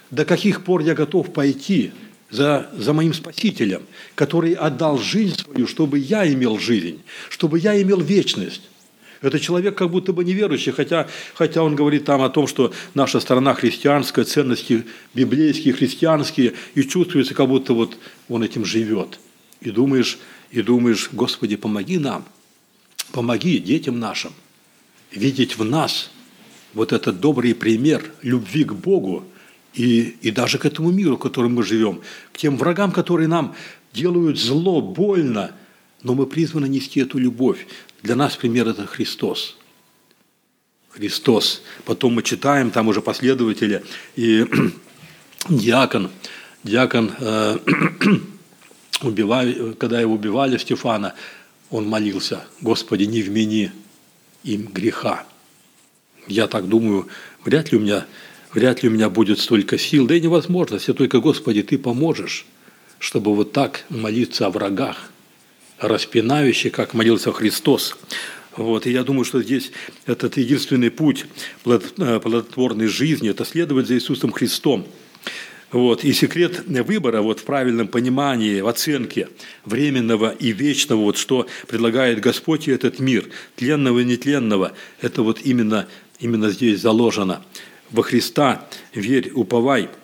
До 0.09 0.25
каких 0.25 0.63
пор 0.63 0.81
я 0.81 0.95
готов 0.95 1.31
пойти 1.31 1.91
за, 2.31 2.69
за 2.73 2.93
моим 2.93 3.13
Спасителем, 3.13 3.83
который 4.15 4.53
отдал 4.53 4.97
жизнь 4.97 5.37
свою, 5.37 5.67
чтобы 5.67 5.99
я 5.99 6.31
имел 6.31 6.57
жизнь, 6.57 7.01
чтобы 7.29 7.59
я 7.59 7.79
имел 7.79 7.99
вечность? 7.99 8.63
Это 9.21 9.39
человек 9.39 9.77
как 9.77 9.89
будто 9.89 10.13
бы 10.13 10.23
неверующий, 10.23 10.71
хотя, 10.71 11.07
хотя 11.33 11.61
он 11.63 11.75
говорит 11.75 12.05
там 12.05 12.21
о 12.21 12.29
том, 12.29 12.47
что 12.47 12.73
наша 12.93 13.19
страна 13.19 13.53
христианская, 13.53 14.23
ценности 14.23 14.85
библейские, 15.13 15.73
христианские, 15.73 16.53
и 16.73 16.83
чувствуется, 16.83 17.33
как 17.33 17.47
будто 17.47 17.73
вот 17.73 17.97
он 18.29 18.43
этим 18.43 18.63
живет. 18.63 19.19
И 19.61 19.71
думаешь, 19.71 20.19
и 20.51 20.61
думаешь, 20.61 21.09
Господи, 21.11 21.57
помоги 21.57 21.97
нам, 21.97 22.23
помоги 23.11 23.59
детям 23.59 23.99
нашим 23.99 24.31
видеть 25.11 25.57
в 25.57 25.63
нас 25.63 26.11
вот 26.73 26.93
этот 26.93 27.19
добрый 27.19 27.55
пример 27.55 28.11
любви 28.21 28.63
к 28.63 28.73
Богу 28.73 29.25
и, 29.73 30.15
и 30.21 30.31
даже 30.31 30.57
к 30.57 30.65
этому 30.65 30.91
миру, 30.91 31.15
в 31.15 31.19
котором 31.19 31.55
мы 31.55 31.63
живем, 31.63 32.01
к 32.31 32.37
тем 32.37 32.57
врагам, 32.57 32.91
которые 32.91 33.27
нам 33.27 33.55
делают 33.93 34.39
зло, 34.39 34.81
больно, 34.81 35.51
но 36.03 36.13
мы 36.13 36.25
призваны 36.25 36.67
нести 36.67 36.99
эту 36.99 37.17
любовь. 37.17 37.67
Для 38.03 38.15
нас 38.15 38.35
пример– 38.35 38.67
это 38.69 38.85
Христос. 38.85 39.57
Христос. 40.89 41.61
Потом 41.85 42.13
мы 42.13 42.23
читаем, 42.23 42.71
там 42.71 42.87
уже 42.87 43.01
последователи, 43.01 43.83
и 44.15 44.45
диакон, 45.49 46.09
диакон, 46.63 47.11
э, 47.19 47.57
убивали, 49.01 49.73
когда 49.73 49.99
его 49.99 50.13
убивали, 50.13 50.57
Стефана, 50.57 51.13
он 51.69 51.87
молился, 51.87 52.45
Господи, 52.61 53.03
не 53.03 53.21
вмени 53.21 53.71
им 54.43 54.67
греха. 54.67 55.25
Я 56.27 56.47
так 56.47 56.67
думаю, 56.67 57.07
вряд 57.43 57.71
ли 57.71 57.77
у 57.77 57.81
меня, 57.81 58.05
вряд 58.53 58.81
ли 58.81 58.89
у 58.89 58.91
меня 58.91 59.09
будет 59.09 59.39
столько 59.39 59.77
сил, 59.77 60.07
да 60.07 60.15
и 60.15 60.21
невозможно, 60.21 60.75
если 60.75 60.93
только, 60.93 61.19
Господи, 61.19 61.63
Ты 61.63 61.77
поможешь, 61.77 62.45
чтобы 62.97 63.35
вот 63.35 63.51
так 63.51 63.85
молиться 63.89 64.47
о 64.47 64.49
врагах, 64.49 65.11
распинающий, 65.79 66.69
как 66.69 66.93
молился 66.93 67.31
Христос. 67.31 67.95
Вот, 68.55 68.85
и 68.85 68.91
я 68.91 69.03
думаю, 69.03 69.25
что 69.25 69.41
здесь 69.41 69.71
этот 70.05 70.37
единственный 70.37 70.91
путь 70.91 71.25
э, 71.65 72.19
плодотворной 72.19 72.87
жизни– 72.87 73.29
это 73.31 73.45
следовать 73.45 73.87
за 73.87 73.95
Иисусом 73.95 74.31
Христом. 74.31 74.87
Вот, 75.71 76.03
и 76.03 76.13
секрет 76.13 76.63
выбора 76.67 77.21
вот, 77.21 77.39
в 77.39 77.43
правильном 77.43 77.87
понимании, 77.87 78.59
в 78.59 78.67
оценке 78.67 79.29
временного 79.65 80.31
и 80.31 80.51
вечного, 80.51 81.01
вот, 81.01 81.17
что 81.17 81.47
предлагает 81.67 82.19
Господь 82.19 82.67
и 82.67 82.71
этот 82.71 82.99
мир, 82.99 83.29
тленного 83.55 83.99
и 83.99 84.03
нетленного, 84.03 84.73
это 84.99 85.21
вот 85.21 85.41
именно, 85.43 85.87
именно 86.19 86.49
здесь 86.49 86.81
заложено. 86.81 87.45
Во 87.91 88.01
Христа 88.03 88.67
верь, 88.93 89.31
уповай– 89.33 89.89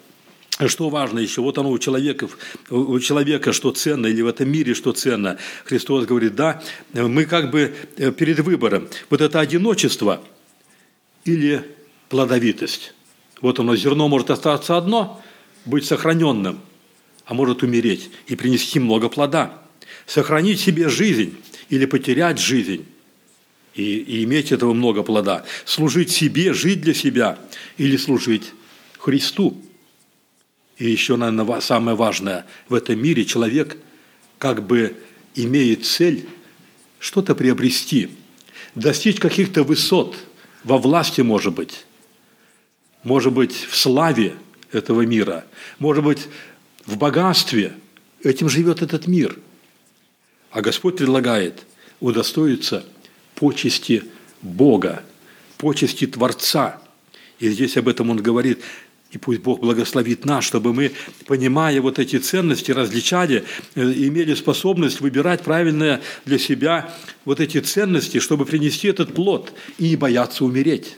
что 0.68 0.90
важно 0.90 1.20
еще? 1.20 1.42
Вот 1.42 1.58
оно 1.58 1.70
у 1.70 1.78
человека, 1.78 2.30
у 2.70 3.00
человека 3.00 3.52
что 3.52 3.72
ценно, 3.72 4.08
или 4.08 4.22
в 4.22 4.28
этом 4.28 4.50
мире 4.50 4.74
что 4.74 4.94
ценно. 4.94 5.38
Христос 5.66 6.06
говорит, 6.06 6.36
да, 6.36 6.62
мы 6.94 7.26
как 7.26 7.52
бы 7.52 7.76
э, 7.98 8.12
перед 8.12 8.40
выбором. 8.40 8.88
Вот 9.10 9.20
это 9.22 9.40
одиночество 9.40 10.24
или 11.26 11.64
плодовитость. 12.10 12.94
Вот 13.42 13.60
оно, 13.60 13.76
зерно 13.76 14.08
может 14.08 14.32
остаться 14.32 14.78
одно, 14.78 15.22
быть 15.66 15.86
сохраненным, 15.86 16.60
а 17.26 17.34
может 17.34 17.64
умереть 17.64 18.10
и 18.28 18.36
принести 18.36 18.80
много 18.80 19.10
плода. 19.10 19.62
Сохранить 20.06 20.60
себе 20.62 20.88
жизнь 20.88 21.36
или 21.70 21.86
потерять 21.86 22.40
жизнь 22.40 22.86
и, 23.74 23.98
и 23.98 24.24
иметь 24.24 24.52
этого 24.52 24.74
много 24.74 25.04
плода. 25.04 25.46
Служить 25.66 26.12
себе, 26.12 26.54
жить 26.54 26.82
для 26.82 26.94
себя 26.94 27.40
или 27.78 27.98
служить 27.98 28.54
Христу. 28.98 29.62
И 30.78 30.90
еще, 30.90 31.16
наверное, 31.16 31.62
самое 31.62 31.96
важное, 31.96 32.46
в 32.68 32.74
этом 32.74 33.02
мире 33.02 33.26
человек 33.26 33.78
как 34.38 34.66
бы 34.66 34.96
имеет 35.34 35.86
цель 35.86 36.28
что-то 37.00 37.36
приобрести, 37.36 38.10
достичь 38.74 39.20
каких-то 39.20 39.64
высот, 39.64 40.16
во 40.64 40.78
власти, 40.80 41.22
может 41.22 41.54
быть, 41.54 41.86
может 43.04 43.32
быть, 43.34 43.54
в 43.54 43.76
славе 43.78 44.36
этого 44.72 45.04
мира, 45.04 45.46
может 45.78 46.04
быть, 46.04 46.28
в 46.86 46.98
богатстве. 46.98 47.74
Этим 48.24 48.50
живет 48.50 48.82
этот 48.82 49.06
мир. 49.06 49.38
А 50.50 50.62
Господь 50.62 50.98
предлагает 50.98 51.64
удостоиться 52.00 52.84
почести 53.36 54.04
Бога, 54.42 55.04
почести 55.58 56.08
Творца. 56.08 56.82
И 57.40 57.50
здесь 57.50 57.78
об 57.78 57.88
этом 57.88 58.10
он 58.10 58.18
говорит, 58.18 58.62
и 59.12 59.18
пусть 59.18 59.42
Бог 59.42 59.62
благословит 59.62 60.26
нас, 60.26 60.44
чтобы 60.44 60.74
мы, 60.74 60.92
понимая 61.26 61.80
вот 61.82 62.00
эти 62.00 62.18
ценности, 62.18 62.72
различали, 62.72 63.46
э, 63.76 63.82
имели 63.82 64.34
способность 64.34 65.00
выбирать 65.00 65.42
правильное 65.42 66.02
для 66.26 66.38
себя 66.38 66.94
вот 67.24 67.40
эти 67.40 67.60
ценности, 67.60 68.20
чтобы 68.20 68.46
принести 68.46 68.90
этот 68.90 69.14
плод 69.14 69.54
и 69.78 69.90
не 69.90 69.96
бояться 69.96 70.44
умереть. 70.44 70.98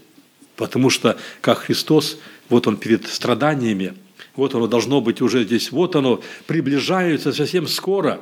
Потому 0.55 0.89
что, 0.89 1.19
как 1.41 1.59
Христос, 1.59 2.17
вот 2.49 2.65
Он 2.65 2.77
перед 2.77 3.07
страданиями, 3.07 3.93
вот 4.35 4.55
оно 4.55 4.67
должно 4.67 5.01
быть 5.01 5.21
уже 5.21 5.43
здесь, 5.43 5.71
вот 5.71 5.95
оно 5.95 6.23
приближается 6.47 7.33
совсем 7.33 7.67
скоро. 7.67 8.19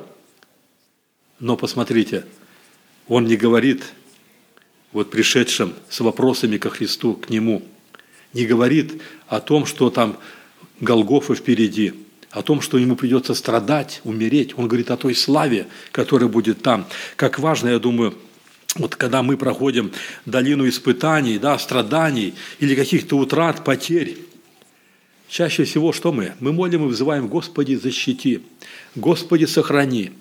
Но 1.38 1.56
посмотрите, 1.56 2.26
Он 3.08 3.24
не 3.24 3.36
говорит 3.36 3.82
вот 4.92 5.10
пришедшим 5.10 5.74
с 5.88 6.00
вопросами 6.00 6.58
ко 6.58 6.70
Христу, 6.70 7.14
к 7.14 7.30
Нему– 7.30 7.62
не 8.36 8.44
говорит 8.44 9.00
о 9.28 9.40
том, 9.40 9.64
что 9.64 9.88
там 9.90 10.18
Голгофа 10.80 11.34
впереди, 11.34 11.94
о 12.30 12.42
том, 12.42 12.60
что 12.60 12.76
ему 12.76 12.94
придется 12.94 13.34
страдать, 13.34 14.02
умереть. 14.04 14.58
Он 14.58 14.68
говорит 14.68 14.90
о 14.90 14.98
той 14.98 15.14
славе, 15.14 15.66
которая 15.90 16.28
будет 16.28 16.60
там. 16.62 16.86
Как 17.16 17.38
важно, 17.38 17.70
я 17.70 17.78
думаю, 17.78 18.14
вот 18.74 18.94
когда 18.94 19.22
мы 19.22 19.38
проходим 19.38 19.90
долину 20.26 20.68
испытаний, 20.68 21.38
да, 21.38 21.58
страданий 21.58 22.34
или 22.58 22.74
каких-то 22.74 23.16
утрат, 23.16 23.64
потерь, 23.64 24.18
чаще 25.28 25.64
всего 25.64 25.94
что 25.94 26.12
мы? 26.12 26.34
Мы 26.40 26.52
молим 26.52 26.84
и 26.84 26.88
вызываем 26.88 27.28
«Господи, 27.28 27.74
защити», 27.74 28.42
«Господи, 28.94 29.46
сохрани», 29.46 30.12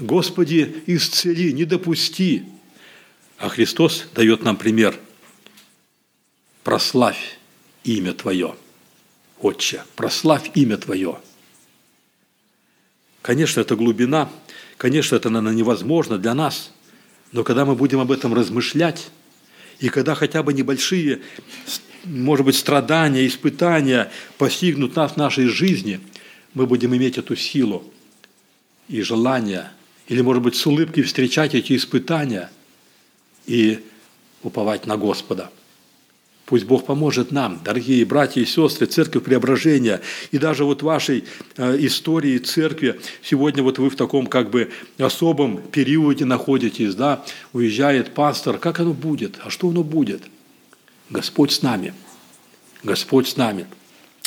«Господи, 0.00 0.82
исцели», 0.86 1.52
«Не 1.52 1.64
допусти». 1.66 2.42
А 3.38 3.48
Христос 3.48 4.06
дает 4.12 4.42
нам 4.42 4.56
пример. 4.56 4.98
Прославь 6.64 7.39
имя 7.84 8.12
Твое. 8.12 8.54
Отче, 9.40 9.84
прославь 9.96 10.50
имя 10.54 10.76
Твое. 10.76 11.18
Конечно, 13.22 13.60
это 13.60 13.76
глубина, 13.76 14.30
конечно, 14.76 15.16
это, 15.16 15.28
наверное, 15.28 15.56
невозможно 15.56 16.18
для 16.18 16.34
нас, 16.34 16.72
но 17.32 17.44
когда 17.44 17.64
мы 17.64 17.74
будем 17.74 18.00
об 18.00 18.12
этом 18.12 18.34
размышлять, 18.34 19.10
и 19.78 19.88
когда 19.88 20.14
хотя 20.14 20.42
бы 20.42 20.52
небольшие, 20.52 21.20
может 22.04 22.46
быть, 22.46 22.56
страдания, 22.56 23.26
испытания 23.26 24.10
постигнут 24.38 24.96
нас 24.96 25.12
в 25.12 25.16
нашей 25.16 25.46
жизни, 25.46 26.00
мы 26.54 26.66
будем 26.66 26.94
иметь 26.96 27.18
эту 27.18 27.36
силу 27.36 27.84
и 28.88 29.02
желание, 29.02 29.70
или, 30.08 30.22
может 30.22 30.42
быть, 30.42 30.56
с 30.56 30.66
улыбкой 30.66 31.02
встречать 31.02 31.54
эти 31.54 31.76
испытания 31.76 32.50
и 33.46 33.80
уповать 34.42 34.86
на 34.86 34.96
Господа– 34.96 35.50
Пусть 36.50 36.64
Бог 36.64 36.84
поможет 36.84 37.30
нам, 37.30 37.60
дорогие 37.64 38.04
братья 38.04 38.40
и 38.40 38.44
сестры, 38.44 38.88
Церковь 38.88 39.22
Преображения, 39.22 40.00
и 40.32 40.38
даже 40.38 40.64
вот 40.64 40.82
вашей 40.82 41.22
э, 41.56 41.76
истории 41.78 42.38
церкви, 42.38 43.00
сегодня 43.22 43.62
вот 43.62 43.78
вы 43.78 43.88
в 43.88 43.94
таком 43.94 44.26
как 44.26 44.50
бы 44.50 44.72
особом 44.98 45.62
периоде 45.62 46.24
находитесь, 46.24 46.96
да, 46.96 47.24
уезжает 47.52 48.14
пастор, 48.14 48.58
как 48.58 48.80
оно 48.80 48.94
будет, 48.94 49.38
а 49.44 49.48
что 49.48 49.68
оно 49.68 49.84
будет? 49.84 50.24
Господь 51.08 51.52
с 51.52 51.62
нами, 51.62 51.94
Господь 52.82 53.28
с 53.28 53.36
нами. 53.36 53.66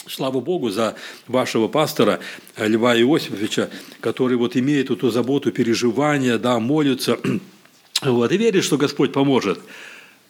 Слава 0.07 0.39
Богу 0.39 0.69
за 0.69 0.95
вашего 1.27 1.67
пастора 1.67 2.21
э, 2.55 2.69
Льва 2.69 2.95
Иосифовича, 2.95 3.69
который 3.99 4.37
вот 4.37 4.55
имеет 4.55 4.91
эту 4.91 5.09
заботу, 5.09 5.51
переживания, 5.51 6.37
да, 6.37 6.57
молится, 6.59 7.19
вот, 8.01 8.31
и 8.31 8.37
верит, 8.37 8.63
что 8.63 8.77
Господь 8.77 9.11
поможет 9.11 9.59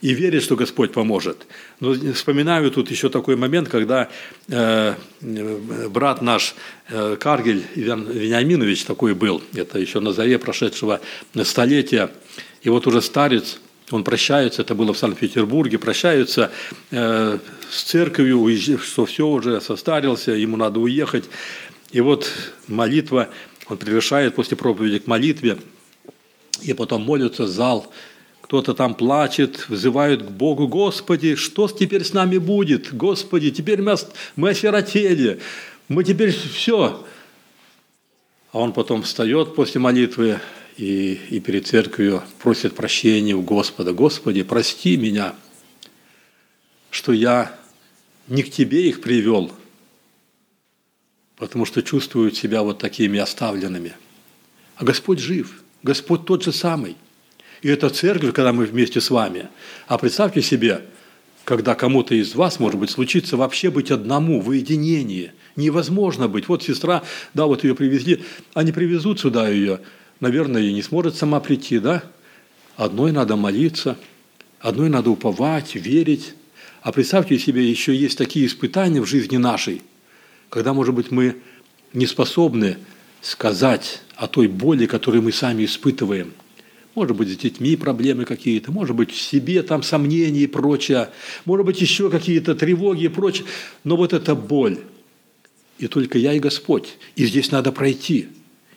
и 0.04 0.14
верит, 0.14 0.44
что 0.44 0.58
Господь 0.58 0.92
поможет. 0.92 1.48
Но 1.80 1.94
вспоминаю 2.14 2.70
тут 2.72 2.92
еще 2.92 3.08
такой 3.08 3.38
момент, 3.38 3.70
когда 3.70 4.10
э, 4.50 4.96
брат 5.22 6.22
наш 6.22 6.56
э, 6.90 7.16
Каргель 7.18 7.64
Иван 7.76 8.12
Вениаминович 8.12 8.84
такой 8.84 9.14
был, 9.14 9.42
это 9.56 9.80
еще 9.80 10.02
на 10.02 10.12
заре 10.12 10.38
прошедшего 10.40 11.00
столетия, 11.44 12.12
и 12.64 12.70
вот 12.70 12.86
уже 12.86 13.02
старец, 13.02 13.60
он 13.92 14.04
прощается, 14.04 14.64
это 14.64 14.76
было 14.76 14.92
в 14.94 14.98
Санкт-Петербурге, 14.98 15.78
прощается 15.78 16.52
э, 16.92 17.38
с 17.72 17.84
церковью, 17.84 18.46
что 18.80 19.06
все 19.06 19.26
уже 19.26 19.62
состарился, 19.62 20.32
ему 20.32 20.58
надо 20.58 20.82
уехать. 20.82 21.30
И 21.94 22.02
вот 22.02 22.30
молитва, 22.68 23.30
он 23.68 23.78
приглашает 23.78 24.36
после 24.36 24.58
проповеди 24.58 25.00
к 25.00 25.08
молитве, 25.08 25.60
и 26.62 26.74
потом 26.74 27.04
молится 27.04 27.48
зал 27.48 27.90
кто-то 28.54 28.76
там 28.76 28.94
плачет, 28.94 29.68
взывают 29.68 30.22
к 30.22 30.30
Богу, 30.30 30.68
Господи, 30.68 31.34
что 31.34 31.68
теперь 31.68 32.04
с 32.04 32.14
нами 32.14 32.38
будет? 32.38 32.94
Господи, 32.96 33.50
теперь 33.50 33.82
мы, 33.82 33.96
мы 34.36 34.52
осиротели, 34.52 35.40
мы 35.88 36.04
теперь 36.04 36.30
все. 36.30 37.04
А 38.52 38.60
он 38.60 38.72
потом 38.72 39.02
встает 39.02 39.56
после 39.56 39.82
молитвы 39.82 40.40
и, 40.78 41.14
и 41.32 41.40
перед 41.40 41.66
церковью 41.66 42.22
просит 42.44 42.76
прощения 42.76 43.34
у 43.34 43.42
Господа. 43.42 43.92
Господи, 43.92 44.44
прости 44.44 44.98
меня, 44.98 45.34
что 46.92 47.12
я 47.12 47.60
не 48.28 48.44
к 48.44 48.52
Тебе 48.52 48.88
их 48.88 49.02
привел, 49.02 49.52
потому 51.38 51.66
что 51.66 51.82
чувствуют 51.82 52.38
себя 52.38 52.62
вот 52.62 52.78
такими 52.78 53.18
оставленными. 53.18 53.94
А 54.76 54.86
Господь 54.86 55.18
жив, 55.18 55.64
Господь 55.82 56.28
тот 56.28 56.44
же 56.44 56.52
самый. 56.52 56.98
И 57.64 57.70
это 57.70 57.90
церковь, 57.90 58.34
когда 58.34 58.52
мы 58.52 58.66
вместе 58.66 59.00
с 59.00 59.10
вами. 59.10 59.48
А 59.88 59.98
представьте 59.98 60.42
себе, 60.42 60.82
когда 61.46 61.76
кому-то 61.76 62.14
из 62.14 62.36
вас, 62.36 62.60
может 62.60 62.78
быть, 62.78 62.90
случится 62.90 63.38
вообще 63.38 63.72
быть 63.72 63.90
одному, 63.90 64.42
в 64.42 64.50
уединении. 64.50 65.32
Невозможно 65.56 66.28
быть. 66.28 66.50
Вот 66.50 66.62
сестра, 66.62 67.04
да, 67.34 67.46
вот 67.46 67.64
ее 67.64 67.74
привезли, 67.74 68.22
они 68.54 68.74
привезут 68.74 69.22
сюда 69.22 69.48
ее, 69.48 69.80
наверное, 70.20 70.62
и 70.62 70.74
не 70.74 70.82
сможет 70.82 71.16
сама 71.16 71.40
прийти, 71.40 71.80
да? 71.80 72.04
Одной 72.76 73.14
надо 73.14 73.38
молиться, 73.38 73.98
одной 74.60 74.90
надо 74.90 75.10
уповать, 75.10 75.76
верить. 75.76 76.34
А 76.82 76.92
представьте 76.92 77.40
себе, 77.40 77.66
еще 77.70 77.96
есть 77.96 78.18
такие 78.18 78.46
испытания 78.46 79.00
в 79.00 79.06
жизни 79.06 79.38
нашей, 79.38 79.84
когда, 80.50 80.74
может 80.74 80.94
быть, 80.94 81.12
мы 81.12 81.38
не 81.94 82.08
способны 82.08 82.78
сказать 83.22 84.02
о 84.18 84.28
той 84.28 84.48
боли, 84.48 84.86
которую 84.86 85.24
мы 85.24 85.32
сами 85.32 85.64
испытываем– 85.64 86.34
может 86.96 87.18
быть, 87.18 87.32
с 87.32 87.38
детьми 87.38 87.76
проблемы 87.76 88.26
какие-то, 88.26 88.72
может 88.72 88.96
быть, 88.96 89.12
в 89.12 89.20
себе 89.20 89.64
там 89.64 89.84
сомнения 89.84 90.42
и 90.42 90.48
прочее, 90.48 91.10
может 91.46 91.66
быть, 91.66 91.82
еще 91.82 92.10
какие-то 92.10 92.56
тревоги 92.56 93.06
и 93.06 93.08
прочее. 93.08 93.48
Но 93.84 93.96
вот 93.96 94.14
эта 94.14 94.36
боль, 94.36 94.78
и 95.80 95.88
только 95.88 96.18
я 96.18 96.34
и 96.34 96.40
Господь. 96.40 96.98
И 97.16 97.26
здесь 97.26 97.52
надо 97.52 97.72
пройти. 97.72 98.28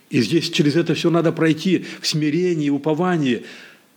И 0.09 0.21
здесь 0.23 0.51
через 0.51 0.77
это 0.77 0.95
все 0.95 1.11
надо 1.11 1.33
пройти 1.33 1.85
в 2.01 2.07
смирении, 2.07 2.71
уповании. 2.71 3.45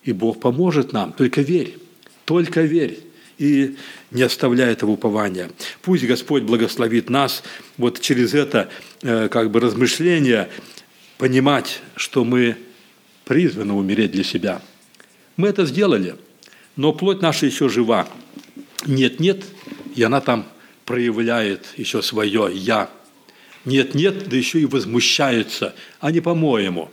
И 0.03 0.11
Бог 0.11 0.39
поможет 0.39 0.91
нам. 0.91 1.13
Только 1.13 1.41
верь. 1.41 1.77
Только 2.25 2.61
верь. 2.61 2.99
И 3.37 3.77
не 4.11 4.23
оставляй 4.23 4.73
этого 4.73 4.91
упования. 4.91 5.49
Пусть 5.81 6.05
Господь 6.05 6.43
благословит 6.43 7.09
нас 7.09 7.41
вот 7.77 8.01
через 8.01 8.33
это 8.33 8.69
э, 9.01 9.29
как 9.29 9.49
бы 9.49 9.61
размышление 9.61 10.49
понимать, 11.17 11.81
что 11.95 12.25
мы 12.25 12.57
призваны 13.29 13.73
умереть 13.73 14.09
для 14.09 14.23
себя. 14.23 14.59
Мы 15.37 15.49
это 15.49 15.63
сделали, 15.67 16.15
но 16.75 16.93
плоть 16.93 17.21
наша 17.21 17.45
еще 17.45 17.69
жива. 17.69 18.09
Нет-нет, 18.87 19.45
и 19.95 20.01
она 20.01 20.19
там 20.19 20.47
проявляет 20.83 21.67
еще 21.77 22.01
свое 22.01 22.49
«я». 22.51 22.89
Нет-нет, 23.65 24.29
да 24.29 24.35
еще 24.35 24.59
и 24.59 24.65
возмущается, 24.65 25.75
а 25.99 26.11
не 26.11 26.21
по-моему. 26.21 26.89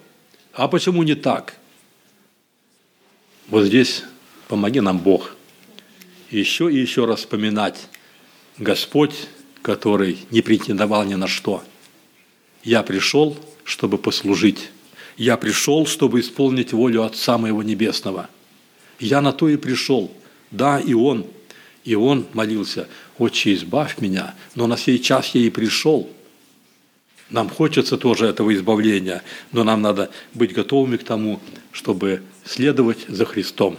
А 0.52 0.68
почему 0.68 1.04
не 1.04 1.14
так? 1.14 1.56
Вот 3.48 3.64
здесь 3.64 4.04
помоги 4.48 4.80
нам 4.80 4.98
Бог. 4.98 5.34
Еще 6.30 6.70
и 6.70 6.78
еще 6.78 7.06
раз 7.06 7.20
вспоминать 7.20 7.88
Господь, 8.58 9.14
который 9.62 10.18
не 10.30 10.42
претендовал 10.42 11.04
ни 11.04 11.14
на 11.14 11.28
что. 11.28 11.64
Я 12.62 12.82
пришел, 12.82 13.38
чтобы 13.64 13.96
послужить 13.96 14.68
я 15.16 15.36
пришел, 15.36 15.86
чтобы 15.86 16.20
исполнить 16.20 16.72
волю 16.72 17.02
Отца 17.02 17.38
моего 17.38 17.62
Небесного. 17.62 18.28
Я 18.98 19.20
на 19.20 19.32
то 19.32 19.48
и 19.48 19.56
пришел. 19.56 20.12
Да, 20.50 20.78
и 20.78 20.94
Он. 20.94 21.26
И 21.84 21.94
Он 21.94 22.26
молился, 22.32 22.88
«Отче, 23.18 23.54
избавь 23.54 23.98
меня». 24.00 24.34
Но 24.54 24.66
на 24.66 24.76
сей 24.76 24.98
час 24.98 25.30
я 25.34 25.40
и 25.42 25.50
пришел. 25.50 26.10
Нам 27.30 27.48
хочется 27.48 27.96
тоже 27.96 28.26
этого 28.26 28.54
избавления, 28.54 29.22
но 29.52 29.64
нам 29.64 29.82
надо 29.82 30.10
быть 30.32 30.52
готовыми 30.52 30.96
к 30.96 31.04
тому, 31.04 31.40
чтобы 31.72 32.22
следовать 32.44 33.06
за 33.08 33.24
Христом. 33.24 33.78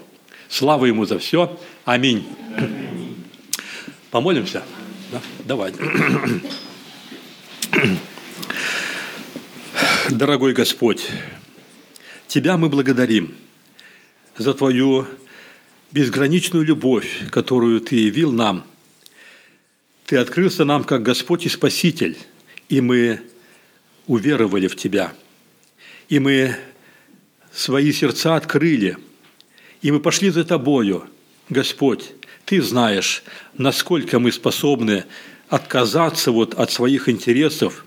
Слава 0.49 0.85
Ему 0.85 1.05
за 1.05 1.19
все. 1.19 1.57
Аминь. 1.85 2.25
Помолимся? 4.11 4.63
Да? 5.11 5.21
Давай. 5.45 5.73
Дорогой 10.09 10.53
Господь, 10.53 11.05
Тебя 12.27 12.55
мы 12.55 12.69
благодарим 12.69 13.35
за 14.37 14.53
Твою 14.53 15.05
безграничную 15.91 16.63
любовь, 16.63 17.29
которую 17.29 17.81
Ты 17.81 17.97
явил 17.97 18.31
нам. 18.31 18.63
Ты 20.05 20.15
открылся 20.17 20.63
нам 20.63 20.85
как 20.85 21.03
Господь 21.03 21.45
и 21.45 21.49
Спаситель, 21.49 22.17
и 22.69 22.79
мы 22.79 23.19
уверовали 24.05 24.67
в 24.67 24.77
Тебя. 24.77 25.13
И 26.07 26.19
мы 26.19 26.55
свои 27.51 27.91
сердца 27.91 28.37
открыли, 28.37 28.97
и 29.81 29.91
мы 29.91 29.99
пошли 29.99 30.29
за 30.29 30.45
Тобою, 30.45 31.05
Господь. 31.49 32.13
Ты 32.45 32.61
знаешь, 32.61 33.23
насколько 33.57 34.19
мы 34.19 34.31
способны 34.31 35.03
отказаться 35.49 36.31
вот 36.31 36.53
от 36.53 36.71
своих 36.71 37.09
интересов 37.09 37.83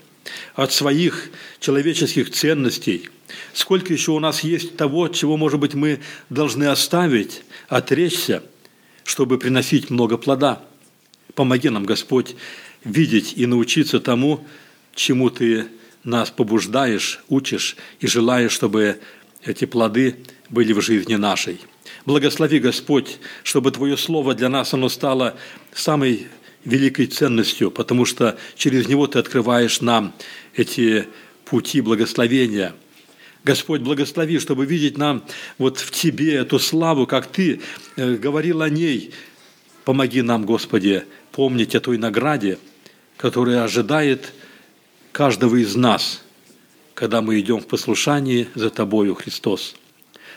от 0.55 0.71
своих 0.71 1.29
человеческих 1.59 2.31
ценностей, 2.31 3.09
сколько 3.53 3.93
еще 3.93 4.11
у 4.11 4.19
нас 4.19 4.43
есть 4.43 4.77
того, 4.77 5.07
чего, 5.07 5.37
может 5.37 5.59
быть, 5.59 5.73
мы 5.73 5.99
должны 6.29 6.65
оставить, 6.65 7.43
отречься, 7.67 8.43
чтобы 9.03 9.37
приносить 9.37 9.89
много 9.89 10.17
плода. 10.17 10.61
Помоги 11.35 11.69
нам, 11.69 11.85
Господь, 11.85 12.35
видеть 12.83 13.33
и 13.35 13.45
научиться 13.45 13.99
тому, 13.99 14.45
чему 14.93 15.29
Ты 15.29 15.67
нас 16.03 16.31
побуждаешь, 16.31 17.21
учишь 17.29 17.77
и 17.99 18.07
желаешь, 18.07 18.51
чтобы 18.51 18.99
эти 19.43 19.65
плоды 19.65 20.17
были 20.49 20.73
в 20.73 20.81
жизни 20.81 21.15
нашей. 21.15 21.59
Благослови, 22.05 22.59
Господь, 22.59 23.19
чтобы 23.43 23.71
Твое 23.71 23.97
Слово 23.97 24.33
для 24.33 24.49
нас 24.49 24.73
оно 24.73 24.89
стало 24.89 25.37
самой 25.73 26.27
великой 26.65 27.07
ценностью, 27.07 27.71
потому 27.71 28.05
что 28.05 28.37
через 28.55 28.87
него 28.87 29.07
ты 29.07 29.19
открываешь 29.19 29.81
нам 29.81 30.13
эти 30.55 31.07
пути 31.45 31.81
благословения. 31.81 32.73
Господь, 33.43 33.81
благослови, 33.81 34.39
чтобы 34.39 34.65
видеть 34.65 34.97
нам 34.97 35.23
вот 35.57 35.79
в 35.79 35.91
Тебе 35.91 36.35
эту 36.35 36.59
славу, 36.59 37.07
как 37.07 37.27
Ты 37.27 37.59
э, 37.95 38.15
говорил 38.15 38.61
о 38.61 38.69
ней, 38.69 39.11
Помоги 39.85 40.21
нам, 40.21 40.45
Господи, 40.45 41.03
помнить 41.31 41.75
о 41.75 41.79
той 41.79 41.97
награде, 41.97 42.59
которая 43.17 43.63
ожидает 43.63 44.31
каждого 45.11 45.55
из 45.55 45.75
нас, 45.75 46.23
когда 46.93 47.21
мы 47.21 47.39
идем 47.39 47.59
в 47.59 47.67
послушании 47.67 48.47
за 48.53 48.69
Тобою, 48.69 49.15
Христос. 49.15 49.75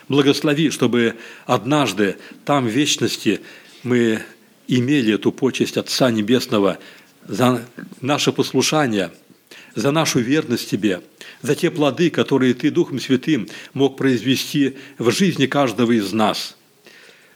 Благослови, 0.09 0.71
чтобы 0.71 1.15
однажды 1.45 2.17
там 2.43 2.65
в 2.65 2.69
вечности 2.69 3.41
мы 3.83 4.23
имели 4.67 5.13
эту 5.13 5.31
почесть 5.31 5.77
Отца 5.77 6.11
Небесного 6.11 6.79
за 7.27 7.65
наше 8.01 8.31
послушание, 8.31 9.11
за 9.75 9.91
нашу 9.91 10.19
верность 10.19 10.69
Тебе, 10.69 11.01
за 11.41 11.55
те 11.55 11.71
плоды, 11.71 12.09
которые 12.09 12.53
Ты 12.53 12.71
Духом 12.71 12.99
Святым 12.99 13.47
мог 13.73 13.97
произвести 13.97 14.77
в 14.97 15.11
жизни 15.11 15.45
каждого 15.45 15.91
из 15.91 16.11
нас– 16.13 16.55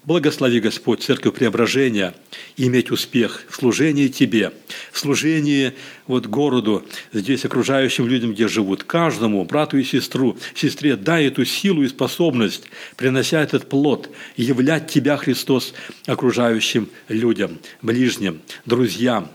Благослови, 0.10 0.60
Господь, 0.60 1.04
Церковь 1.04 1.36
Преображения 1.36 2.16
иметь 2.58 2.90
успех 2.90 3.44
в 3.48 3.56
служении 3.56 4.08
Тебе, 4.08 4.54
в 4.92 4.98
служении 4.98 5.74
вот 6.08 6.26
городу, 6.26 6.84
здесь 7.14 7.46
окружающим 7.46 8.08
людям, 8.08 8.34
где 8.34 8.48
живут, 8.48 8.84
каждому, 8.84 9.46
брату 9.46 9.78
и 9.78 9.84
сестру, 9.84 10.36
сестре, 10.56 10.96
дай 10.96 11.28
эту 11.28 11.46
силу 11.46 11.84
и 11.84 11.88
способность, 11.88 12.64
принося 12.98 13.40
этот 13.40 13.70
плод, 13.70 14.10
являть 14.36 14.88
Тебя, 14.88 15.16
Христос, 15.16 15.76
окружающим 16.08 16.90
людям, 17.08 17.60
ближним, 17.84 18.42
друзьям, 18.66 19.30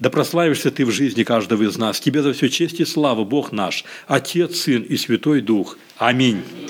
да 0.00 0.10
прославишься 0.10 0.72
Ты 0.72 0.84
в 0.84 0.90
жизни 0.90 1.22
каждого 1.22 1.62
из 1.62 1.78
нас. 1.78 2.00
Тебе 2.00 2.22
за 2.22 2.32
все 2.32 2.48
честь 2.48 2.80
и 2.80 2.84
слава, 2.84 3.22
Бог 3.22 3.52
наш, 3.52 3.84
Отец, 4.08 4.56
Сын 4.56 4.82
и 4.82 4.96
Святой 4.96 5.40
Дух. 5.40 5.78
Аминь. 5.98 6.42